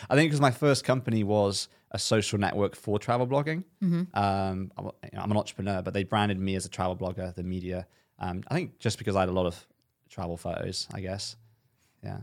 I 0.10 0.16
think 0.16 0.30
because 0.30 0.42
my 0.42 0.52
first 0.52 0.84
company 0.84 1.24
was 1.24 1.68
a 1.92 2.00
social 2.00 2.40
network 2.40 2.76
for 2.76 3.00
travel 3.00 3.28
blogging. 3.28 3.64
Um, 4.14 4.72
I'm, 4.78 4.86
you 4.86 4.92
know, 5.14 5.22
I'm 5.22 5.32
an 5.32 5.38
entrepreneur, 5.38 5.82
but 5.82 5.94
they 5.94 6.04
branded 6.04 6.40
me 6.40 6.56
as 6.56 6.66
a 6.66 6.70
travel 6.70 6.96
blogger, 6.96 7.34
the 7.34 7.44
media. 7.44 7.88
Um, 8.20 8.44
I 8.48 8.54
think 8.56 8.80
just 8.80 8.98
because 8.98 9.16
I 9.16 9.22
had 9.22 9.30
a 9.30 9.34
lot 9.34 9.46
of 9.46 9.66
travel 10.10 10.38
photos, 10.38 10.88
I 10.94 11.02
guess. 11.02 11.36
Yeah. 12.04 12.20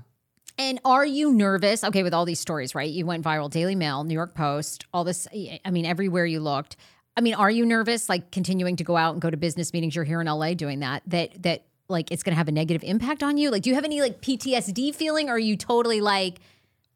And 0.59 0.81
are 0.85 1.07
you 1.07 1.33
nervous? 1.33 1.83
Okay, 1.83 2.03
with 2.03 2.13
all 2.13 2.25
these 2.25 2.41
stories, 2.41 2.75
right? 2.75 2.91
You 2.91 3.07
went 3.07 3.25
viral, 3.25 3.51
Daily 3.51 3.75
Mail, 3.75 4.05
New 4.05 4.15
York 4.15 4.35
Post, 4.35 4.85
all 4.93 5.05
this. 5.05 5.27
I 5.65 5.71
mean, 5.71 5.87
everywhere 5.87 6.27
you 6.27 6.41
looked. 6.41 6.77
I 7.17 7.21
mean, 7.21 7.35
are 7.35 7.51
you 7.51 7.65
nervous, 7.67 8.09
like 8.09 8.31
continuing 8.31 8.77
to 8.77 8.85
go 8.85 8.97
out 8.97 9.13
and 9.13 9.21
go 9.23 9.31
to 9.31 9.37
business 9.37 9.73
meetings? 9.73 9.95
You're 9.95 10.05
here 10.05 10.21
in 10.21 10.27
LA 10.27 10.55
doing 10.55 10.81
that. 10.81 11.03
That 11.07 11.43
that 11.43 11.65
like 11.93 12.11
it's 12.11 12.23
going 12.23 12.33
to 12.33 12.37
have 12.37 12.49
a 12.49 12.53
negative 12.53 12.83
impact 12.83 13.23
on 13.23 13.37
you. 13.39 13.51
Like, 13.51 13.63
do 13.63 13.71
you 13.71 13.75
have 13.77 13.85
any 13.85 14.01
like 14.01 14.21
PTSD 14.21 14.95
feeling? 14.95 15.29
Or 15.29 15.35
are 15.35 15.39
you 15.39 15.57
totally 15.57 16.01
like, 16.01 16.41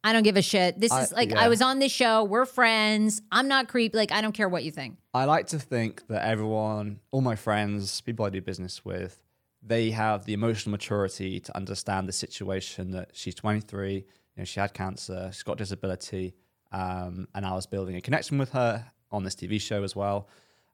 I 0.03 0.12
don't 0.12 0.22
give 0.22 0.36
a 0.36 0.42
shit. 0.42 0.80
This 0.80 0.92
I- 0.92 1.03
is 1.03 1.12
like 1.12 1.30
yeah. 1.30 1.40
I 1.40 1.49
was 1.49 1.62
on 1.62 1.78
this 1.78 1.92
show. 1.92 2.24
We're 2.24 2.47
friends. 2.47 3.22
I'm 3.30 3.49
not 3.49 3.68
creep. 3.68 3.94
Like, 3.94 4.11
I 4.12 4.20
don't 4.20 4.32
care 4.32 4.49
what 4.49 4.64
you 4.64 4.70
think. 4.70 4.97
I 5.14 5.24
like 5.24 5.47
to 5.49 5.59
think 5.59 6.07
that 6.09 6.24
everyone, 6.26 7.01
all 7.12 7.20
my 7.20 7.36
friends, 7.36 8.01
people 8.01 8.24
I 8.26 8.30
do 8.30 8.40
business 8.40 8.84
with, 8.84 9.22
they 9.62 9.90
have 9.90 10.24
the 10.24 10.32
emotional 10.32 10.70
maturity 10.72 11.40
to 11.40 11.57
understand 11.57 12.09
the 12.09 12.12
situation 12.12 12.92
that 12.92 13.11
she's 13.14 13.34
23, 13.34 13.94
you 13.94 14.05
know, 14.36 14.44
she 14.44 14.61
had 14.61 14.74
cancer, 14.74 15.30
she's 15.32 15.42
got 15.42 15.59
disability, 15.59 16.34
um, 16.70 17.26
and 17.34 17.44
I 17.44 17.53
was 17.55 17.66
building 17.66 17.97
a 17.97 18.01
connection 18.01 18.38
with 18.38 18.53
her 18.53 18.84
on 19.11 19.24
this 19.24 19.34
TV 19.34 19.61
show 19.61 19.82
as 19.82 19.97
well, 19.97 20.28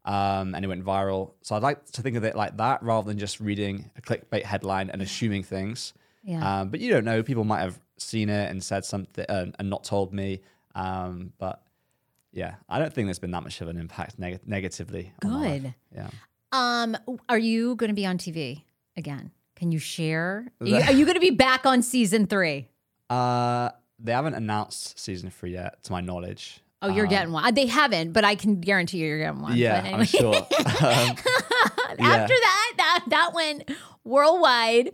um, 0.05 0.55
and 0.55 0.65
it 0.65 0.69
went 0.69 0.85
viral. 0.85 1.33
So 1.43 1.55
I'd 1.55 1.63
like 1.63 1.85
to 1.93 2.03
think 2.03 2.17
of 2.17 2.25
it 2.25 2.35
like 2.35 2.57
that 2.57 2.83
rather 2.83 3.07
than 3.09 3.19
just 3.19 3.41
reading 3.41 3.91
a 3.97 4.03
clickbait 4.03 4.45
headline 4.45 4.91
and 4.91 5.03
assuming 5.03 5.43
things. 5.43 5.93
Yeah. 6.25 6.61
Um, 6.61 6.69
but 6.69 6.81
you 6.81 6.91
don't 6.91 7.05
know. 7.05 7.23
People 7.23 7.45
might 7.45 7.61
have 7.61 7.79
seen 7.99 8.29
it 8.29 8.51
and 8.51 8.63
said 8.63 8.85
something 8.85 9.25
uh, 9.29 9.47
and 9.59 9.71
not 9.71 9.85
told 9.85 10.13
me. 10.13 10.41
Um, 10.75 11.33
but 11.39 11.63
yeah, 12.33 12.55
I 12.69 12.79
don't 12.79 12.93
think 12.93 13.07
there's 13.07 13.19
been 13.19 13.31
that 13.33 13.43
much 13.43 13.61
of 13.61 13.69
an 13.69 13.79
impact 13.79 14.19
neg- 14.19 14.47
negatively. 14.47 15.13
on 15.25 15.31
my 15.31 15.37
life. 15.41 15.63
Good. 15.63 15.75
Yeah. 15.95 16.11
Um, 16.53 16.97
are 17.29 17.39
you 17.39 17.77
going 17.77 17.89
to 17.89 17.95
be 17.95 18.07
on 18.07 18.19
TV 18.19 18.63
again? 18.97 19.31
Can 19.57 19.73
you 19.73 19.79
share? 19.79 20.47
Are 20.61 20.67
you, 20.67 20.77
you 20.77 21.05
going 21.05 21.15
to 21.15 21.21
be 21.21 21.31
back 21.31 21.67
on 21.67 21.83
season 21.83 22.27
three? 22.27 22.69
Uh, 23.09 23.71
they 23.99 24.13
haven't 24.13 24.35
announced 24.35 24.99
season 24.99 25.31
three 25.31 25.53
yet, 25.53 25.83
to 25.85 25.93
my 25.93 26.01
knowledge. 26.01 26.61
Oh, 26.83 26.89
you're 26.89 27.07
Um, 27.07 27.11
getting 27.11 27.33
one. 27.33 27.45
Uh, 27.45 27.51
They 27.53 27.67
haven't, 27.67 28.13
but 28.13 28.25
I 28.25 28.35
can 28.35 28.61
guarantee 28.61 28.99
you, 28.99 29.07
you're 29.07 29.19
getting 29.19 29.41
one. 29.41 29.57
Yeah, 29.57 29.77
anyway. 29.85 30.01
I'm 30.01 30.05
sure. 30.05 30.35
Um, 30.83 31.17
After 31.99 32.35
yeah. 32.35 32.41
that, 32.41 32.73
that 32.77 33.05
that 33.09 33.31
went 33.35 33.71
worldwide. 34.05 34.93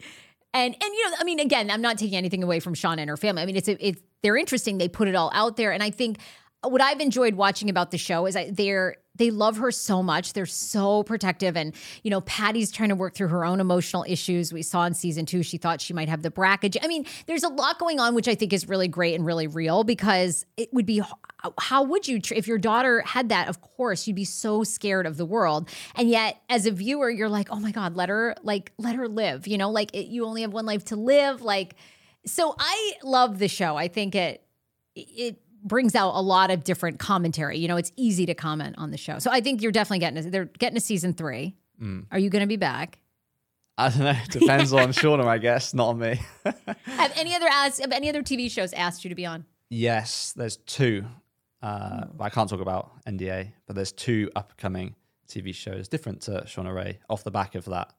And 0.54 0.74
and 0.74 0.82
you 0.94 1.10
know, 1.10 1.16
I 1.18 1.24
mean, 1.24 1.40
again, 1.40 1.70
I'm 1.70 1.80
not 1.82 1.98
taking 1.98 2.16
anything 2.16 2.42
away 2.42 2.60
from 2.60 2.74
Sean 2.74 2.98
and 2.98 3.08
her 3.10 3.16
family. 3.16 3.42
I 3.42 3.46
mean, 3.46 3.56
it's 3.56 3.68
it's 3.68 4.00
they're 4.22 4.36
interesting. 4.36 4.78
They 4.78 4.88
put 4.88 5.08
it 5.08 5.14
all 5.14 5.30
out 5.34 5.56
there, 5.56 5.72
and 5.72 5.82
I 5.82 5.90
think 5.90 6.18
what 6.62 6.80
I've 6.80 7.00
enjoyed 7.00 7.34
watching 7.34 7.70
about 7.70 7.90
the 7.92 7.98
show 7.98 8.26
is 8.26 8.34
I, 8.34 8.50
they're 8.50 8.96
they 9.18 9.30
love 9.30 9.58
her 9.58 9.70
so 9.70 10.02
much. 10.02 10.32
They're 10.32 10.46
so 10.46 11.02
protective, 11.02 11.56
and 11.56 11.74
you 12.02 12.10
know, 12.10 12.20
Patty's 12.22 12.70
trying 12.70 12.88
to 12.88 12.94
work 12.94 13.14
through 13.14 13.28
her 13.28 13.44
own 13.44 13.60
emotional 13.60 14.04
issues. 14.08 14.52
We 14.52 14.62
saw 14.62 14.84
in 14.84 14.94
season 14.94 15.26
two, 15.26 15.42
she 15.42 15.58
thought 15.58 15.80
she 15.80 15.92
might 15.92 16.08
have 16.08 16.22
the 16.22 16.30
brackage. 16.30 16.76
I 16.82 16.88
mean, 16.88 17.04
there's 17.26 17.44
a 17.44 17.48
lot 17.48 17.78
going 17.78 18.00
on, 18.00 18.14
which 18.14 18.28
I 18.28 18.34
think 18.34 18.52
is 18.52 18.68
really 18.68 18.88
great 18.88 19.14
and 19.14 19.26
really 19.26 19.46
real 19.46 19.84
because 19.84 20.46
it 20.56 20.72
would 20.72 20.86
be 20.86 21.02
how 21.58 21.82
would 21.84 22.08
you 22.08 22.20
if 22.34 22.48
your 22.48 22.58
daughter 22.58 23.00
had 23.02 23.28
that? 23.28 23.48
Of 23.48 23.60
course, 23.60 24.06
you'd 24.06 24.16
be 24.16 24.24
so 24.24 24.64
scared 24.64 25.06
of 25.06 25.16
the 25.16 25.26
world, 25.26 25.68
and 25.94 26.08
yet 26.08 26.40
as 26.48 26.66
a 26.66 26.70
viewer, 26.70 27.10
you're 27.10 27.28
like, 27.28 27.48
oh 27.50 27.60
my 27.60 27.70
god, 27.70 27.94
let 27.94 28.08
her 28.08 28.34
like 28.42 28.72
let 28.78 28.96
her 28.96 29.08
live. 29.08 29.46
You 29.46 29.58
know, 29.58 29.70
like 29.70 29.94
it, 29.94 30.06
you 30.06 30.24
only 30.24 30.42
have 30.42 30.52
one 30.52 30.66
life 30.66 30.84
to 30.86 30.96
live. 30.96 31.42
Like, 31.42 31.74
so 32.26 32.54
I 32.58 32.92
love 33.04 33.38
the 33.38 33.48
show. 33.48 33.76
I 33.76 33.88
think 33.88 34.14
it 34.14 34.42
it 34.94 35.40
brings 35.64 35.94
out 35.94 36.12
a 36.14 36.22
lot 36.22 36.50
of 36.50 36.64
different 36.64 36.98
commentary. 36.98 37.58
You 37.58 37.68
know, 37.68 37.76
it's 37.76 37.92
easy 37.96 38.26
to 38.26 38.34
comment 38.34 38.76
on 38.78 38.90
the 38.90 38.96
show. 38.96 39.18
So 39.18 39.30
I 39.30 39.40
think 39.40 39.62
you're 39.62 39.72
definitely 39.72 40.00
getting 40.00 40.26
a, 40.26 40.30
they're 40.30 40.44
getting 40.46 40.76
a 40.76 40.80
season 40.80 41.12
three. 41.14 41.54
Are 42.10 42.18
you 42.18 42.28
going 42.30 42.42
to 42.42 42.48
be 42.48 42.56
back? 42.56 42.98
I 43.76 43.88
don't 43.90 44.00
know. 44.00 44.16
Depends 44.30 44.72
on 44.72 44.88
Shauna, 44.92 45.24
I 45.26 45.38
guess, 45.38 45.72
not 45.72 45.90
on 45.90 45.98
me. 46.00 46.20
Have 46.86 47.12
any 47.16 47.34
other 47.36 47.46
ask, 47.48 47.80
have 47.80 47.92
any 47.92 48.08
other 48.08 48.22
TV 48.24 48.50
shows 48.50 48.72
asked 48.72 49.04
you 49.04 49.08
to 49.10 49.14
be 49.14 49.24
on? 49.26 49.44
yes, 49.70 50.32
there's 50.32 50.56
two. 50.56 51.04
Uh, 51.62 52.06
I 52.18 52.30
can't 52.30 52.48
talk 52.50 52.60
about 52.60 53.04
NDA, 53.04 53.52
but 53.66 53.76
there's 53.76 53.92
two 53.92 54.30
upcoming 54.34 54.94
TV 55.28 55.54
shows 55.54 55.86
different 55.88 56.22
to 56.22 56.42
Shauna 56.46 56.74
Rae. 56.74 56.98
Off 57.10 57.22
the 57.22 57.30
back 57.30 57.54
of 57.54 57.64
that, 57.66 57.92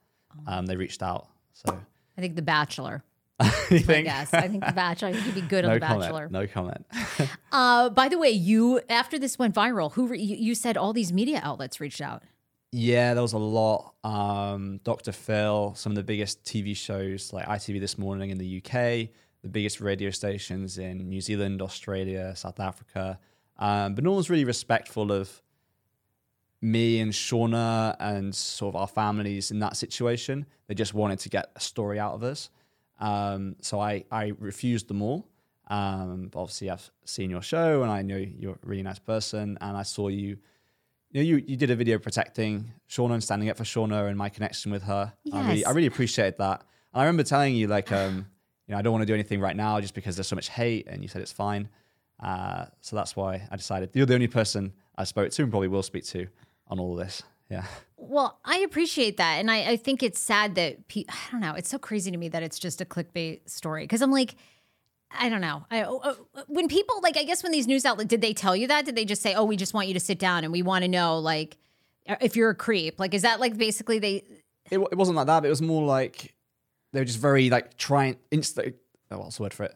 um, 0.48 0.66
they 0.66 0.76
reached 0.76 1.02
out. 1.04 1.28
So 1.54 1.80
I 2.18 2.22
think 2.22 2.36
The 2.36 2.42
Bachelor. 2.42 3.04
you 3.72 3.78
I 3.78 3.80
think? 3.80 4.06
guess 4.06 4.34
I 4.34 4.48
think 4.48 4.66
The 4.66 4.72
Bachelor. 4.74 5.10
I 5.10 5.14
think 5.14 5.26
you'd 5.28 5.36
be 5.36 5.42
good 5.42 5.64
on 5.66 5.70
no 5.70 5.76
The 5.76 5.80
Bachelor. 5.80 6.28
comment. 6.28 6.32
No 6.32 6.48
comment. 6.48 6.86
Uh, 7.52 7.90
by 7.90 8.08
the 8.08 8.18
way, 8.20 8.30
you 8.30 8.80
after 8.90 9.18
this 9.18 9.40
went 9.40 9.56
viral, 9.56 9.92
who 9.94 10.08
re- 10.08 10.20
you, 10.22 10.36
you 10.36 10.54
said 10.56 10.78
all 10.78 10.94
these 10.94 11.12
media 11.12 11.40
outlets 11.44 11.80
reached 11.80 12.00
out. 12.02 12.22
Yeah, 12.72 13.16
there 13.16 13.24
was 13.24 13.34
a 13.34 13.40
lot. 13.40 13.96
Um, 14.04 14.80
Dr. 14.84 15.12
Phil, 15.12 15.74
some 15.76 15.92
of 15.92 15.96
the 15.96 16.04
biggest 16.04 16.44
TV 16.44 16.76
shows 16.78 17.34
like 17.34 17.48
ITV 17.48 17.80
This 17.80 17.98
Morning 17.98 18.30
in 18.30 18.38
the 18.38 18.58
UK, 18.58 19.10
the 19.42 19.50
biggest 19.50 19.82
radio 19.82 20.12
stations 20.12 20.78
in 20.78 21.10
New 21.10 21.22
Zealand, 21.22 21.62
Australia, 21.64 22.36
South 22.36 22.60
Africa. 22.60 23.18
Um, 23.58 23.96
but 23.96 24.04
no 24.04 24.12
one 24.12 24.18
was 24.18 24.30
really 24.30 24.46
respectful 24.46 25.12
of 25.12 25.42
me 26.62 27.00
and 27.00 27.12
Shauna 27.12 27.96
and 28.00 28.36
sort 28.36 28.76
of 28.76 28.82
our 28.82 28.88
families 28.88 29.50
in 29.50 29.60
that 29.60 29.76
situation. 29.78 30.46
They 30.68 30.76
just 30.76 30.94
wanted 30.94 31.20
to 31.20 31.30
get 31.30 31.50
a 31.56 31.60
story 31.60 31.98
out 32.00 32.14
of 32.14 32.24
us. 32.24 32.50
Um, 33.00 33.56
so 33.62 33.80
I, 33.80 34.04
I 34.12 34.34
refused 34.40 34.88
them 34.88 35.02
all. 35.02 35.28
Um, 35.68 36.30
but 36.32 36.40
obviously, 36.42 36.70
I've 36.70 36.90
seen 37.06 37.30
your 37.30 37.42
show 37.42 37.84
and 37.84 37.92
I 37.92 38.02
know 38.02 38.18
you're 38.18 38.54
a 38.56 38.68
really 38.68 38.84
nice 38.84 39.00
person. 39.00 39.58
And 39.62 39.78
I 39.78 39.84
saw 39.84 40.08
you 40.08 40.38
you 41.12 41.22
know, 41.22 41.28
you, 41.28 41.44
you 41.48 41.58
did 41.58 41.72
a 41.72 41.76
video 41.76 41.98
protecting 41.98 42.72
Shauna 42.88 43.14
and 43.14 43.24
standing 43.24 43.50
up 43.50 43.58
for 43.58 43.64
Shauna 43.64 44.08
and 44.10 44.18
my 44.18 44.30
connection 44.30 44.72
with 44.72 44.84
her. 44.84 45.12
I 45.34 45.42
really, 45.42 45.60
Yes. 45.60 45.68
I 45.68 45.72
really 45.72 45.88
appreciate 45.88 46.38
that. 46.38 46.62
And 46.94 47.02
I 47.02 47.06
remember 47.06 47.24
telling 47.24 47.56
you 47.56 47.68
like, 47.68 47.92
um, 47.92 48.28
you 48.68 48.74
know, 48.74 48.78
I 48.78 48.82
don't 48.84 48.94
want 48.94 49.02
to 49.02 49.08
do 49.08 49.16
anything 49.16 49.40
right 49.40 49.56
now 49.56 49.82
just 49.82 49.96
because 49.96 50.16
there's 50.16 50.28
so 50.28 50.36
much 50.36 50.50
hate, 50.50 50.88
and 50.88 51.02
you 51.02 51.08
said 51.08 51.24
it's 51.24 51.32
fine. 51.32 51.68
Uh, 52.20 52.66
so 52.82 52.96
that's 52.96 53.16
why 53.16 53.48
I 53.50 53.56
decided 53.56 53.90
you're 53.94 54.06
the 54.06 54.14
only 54.14 54.28
person 54.28 54.74
I 54.98 55.06
spoke 55.06 55.32
to 55.32 55.42
and 55.42 55.52
probably 55.52 55.70
will 55.70 55.82
speak 55.82 56.06
to 56.06 56.28
on 56.68 56.80
all 56.80 56.92
of 57.00 57.04
this. 57.04 57.24
Yeah. 57.50 57.66
Well, 57.98 58.40
I 58.46 58.60
appreciate 58.60 59.18
that, 59.18 59.40
and 59.40 59.52
I, 59.52 59.72
I 59.72 59.78
think 59.78 60.04
it's 60.04 60.20
sad 60.20 60.56
that 60.56 60.88
pe- 60.88 61.06
I 61.10 61.32
don't 61.32 61.42
know. 61.42 61.54
It's 61.54 61.70
so 61.70 61.78
crazy 61.78 62.12
to 62.12 62.18
me 62.18 62.30
that 62.30 62.44
it's 62.44 62.60
just 62.60 62.82
a 62.82 62.86
clickbait 62.86 63.50
story 63.50 63.84
because 63.84 64.02
I'm 64.02 64.12
like, 64.12 64.36
I 65.12 65.30
don't 65.30 65.42
know. 65.42 65.66
I, 65.72 65.82
uh, 65.82 66.14
when 66.48 66.68
people 66.68 67.02
like, 67.02 67.18
I 67.18 67.24
guess 67.24 67.42
when 67.42 67.52
these 67.52 67.68
news 67.68 67.86
outlets 67.86 68.10
did 68.10 68.22
they 68.22 68.34
tell 68.34 68.56
you 68.56 68.68
that? 68.68 68.86
Did 68.86 68.96
they 68.96 69.06
just 69.06 69.22
say, 69.22 69.34
"Oh, 69.34 69.44
we 69.44 69.58
just 69.58 69.74
want 69.74 69.88
you 69.88 69.94
to 69.96 70.00
sit 70.00 70.20
down 70.20 70.44
and 70.44 70.54
we 70.54 70.62
want 70.62 70.84
to 70.84 70.88
know 70.88 71.18
like 71.20 71.58
if 72.22 72.36
you're 72.36 72.52
a 72.52 72.56
creep"? 72.56 73.00
Like, 73.00 73.14
is 73.14 73.24
that 73.24 73.40
like 73.40 73.58
basically 73.58 74.00
they? 74.00 74.24
It, 74.70 74.80
it 74.80 74.98
wasn't 74.98 75.18
like 75.18 75.28
that, 75.28 75.42
but 75.42 75.48
it 75.48 75.50
was 75.50 75.62
more 75.62 75.84
like 75.84 76.36
they 76.94 77.02
were 77.02 77.06
just 77.06 77.20
very 77.20 77.50
like 77.50 77.78
trying 77.78 78.18
instant. 78.32 78.76
Oh, 79.12 79.20
what's 79.20 79.38
the 79.38 79.44
word 79.44 79.54
for 79.54 79.64
it? 79.64 79.76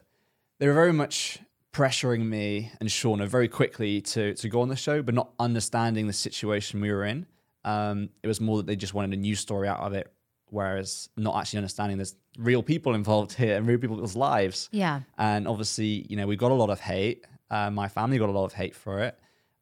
They 0.59 0.67
were 0.67 0.74
very 0.74 0.93
much 0.93 1.39
pressuring 1.74 2.28
me 2.28 2.71
and 2.80 2.88
Shauna 2.88 3.28
very 3.28 3.47
quickly 3.47 4.01
to 4.01 4.36
to 4.36 4.49
go 4.49 4.61
on 4.61 4.69
the 4.69 4.76
show, 4.76 5.01
but 5.01 5.15
not 5.15 5.32
understanding 5.39 6.07
the 6.07 6.13
situation 6.13 6.80
we 6.80 6.91
were 6.91 7.03
in. 7.03 7.26
Um, 7.66 8.09
it 8.22 8.28
was 8.28 8.41
more 8.41 8.57
that 8.57 8.68
they 8.68 8.76
just 8.76 8.93
wanted 8.93 9.14
a 9.14 9.18
news 9.18 9.39
story 9.39 9.68
out 9.68 9.80
of 9.80 9.93
it, 9.93 10.11
whereas 10.49 11.09
not 11.18 11.39
actually 11.39 11.57
understanding 11.57 11.97
there's 11.97 12.16
real 12.38 12.64
people 12.64 12.95
involved 12.95 13.34
here 13.38 13.55
and 13.57 13.68
real 13.68 13.78
people's 13.78 14.16
lives. 14.16 14.70
Yeah. 14.72 15.01
And 15.18 15.47
obviously, 15.47 16.05
you 16.09 16.16
know, 16.16 16.28
we 16.28 16.36
got 16.36 16.51
a 16.51 16.55
lot 16.55 16.70
of 16.70 16.80
hate. 16.80 17.26
Uh, 17.49 17.70
my 17.70 17.88
family 17.88 18.18
got 18.18 18.30
a 18.30 18.34
lot 18.34 18.45
of 18.45 18.53
hate 18.53 18.76
for 18.76 18.99
it. 18.99 19.18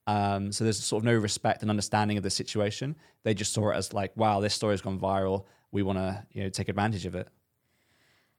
Um, 0.08 0.52
so 0.52 0.64
there's 0.64 0.84
sort 0.84 1.02
of 1.02 1.06
no 1.06 1.14
respect 1.14 1.62
and 1.62 1.70
understanding 1.70 2.18
of 2.18 2.24
the 2.24 2.30
situation. 2.30 2.96
They 3.24 3.34
just 3.34 3.54
saw 3.54 3.72
it 3.72 3.76
as 3.76 3.94
like, 3.94 4.16
wow, 4.18 4.40
this 4.40 4.54
story's 4.54 4.82
gone 4.82 5.00
viral. 5.00 5.46
We 5.72 5.84
want 5.84 6.00
to, 6.00 6.26
you 6.32 6.44
know, 6.44 6.50
take 6.50 6.70
advantage 6.70 7.06
of 7.06 7.16
it. 7.16 7.28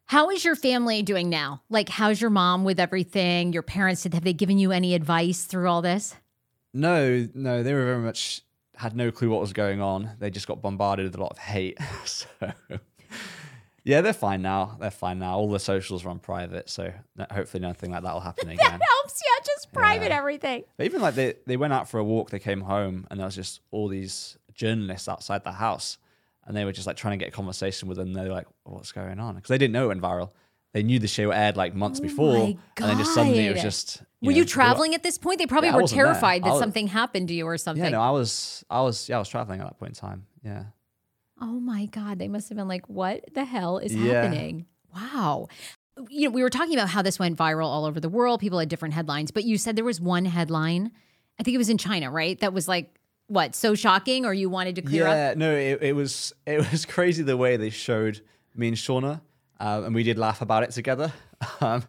How 0.07 0.29
is 0.31 0.45
your 0.45 0.57
family 0.57 1.03
doing 1.03 1.31
now? 1.31 1.63
Like, 1.71 1.89
how's 1.89 2.21
your 2.21 2.31
mom 2.31 2.65
with 2.65 2.81
everything? 2.81 3.53
Your 3.53 3.63
parents 3.63 4.03
did 4.03 4.15
have 4.15 4.25
they 4.25 4.33
given 4.33 4.59
you 4.59 4.73
any 4.73 4.95
advice 4.95 5.45
through 5.45 5.69
all 5.69 5.81
this? 5.81 6.15
No, 6.75 7.29
no, 7.35 7.63
they 7.63 7.73
were 7.73 7.85
very 7.85 8.03
much 8.03 8.43
had 8.77 8.97
no 8.97 9.11
clue 9.11 9.31
what 9.31 9.41
was 9.41 9.53
going 9.53 9.81
on. 9.81 10.11
They 10.19 10.31
just 10.31 10.47
got 10.47 10.63
bombarded 10.63 11.05
with 11.07 11.15
a 11.15 11.21
lot 11.21 11.31
of 11.33 11.39
hate. 11.39 11.79
so 12.05 12.27
yeah, 13.85 14.01
they're 14.01 14.13
fine 14.13 14.43
now. 14.43 14.77
They're 14.81 14.91
fine 14.93 15.19
now. 15.19 15.37
All 15.37 15.51
the 15.51 15.59
socials 15.59 16.05
run 16.05 16.21
private, 16.21 16.71
so 16.71 16.93
hopefully 17.33 17.61
nothing 17.61 17.91
like 17.91 18.03
that 18.05 18.13
will 18.15 18.21
happen 18.21 18.49
again. 18.51 18.59
that 18.79 18.81
helps 18.89 19.21
you. 19.21 19.29
Just 19.45 19.73
private 19.73 20.11
Yeah. 20.11 20.19
everything. 20.19 20.63
But 20.77 20.87
even 20.87 21.01
like 21.03 21.15
they, 21.17 21.35
they 21.47 21.57
went 21.57 21.73
out 21.73 21.89
for 21.89 21.99
a 21.99 22.05
walk, 22.05 22.31
they 22.31 22.39
came 22.39 22.61
home, 22.61 23.07
and 23.11 23.19
there 23.19 23.27
was 23.27 23.35
just 23.35 23.61
all 23.73 23.89
these 23.89 24.39
journalists 24.55 25.09
outside 25.09 25.43
the 25.43 25.51
house, 25.53 25.99
and 26.47 26.57
they 26.57 26.65
were 26.65 26.71
just 26.73 26.87
like 26.87 26.97
trying 26.97 27.19
to 27.19 27.25
get 27.25 27.33
a 27.33 27.37
conversation 27.37 27.89
with 27.89 27.97
them. 27.99 28.13
They're 28.13 28.29
like, 28.29 28.47
"What's 28.63 28.93
going 28.93 29.19
on?" 29.19 29.35
Because 29.35 29.49
they 29.49 29.59
didn't 29.59 29.73
know 29.73 29.85
it 29.87 29.89
went 29.89 30.01
viral. 30.03 30.31
They 30.73 30.83
knew 30.83 30.99
the 30.99 31.09
show 31.09 31.31
aired 31.31 31.57
like 31.57 31.75
months 31.75 32.01
oh 32.01 32.03
before, 32.03 32.37
Oh 32.37 32.47
my 32.47 32.57
and 32.79 32.89
then 32.91 32.99
just 32.99 33.15
suddenly 33.15 33.47
it 33.47 33.53
was 33.53 33.63
just. 33.63 34.03
Were 34.23 34.31
know, 34.33 34.39
you 34.39 34.45
traveling 34.45 34.95
at 34.95 35.03
this 35.03 35.19
point? 35.19 35.39
They 35.39 35.47
probably 35.47 35.69
Yeah, 35.71 35.77
were 35.77 35.87
terrified 35.87 36.45
that 36.45 36.51
was- 36.53 36.61
something 36.61 36.87
happened 36.87 37.29
to 37.29 37.35
you 37.35 37.47
or 37.47 37.59
something. 37.59 37.85
Yeah, 37.85 37.91
no, 37.91 38.01
I 38.01 38.11
was, 38.11 38.65
I 38.71 38.81
was, 38.83 39.09
yeah, 39.09 39.17
I 39.17 39.19
was 39.19 39.29
traveling 39.29 39.61
at 39.61 39.67
that 39.67 39.79
point 39.79 39.91
in 39.91 39.95
time. 39.97 40.27
Yeah. 40.45 40.65
Oh 41.41 41.59
my 41.61 41.87
God. 41.87 42.19
They 42.19 42.29
must 42.29 42.49
have 42.49 42.57
been 42.57 42.69
like, 42.69 42.89
what 42.89 43.23
the 43.35 43.45
hell 43.45 43.79
is 43.79 43.95
Yeah. 43.95 44.23
happening? 44.23 44.67
Wow. 44.95 45.49
You 46.09 46.29
know, 46.29 46.31
we 46.31 46.43
were 46.43 46.51
talking 46.51 46.75
about 46.75 46.89
how 46.89 47.03
this 47.03 47.19
went 47.19 47.37
viral 47.37 47.67
all 47.67 47.85
over 47.85 47.99
the 48.01 48.09
world. 48.09 48.41
People 48.41 48.59
had 48.61 48.69
different 48.69 48.95
headlines, 48.95 49.31
but 49.31 49.45
you 49.45 49.59
said 49.59 49.77
there 49.77 49.85
was 49.85 50.01
one 50.01 50.25
headline. 50.25 50.93
I 51.39 51.43
think 51.43 51.55
it 51.55 51.59
was 51.59 51.69
in 51.69 51.79
China, 51.79 52.11
right? 52.11 52.39
That 52.41 52.53
was 52.55 52.69
like, 52.69 52.95
what, 53.27 53.55
so 53.55 53.75
shocking, 53.75 54.25
or 54.25 54.33
you 54.35 54.49
wanted 54.49 54.77
to 54.77 54.83
clear 54.83 55.07
up? 55.07 55.15
Yeah, 55.15 55.35
no, 55.37 55.55
it, 55.55 55.83
it 55.83 55.93
was 55.97 56.33
it 56.47 56.71
was 56.71 56.85
crazy 56.95 57.23
the 57.23 57.37
way 57.37 57.57
they 57.57 57.71
showed 57.71 58.21
me 58.55 58.69
and 58.69 58.77
Shauna, 58.77 59.21
uh, 59.63 59.83
and 59.87 59.95
we 59.95 60.03
did 60.03 60.19
laugh 60.19 60.41
about 60.43 60.63
it 60.65 60.71
together. 60.73 61.13
Um, 61.61 61.83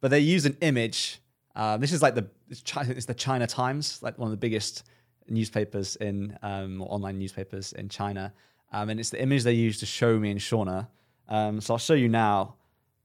but 0.00 0.10
they 0.10 0.18
use 0.20 0.44
an 0.46 0.56
image. 0.60 1.20
Um, 1.56 1.80
this 1.80 1.92
is 1.92 2.02
like 2.02 2.14
the 2.14 2.26
it's, 2.50 2.62
China, 2.62 2.90
it's 2.98 3.06
the 3.06 3.14
China 3.26 3.46
Times, 3.46 4.00
like 4.02 4.18
one 4.18 4.26
of 4.28 4.30
the 4.30 4.36
biggest 4.46 4.84
newspapers 5.28 5.96
in 5.96 6.36
um, 6.42 6.80
or 6.82 6.86
online 6.92 7.18
newspapers 7.18 7.72
in 7.72 7.88
China, 7.88 8.32
um, 8.72 8.90
and 8.90 8.98
it's 9.00 9.10
the 9.10 9.20
image 9.22 9.42
they 9.44 9.52
used 9.68 9.80
to 9.80 9.86
show 9.86 10.18
me 10.18 10.30
and 10.30 10.40
Shauna. 10.40 10.86
Um, 11.28 11.60
so 11.60 11.74
I'll 11.74 11.78
show 11.78 11.94
you 11.94 12.08
now 12.08 12.54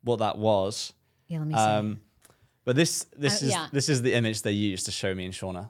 what 0.04 0.20
that 0.20 0.38
was. 0.38 0.94
Yeah, 1.28 1.40
let 1.40 1.48
me 1.48 1.54
see. 1.56 1.60
Um, 1.60 2.00
but 2.66 2.76
this 2.76 3.06
this 3.18 3.42
Uh, 3.42 3.46
is 3.48 3.52
yeah. 3.52 3.68
this 3.72 3.90
is 3.90 4.02
the 4.02 4.14
image 4.14 4.42
they 4.42 4.52
used 4.52 4.86
to 4.86 4.92
show 4.92 5.14
me 5.16 5.26
and 5.26 5.34
Shauna. 5.34 5.70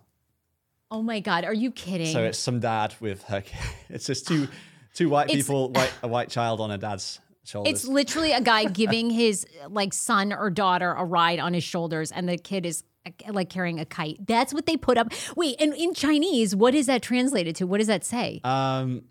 oh 0.92 1.02
my 1.02 1.20
God. 1.20 1.44
Are 1.46 1.54
you 1.64 1.72
kidding? 1.72 2.12
So 2.14 2.24
it's 2.24 2.40
some 2.40 2.60
dad 2.60 2.96
with 3.00 3.24
her. 3.24 3.42
kid. 3.42 3.60
It's 3.90 4.08
just 4.08 4.28
two 4.28 4.48
two 4.94 5.08
white 5.10 5.30
It's- 5.30 5.38
people, 5.46 5.70
white 5.72 5.94
a 6.04 6.08
white 6.08 6.30
child 6.30 6.60
on 6.62 6.72
a 6.72 6.78
dad's 6.78 7.20
shoulders. 7.48 7.74
It's 7.74 7.86
literally 7.88 8.32
a 8.32 8.42
guy 8.42 8.66
giving 8.66 9.10
his 9.10 9.46
like 9.70 9.94
son 9.94 10.34
or 10.34 10.50
daughter 10.50 10.92
a 10.94 11.04
ride 11.06 11.40
on 11.40 11.54
his 11.54 11.64
shoulders, 11.64 12.12
and 12.12 12.28
the 12.30 12.38
kid 12.38 12.66
is 12.66 12.84
like 13.30 13.50
carrying 13.50 13.80
a 13.80 13.86
kite. 13.86 14.18
That's 14.26 14.54
what 14.54 14.66
they 14.66 14.76
put 14.78 14.98
up. 14.98 15.14
Wait, 15.36 15.56
and 15.62 15.74
in 15.74 15.94
Chinese, 15.94 16.56
what 16.56 16.76
is 16.76 16.88
that 16.88 17.02
translated 17.02 17.56
to? 17.58 17.66
What 17.68 17.78
does 17.78 17.88
that 17.88 18.04
say? 18.04 18.42
um, 18.44 19.04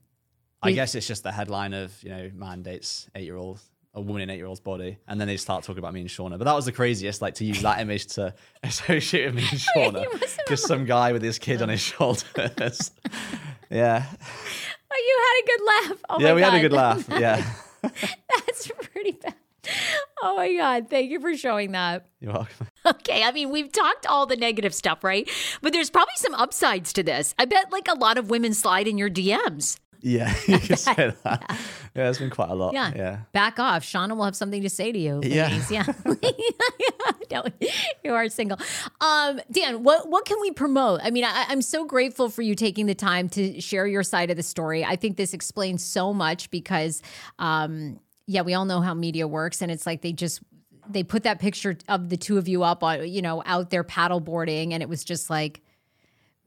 I 0.62 0.72
guess 0.72 0.94
it's 0.94 1.06
just 1.06 1.22
the 1.22 1.30
headline 1.32 1.74
of 1.74 2.02
you 2.02 2.10
know 2.10 2.30
man 2.34 2.62
dates 2.62 3.08
eight 3.14 3.24
year 3.24 3.36
old 3.36 3.60
a 3.94 4.00
woman 4.00 4.20
in 4.20 4.28
eight 4.30 4.36
year 4.36 4.46
old's 4.46 4.60
body, 4.60 4.98
and 5.08 5.18
then 5.20 5.26
they 5.28 5.36
start 5.38 5.64
talking 5.64 5.78
about 5.78 5.94
me 5.94 6.00
and 6.00 6.08
Shauna. 6.10 6.36
But 6.38 6.44
that 6.44 6.54
was 6.54 6.64
the 6.66 6.72
craziest, 6.72 7.22
like 7.22 7.34
to 7.36 7.44
use 7.46 7.62
that 7.62 7.80
image 7.80 8.06
to 8.14 8.34
associate 8.62 9.26
with 9.26 9.36
me 9.36 9.44
and 9.50 9.60
Shauna, 9.94 10.04
just 10.48 10.66
some 10.66 10.84
guy 10.84 11.12
with 11.12 11.22
his 11.22 11.38
kid 11.38 11.62
on 11.62 11.68
his 11.70 11.80
shoulders. 11.92 12.90
yeah, 13.70 14.04
Oh, 14.92 14.96
you 14.98 15.18
had 15.24 15.42
a 15.42 15.46
good 15.46 15.66
laugh. 15.66 16.04
Oh 16.10 16.20
yeah, 16.20 16.34
we 16.34 16.40
God. 16.40 16.50
had 16.50 16.58
a 16.58 16.60
good 16.62 16.72
laugh. 16.72 17.08
Yeah, 17.08 17.44
That's 18.46 18.70
pretty 18.92 19.12
bad. 19.12 19.34
Oh 20.22 20.36
my 20.36 20.54
God. 20.54 20.88
Thank 20.88 21.10
you 21.10 21.20
for 21.20 21.36
showing 21.36 21.72
that. 21.72 22.06
you're 22.20 22.32
welcome. 22.32 22.68
Okay, 22.86 23.24
I 23.24 23.32
mean, 23.32 23.50
we've 23.50 23.72
talked 23.72 24.06
all 24.06 24.26
the 24.26 24.36
negative 24.36 24.72
stuff, 24.72 25.02
right? 25.02 25.28
But 25.60 25.72
there's 25.72 25.90
probably 25.90 26.14
some 26.16 26.34
upsides 26.34 26.92
to 26.92 27.02
this. 27.02 27.34
I 27.36 27.44
bet 27.46 27.72
like 27.72 27.88
a 27.88 27.94
lot 27.94 28.16
of 28.16 28.30
women 28.30 28.54
slide 28.54 28.86
in 28.86 28.96
your 28.96 29.10
DMs. 29.10 29.80
Yeah, 30.02 30.32
you 30.46 30.60
can 30.60 30.76
say 30.76 30.94
that. 31.24 31.42
Yeah, 31.48 31.56
there's 31.94 32.18
been 32.20 32.30
quite 32.30 32.50
a 32.50 32.54
lot. 32.54 32.74
Yeah. 32.74 32.92
yeah. 32.94 33.18
Back 33.32 33.58
off. 33.58 33.82
Shauna 33.82 34.16
will 34.16 34.24
have 34.24 34.36
something 34.36 34.62
to 34.62 34.70
say 34.70 34.92
to 34.92 34.98
you. 34.98 35.20
Yeah. 35.24 35.60
Yeah. 35.68 35.84
You 38.04 38.12
are 38.12 38.28
single. 38.28 38.58
Um, 39.00 39.40
Dan, 39.50 39.82
what 39.82 40.08
what 40.08 40.24
can 40.24 40.40
we 40.40 40.50
promote? 40.50 41.00
I 41.02 41.10
mean, 41.10 41.24
I, 41.24 41.46
I'm 41.48 41.62
so 41.62 41.84
grateful 41.84 42.28
for 42.28 42.42
you 42.42 42.54
taking 42.54 42.86
the 42.86 42.94
time 42.94 43.28
to 43.30 43.60
share 43.60 43.86
your 43.86 44.02
side 44.02 44.30
of 44.30 44.36
the 44.36 44.42
story. 44.42 44.84
I 44.84 44.96
think 44.96 45.16
this 45.16 45.34
explains 45.34 45.84
so 45.84 46.12
much 46.12 46.50
because 46.50 47.02
um, 47.38 48.00
yeah, 48.26 48.42
we 48.42 48.54
all 48.54 48.64
know 48.64 48.80
how 48.80 48.94
media 48.94 49.26
works, 49.28 49.62
and 49.62 49.70
it's 49.70 49.86
like 49.86 50.02
they 50.02 50.12
just 50.12 50.40
they 50.88 51.02
put 51.02 51.24
that 51.24 51.38
picture 51.38 51.76
of 51.88 52.08
the 52.08 52.16
two 52.16 52.38
of 52.38 52.48
you 52.48 52.62
up 52.62 52.82
on, 52.82 53.08
you 53.08 53.22
know, 53.22 53.42
out 53.46 53.70
there 53.70 53.84
paddleboarding, 53.84 54.72
and 54.72 54.82
it 54.82 54.88
was 54.88 55.04
just 55.04 55.30
like 55.30 55.62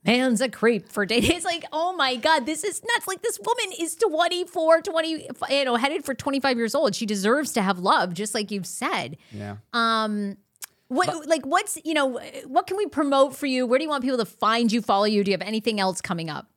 man's 0.05 0.41
a 0.41 0.49
creep 0.49 0.89
for 0.89 1.05
dating. 1.05 1.31
It's 1.39 1.45
like, 1.45 1.65
oh 1.71 1.95
my 1.95 2.15
God, 2.15 2.45
this 2.45 2.63
is 2.63 2.81
nuts. 2.83 3.07
Like 3.07 3.21
this 3.21 3.39
woman 3.39 3.75
is 3.79 3.95
24, 3.95 4.81
20, 4.81 5.27
you 5.49 5.65
know, 5.65 5.75
headed 5.75 6.05
for 6.05 6.13
25 6.13 6.57
years 6.57 6.75
old. 6.75 6.95
She 6.95 7.05
deserves 7.05 7.53
to 7.53 7.61
have 7.61 7.79
love, 7.79 8.13
just 8.13 8.33
like 8.33 8.51
you've 8.51 8.65
said. 8.65 9.17
Yeah. 9.31 9.57
Um, 9.73 10.37
what 10.89 11.27
like 11.27 11.45
what's 11.45 11.77
you 11.85 11.93
know 11.93 12.19
what 12.47 12.67
can 12.67 12.75
we 12.77 12.85
promote 12.87 13.35
for 13.35 13.45
you? 13.47 13.65
Where 13.65 13.79
do 13.79 13.83
you 13.83 13.89
want 13.89 14.03
people 14.03 14.17
to 14.17 14.25
find 14.25 14.71
you, 14.71 14.81
follow 14.81 15.05
you? 15.05 15.23
Do 15.23 15.31
you 15.31 15.37
have 15.37 15.47
anything 15.47 15.79
else 15.79 16.01
coming 16.01 16.29
up 16.29 16.47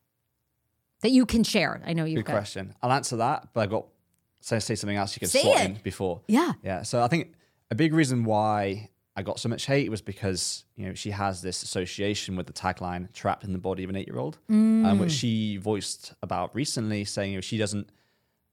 that 1.02 1.10
you 1.10 1.24
can 1.26 1.44
share? 1.44 1.80
I 1.86 1.92
know 1.92 2.04
you've 2.04 2.16
Good 2.16 2.26
got. 2.26 2.32
question. 2.32 2.74
I'll 2.82 2.92
answer 2.92 3.16
that, 3.18 3.48
but 3.54 3.60
I 3.60 3.66
got 3.66 3.86
say 4.40 4.58
say 4.58 4.74
something 4.74 4.96
else 4.96 5.14
you 5.14 5.20
can 5.20 5.28
Say 5.28 5.42
slot 5.42 5.60
it. 5.60 5.64
in 5.66 5.74
before. 5.82 6.22
Yeah. 6.28 6.52
Yeah. 6.64 6.82
So 6.82 7.02
I 7.02 7.08
think 7.08 7.32
a 7.70 7.74
big 7.74 7.92
reason 7.94 8.24
why 8.24 8.88
I 9.14 9.22
got 9.22 9.38
so 9.38 9.48
much 9.50 9.66
hate 9.66 9.90
was 9.90 10.00
because 10.00 10.64
you 10.76 10.86
know 10.86 10.94
she 10.94 11.10
has 11.10 11.42
this 11.42 11.62
association 11.62 12.34
with 12.34 12.46
the 12.46 12.52
tagline 12.54 13.12
"trapped 13.12 13.44
in 13.44 13.52
the 13.52 13.58
body 13.58 13.84
of 13.84 13.90
an 13.90 13.96
eight-year-old," 13.96 14.38
um, 14.48 14.98
which 14.98 15.12
she 15.12 15.58
voiced 15.58 16.14
about 16.22 16.54
recently, 16.54 17.04
saying 17.04 17.32
you 17.32 17.36
know, 17.36 17.40
she 17.42 17.58
doesn't, 17.58 17.90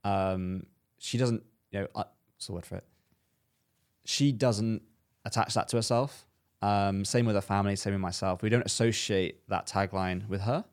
um, 0.03 0.65
she 0.97 1.17
doesn't, 1.17 1.41
you 1.71 1.79
know, 1.79 1.87
uh, 1.95 2.03
what's 2.35 2.47
the 2.47 2.51
word 2.53 2.65
for 2.65 2.75
it? 2.75 2.83
She 4.05 4.31
doesn't 4.33 4.81
attach 5.25 5.53
that 5.53 5.67
to 5.69 5.77
herself. 5.77 6.25
Um, 6.61 7.05
same 7.05 7.25
with 7.25 7.35
her 7.35 7.41
family, 7.41 7.75
same 7.75 7.93
with 7.93 8.01
myself. 8.01 8.41
We 8.41 8.49
don't 8.49 8.65
associate 8.65 9.47
that 9.47 9.67
tagline 9.67 10.27
with 10.27 10.41
her. 10.41 10.65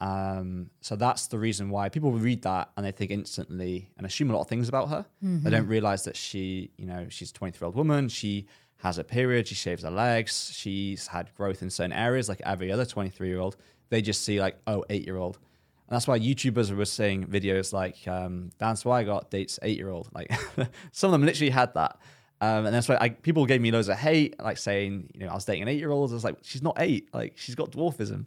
Um, 0.00 0.70
so 0.80 0.96
that's 0.96 1.28
the 1.28 1.38
reason 1.38 1.70
why 1.70 1.88
people 1.88 2.12
read 2.12 2.42
that 2.42 2.70
and 2.76 2.84
they 2.84 2.92
think 2.92 3.10
instantly 3.10 3.90
and 3.96 4.06
assume 4.06 4.30
a 4.30 4.34
lot 4.34 4.42
of 4.42 4.48
things 4.48 4.68
about 4.68 4.90
her. 4.90 5.06
They 5.42 5.50
don't 5.50 5.66
realize 5.66 6.04
that 6.04 6.16
she, 6.16 6.70
you 6.76 6.86
know, 6.86 7.06
she's 7.08 7.30
a 7.30 7.34
23 7.34 7.64
year 7.64 7.66
old 7.66 7.74
woman. 7.74 8.08
She 8.08 8.46
has 8.78 8.98
a 8.98 9.04
period. 9.04 9.48
She 9.48 9.54
shaves 9.54 9.82
her 9.82 9.90
legs. 9.90 10.52
She's 10.54 11.06
had 11.06 11.34
growth 11.34 11.62
in 11.62 11.70
certain 11.70 11.92
areas 11.92 12.28
like 12.28 12.42
every 12.44 12.70
other 12.70 12.84
23 12.84 13.28
year 13.28 13.40
old. 13.40 13.56
They 13.88 14.02
just 14.02 14.24
see 14.24 14.40
like, 14.40 14.58
oh, 14.66 14.84
eight 14.90 15.06
year 15.06 15.16
old. 15.16 15.38
And 15.88 15.96
that's 15.96 16.06
why 16.06 16.18
YouTubers 16.18 16.74
were 16.74 16.84
saying 16.84 17.26
videos 17.26 17.72
like 17.72 18.06
um, 18.08 18.50
Dan 18.58 18.74
Swygart 18.74 19.30
dates 19.30 19.58
eight 19.62 19.78
year 19.78 19.90
old. 19.90 20.08
Like 20.14 20.30
some 20.92 21.08
of 21.08 21.12
them 21.12 21.24
literally 21.24 21.50
had 21.50 21.72
that. 21.74 21.98
Um, 22.44 22.66
and 22.66 22.74
that's 22.74 22.88
why 22.88 22.98
I, 23.00 23.08
people 23.08 23.46
gave 23.46 23.60
me 23.60 23.70
loads 23.70 23.88
of 23.88 23.96
hate, 23.96 24.38
like 24.38 24.58
saying, 24.58 25.10
you 25.14 25.20
know, 25.20 25.28
I 25.28 25.34
was 25.34 25.46
dating 25.46 25.62
an 25.62 25.68
eight 25.68 25.78
year 25.78 25.90
old. 25.90 26.10
I 26.10 26.14
was 26.14 26.24
like, 26.24 26.36
she's 26.42 26.62
not 26.62 26.76
eight. 26.78 27.08
Like 27.14 27.32
she's 27.36 27.54
got 27.54 27.70
dwarfism. 27.70 28.26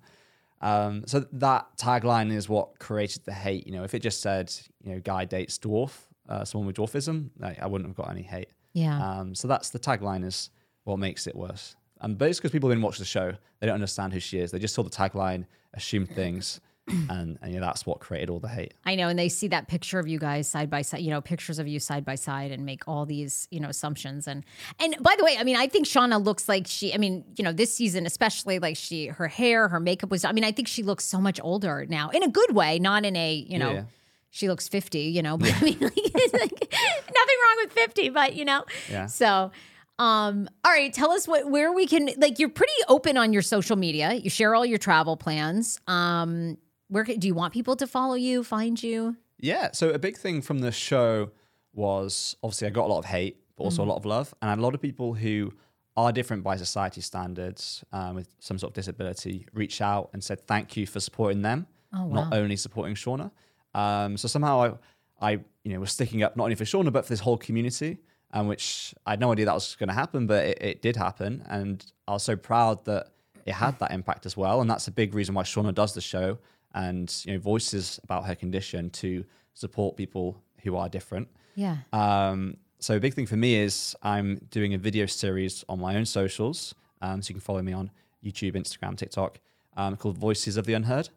Um, 0.60 1.04
so 1.06 1.20
that 1.34 1.68
tagline 1.78 2.32
is 2.32 2.50
what 2.50 2.80
created 2.80 3.26
the 3.26 3.34
hate. 3.34 3.68
You 3.68 3.74
know, 3.74 3.84
if 3.84 3.94
it 3.94 4.00
just 4.00 4.22
said, 4.22 4.52
you 4.84 4.94
know, 4.94 5.00
guy 5.00 5.26
dates 5.26 5.60
dwarf, 5.60 5.92
uh, 6.28 6.44
someone 6.46 6.66
with 6.66 6.78
dwarfism, 6.78 7.30
like, 7.38 7.62
I 7.62 7.68
wouldn't 7.68 7.88
have 7.88 7.96
got 7.96 8.10
any 8.10 8.24
hate. 8.24 8.50
Yeah. 8.74 8.98
Um, 8.98 9.36
so 9.36 9.48
that's 9.48 9.70
the 9.70 9.80
tagline 9.80 10.26
is 10.26 10.50
what 10.84 10.98
makes 10.98 11.28
it 11.28 11.36
worse. 11.36 11.76
And 12.02 12.18
but 12.18 12.30
it's 12.30 12.40
because 12.40 12.52
people 12.52 12.70
didn't 12.70 12.84
watch 12.84 12.98
the 12.98 13.06
show. 13.06 13.34
They 13.60 13.68
don't 13.68 13.76
understand 13.76 14.14
who 14.14 14.20
she 14.20 14.40
is. 14.40 14.52
They 14.52 14.60
just 14.60 14.74
saw 14.74 14.84
the 14.84 14.90
tagline, 14.90 15.46
assumed 15.74 16.10
things, 16.10 16.60
and 16.88 17.38
and 17.42 17.54
yeah, 17.54 17.60
that's 17.60 17.86
what 17.86 18.00
created 18.00 18.30
all 18.30 18.40
the 18.40 18.48
hate. 18.48 18.74
I 18.86 18.96
know, 18.96 19.10
and 19.10 19.18
they 19.18 19.30
see 19.30 19.48
that 19.50 19.68
picture 19.68 20.00
of 20.00 20.08
you 20.08 20.20
guys 20.20 20.48
side 20.48 20.70
by 20.70 20.82
side, 20.82 21.02
you 21.02 21.10
know, 21.10 21.22
pictures 21.22 21.60
of 21.60 21.68
you 21.68 21.80
side 21.80 22.06
by 22.06 22.16
side, 22.16 22.52
and 22.52 22.66
make 22.66 22.88
all 22.88 23.06
these, 23.06 23.48
you 23.52 23.60
know, 23.60 23.70
assumptions. 23.70 24.28
And 24.28 24.46
and 24.80 24.96
by 25.02 25.16
the 25.18 25.24
way, 25.24 25.38
I 25.38 25.44
mean, 25.44 25.56
I 25.56 25.68
think 25.68 25.86
Shauna 25.86 26.24
looks 26.24 26.48
like 26.48 26.68
she. 26.68 26.94
I 26.94 26.98
mean, 26.98 27.24
you 27.36 27.44
know, 27.44 27.52
this 27.52 27.74
season 27.74 28.06
especially, 28.06 28.60
like 28.60 28.78
she, 28.78 29.08
her 29.08 29.28
hair, 29.28 29.68
her 29.68 29.80
makeup 29.80 30.10
was. 30.10 30.24
I 30.24 30.32
mean, 30.32 30.44
I 30.44 30.52
think 30.52 30.68
she 30.68 30.84
looks 30.84 31.04
so 31.04 31.20
much 31.20 31.40
older 31.44 31.86
now, 31.88 32.10
in 32.10 32.24
a 32.24 32.30
good 32.30 32.56
way, 32.56 32.80
not 32.80 33.06
in 33.06 33.16
a, 33.16 33.34
you 33.34 33.60
know. 33.60 33.72
Yeah. 33.72 33.84
She 34.30 34.50
looks 34.50 34.68
50, 34.68 35.00
you 35.00 35.24
know, 35.24 35.38
but 35.38 35.52
I 35.62 35.62
mean, 35.62 35.78
like, 35.80 35.94
it's 35.96 36.34
like, 36.34 36.52
nothing 36.52 37.38
wrong 37.44 37.58
with 37.64 37.72
50, 37.74 38.10
but 38.10 38.36
you 38.36 38.46
know. 38.46 38.66
Yeah. 38.90 39.08
So, 39.08 39.52
um, 40.00 40.48
all 40.64 40.72
right, 40.72 40.94
tell 40.94 41.12
us 41.12 41.28
what 41.28 41.50
where 41.50 41.72
we 41.72 41.88
can 41.88 42.10
like 42.18 42.38
you're 42.38 42.50
pretty 42.50 42.74
open 42.88 43.18
on 43.18 43.34
your 43.34 43.42
social 43.42 43.76
media. 43.76 44.14
You 44.14 44.30
share 44.30 44.54
all 44.54 44.66
your 44.66 44.78
travel 44.78 45.18
plans. 45.18 45.80
Um, 45.88 46.58
where 46.90 47.04
do 47.04 47.28
you 47.28 47.34
want 47.34 47.54
people 47.54 47.76
to 47.76 47.88
follow 47.88 48.16
you, 48.16 48.44
find 48.44 48.82
you? 48.82 49.18
Yeah. 49.40 49.70
So 49.74 49.90
a 49.92 50.00
big 50.00 50.18
thing 50.18 50.42
from 50.42 50.60
the 50.60 50.72
show 50.72 51.32
was 51.74 52.36
obviously 52.44 52.68
I 52.68 52.72
got 52.72 52.86
a 52.86 52.92
lot 52.94 53.00
of 53.00 53.06
hate, 53.06 53.38
but 53.56 53.64
also 53.66 53.82
Mm-hmm. 53.82 53.90
a 53.90 53.94
lot 53.94 53.98
of 54.00 54.06
love, 54.06 54.34
and 54.42 54.60
a 54.60 54.64
lot 54.64 54.74
of 54.76 54.82
people 54.82 55.14
who 55.14 55.52
are 55.96 56.12
different 56.12 56.44
by 56.44 56.56
society 56.58 57.02
standards 57.02 57.84
um, 57.92 58.16
with 58.16 58.30
some 58.40 58.58
sort 58.60 58.72
of 58.72 58.76
disability 58.76 59.48
reached 59.54 59.82
out 59.82 60.10
and 60.14 60.24
said 60.24 60.46
thank 60.48 60.78
you 60.78 60.86
for 60.86 61.00
supporting 61.00 61.42
them, 61.42 61.66
Oh, 61.94 62.08
not 62.08 62.34
only 62.34 62.56
supporting 62.56 62.96
Shauna. 62.96 63.32
Um, 63.74 64.18
so 64.18 64.28
somehow 64.28 64.78
I, 65.22 65.30
I 65.30 65.32
you 65.64 65.74
know 65.74 65.80
was 65.80 65.92
sticking 65.92 66.22
up 66.24 66.36
not 66.38 66.44
only 66.46 66.56
for 66.56 66.66
Shauna 66.66 66.92
but 66.92 67.06
for 67.06 67.10
this 67.10 67.20
whole 67.20 67.38
community, 67.38 67.98
um, 68.32 68.48
which 68.48 68.94
I 69.06 69.12
had 69.12 69.20
no 69.20 69.32
idea 69.32 69.46
that 69.46 69.54
was 69.54 69.76
going 69.76 69.88
to 69.90 69.94
happen, 69.96 70.28
but 70.28 70.46
it, 70.46 70.58
it 70.62 70.82
did 70.82 70.96
happen, 70.96 71.44
and 71.48 71.84
I 72.08 72.12
was 72.14 72.24
so 72.24 72.36
proud 72.36 72.86
that 72.86 73.08
it 73.46 73.54
had 73.54 73.80
that 73.80 73.92
impact 73.92 74.26
as 74.26 74.36
well, 74.38 74.62
and 74.62 74.70
that's 74.70 74.88
a 74.88 74.92
big 74.92 75.14
reason 75.16 75.34
why 75.36 75.44
Shauna 75.44 75.74
does 75.74 75.94
the 75.94 76.02
show 76.02 76.38
and 76.74 77.14
you 77.26 77.34
know 77.34 77.40
voices 77.40 78.00
about 78.04 78.26
her 78.26 78.36
condition 78.36 78.90
to 78.92 79.26
support 79.54 79.98
people 79.98 80.42
who 80.64 80.76
are 80.76 80.90
different. 80.90 81.28
Yeah. 81.56 81.78
Um, 81.94 82.58
so 82.80 82.96
a 82.98 83.00
big 83.00 83.14
thing 83.14 83.26
for 83.26 83.38
me 83.38 83.56
is 83.56 83.96
I'm 84.04 84.40
doing 84.52 84.74
a 84.74 84.78
video 84.78 85.08
series 85.08 85.66
on 85.68 85.80
my 85.80 85.96
own 85.96 86.06
socials, 86.06 86.76
um, 87.02 87.22
so 87.22 87.30
you 87.30 87.36
can 87.36 87.42
follow 87.42 87.62
me 87.62 87.74
on 87.74 87.92
YouTube, 88.24 88.54
Instagram, 88.54 88.96
TikTok, 88.98 89.40
um, 89.76 89.96
called 89.98 90.18
Voices 90.18 90.58
of 90.58 90.66
the 90.66 90.74
Unheard. 90.74 91.10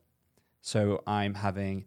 So 0.62 1.02
I'm 1.06 1.34
having 1.34 1.84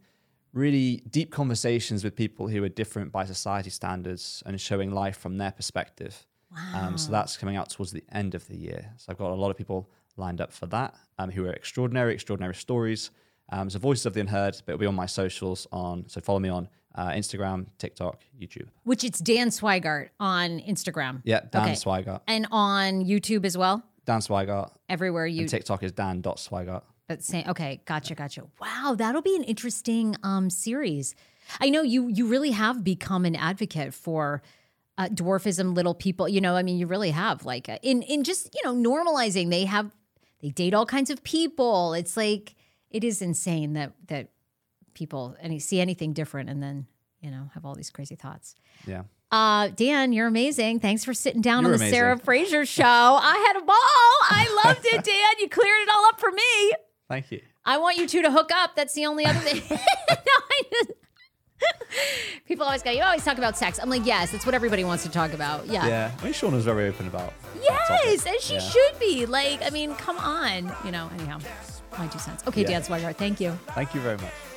really 0.53 0.97
deep 1.09 1.31
conversations 1.31 2.03
with 2.03 2.15
people 2.15 2.47
who 2.47 2.63
are 2.63 2.69
different 2.69 3.11
by 3.11 3.25
society 3.25 3.69
standards 3.69 4.43
and 4.45 4.59
showing 4.61 4.91
life 4.91 5.17
from 5.17 5.37
their 5.37 5.51
perspective. 5.51 6.25
Wow. 6.51 6.87
Um, 6.87 6.97
so 6.97 7.11
that's 7.11 7.37
coming 7.37 7.55
out 7.55 7.69
towards 7.69 7.91
the 7.91 8.03
end 8.11 8.35
of 8.35 8.47
the 8.47 8.55
year. 8.55 8.91
So 8.97 9.11
I've 9.11 9.17
got 9.17 9.31
a 9.31 9.35
lot 9.35 9.49
of 9.49 9.57
people 9.57 9.89
lined 10.15 10.39
up 10.39 10.53
for 10.53 10.67
that 10.67 10.95
um, 11.17 11.31
who 11.31 11.45
are 11.45 11.53
extraordinary, 11.53 12.13
extraordinary 12.13 12.53
stories. 12.53 13.09
Um, 13.49 13.69
so 13.69 13.79
Voices 13.79 14.05
of 14.05 14.13
the 14.13 14.21
Unheard, 14.21 14.61
but 14.65 14.73
it'll 14.73 14.79
be 14.79 14.85
on 14.85 14.95
my 14.95 15.05
socials 15.05 15.67
on. 15.71 16.05
So 16.07 16.21
follow 16.21 16.39
me 16.39 16.49
on 16.49 16.67
uh, 16.95 17.09
Instagram, 17.09 17.67
TikTok, 17.77 18.21
YouTube. 18.39 18.67
Which 18.83 19.03
it's 19.03 19.19
Dan 19.19 19.49
Swygart 19.49 20.09
on 20.19 20.59
Instagram. 20.59 21.21
Yeah, 21.23 21.41
Dan 21.51 21.63
Okay. 21.63 21.71
Swygart. 21.73 22.21
And 22.27 22.47
on 22.51 23.05
YouTube 23.05 23.45
as 23.45 23.57
well. 23.57 23.83
Dan 24.05 24.19
Swygart. 24.19 24.71
Everywhere 24.89 25.25
you 25.25 25.41
And 25.41 25.49
TikTok 25.49 25.83
is 25.83 25.91
Dan.Swygart. 25.91 26.83
But 27.07 27.23
say, 27.23 27.43
okay, 27.47 27.81
gotcha, 27.85 28.15
gotcha. 28.15 28.43
Wow, 28.61 28.95
that'll 28.97 29.21
be 29.21 29.35
an 29.35 29.43
interesting 29.43 30.15
um, 30.23 30.49
series. 30.49 31.15
I 31.59 31.69
know 31.69 31.81
you 31.81 32.07
you 32.07 32.27
really 32.27 32.51
have 32.51 32.83
become 32.83 33.25
an 33.25 33.35
advocate 33.35 33.93
for 33.93 34.41
uh, 34.97 35.07
dwarfism, 35.07 35.75
little 35.75 35.93
people. 35.93 36.29
You 36.29 36.39
know, 36.39 36.55
I 36.55 36.63
mean, 36.63 36.77
you 36.77 36.87
really 36.87 37.11
have 37.11 37.45
like 37.45 37.67
uh, 37.67 37.77
in 37.83 38.03
in 38.03 38.23
just 38.23 38.55
you 38.55 38.61
know 38.63 38.73
normalizing. 38.73 39.49
They 39.49 39.65
have 39.65 39.93
they 40.41 40.49
date 40.49 40.73
all 40.73 40.85
kinds 40.85 41.09
of 41.09 41.23
people. 41.23 41.93
It's 41.93 42.15
like 42.15 42.55
it 42.93 43.03
is 43.03 43.21
insane 43.21 43.73
that 43.73 43.91
that 44.07 44.29
people 44.93 45.35
any 45.41 45.59
see 45.59 45.81
anything 45.81 46.13
different 46.13 46.49
and 46.49 46.61
then 46.63 46.85
you 47.19 47.29
know 47.31 47.49
have 47.53 47.65
all 47.65 47.75
these 47.75 47.89
crazy 47.89 48.15
thoughts. 48.15 48.55
Yeah. 48.87 49.03
Uh, 49.31 49.69
Dan, 49.69 50.13
you're 50.13 50.27
amazing. 50.27 50.79
Thanks 50.79 51.03
for 51.03 51.13
sitting 51.15 51.41
down 51.41 51.63
You're 51.63 51.73
on 51.73 51.79
the 51.79 51.83
amazing. 51.85 51.93
Sarah 51.95 52.17
Fraser 52.19 52.65
show. 52.67 52.83
I 52.85 53.35
had 53.47 53.57
a 53.61 53.65
ball. 53.65 53.75
I 54.29 54.61
loved 54.63 54.85
it, 54.85 55.03
Dan. 55.03 55.33
You 55.39 55.49
cleared 55.49 55.81
it 55.81 55.89
all 55.89 56.05
up 56.05 56.19
for 56.19 56.29
me. 56.31 56.71
Thank 57.09 57.31
you. 57.31 57.41
I 57.65 57.79
want 57.79 57.97
you 57.97 58.07
two 58.07 58.21
to 58.21 58.31
hook 58.31 58.51
up. 58.53 58.75
That's 58.75 58.93
the 58.93 59.07
only 59.07 59.25
other 59.25 59.39
thing. 59.39 59.63
No, 59.71 60.87
People 62.45 62.65
always 62.65 62.83
go, 62.83 62.91
you 62.91 63.01
always 63.01 63.23
talk 63.23 63.37
about 63.37 63.57
sex. 63.57 63.79
I'm 63.81 63.89
like, 63.89 64.05
yes, 64.05 64.31
that's 64.31 64.45
what 64.45 64.53
everybody 64.53 64.83
wants 64.83 65.03
to 65.03 65.09
talk 65.09 65.33
about. 65.33 65.65
Yeah. 65.67 65.87
Yeah. 65.87 66.11
I 66.19 66.23
mean, 66.23 66.33
Sean 66.33 66.53
was 66.53 66.65
very 66.65 66.87
open 66.89 67.07
about. 67.07 67.33
Yes, 67.61 68.25
and 68.25 68.39
she 68.39 68.55
Yeah. 68.55 68.59
should 68.59 68.99
be. 68.99 69.25
Like, 69.25 69.61
I 69.65 69.69
mean, 69.69 69.95
come 69.95 70.17
on. 70.17 70.71
You 70.85 70.91
know, 70.91 71.09
anyhow, 71.17 71.39
my 71.99 72.07
two 72.07 72.19
cents. 72.19 72.43
Okay, 72.47 72.61
Yeah. 72.61 72.79
Dan 72.79 72.83
Swygart, 72.83 73.15
thank 73.15 73.39
you. 73.39 73.57
Thank 73.75 73.93
you 73.93 74.01
very 74.01 74.17
much. 74.17 74.52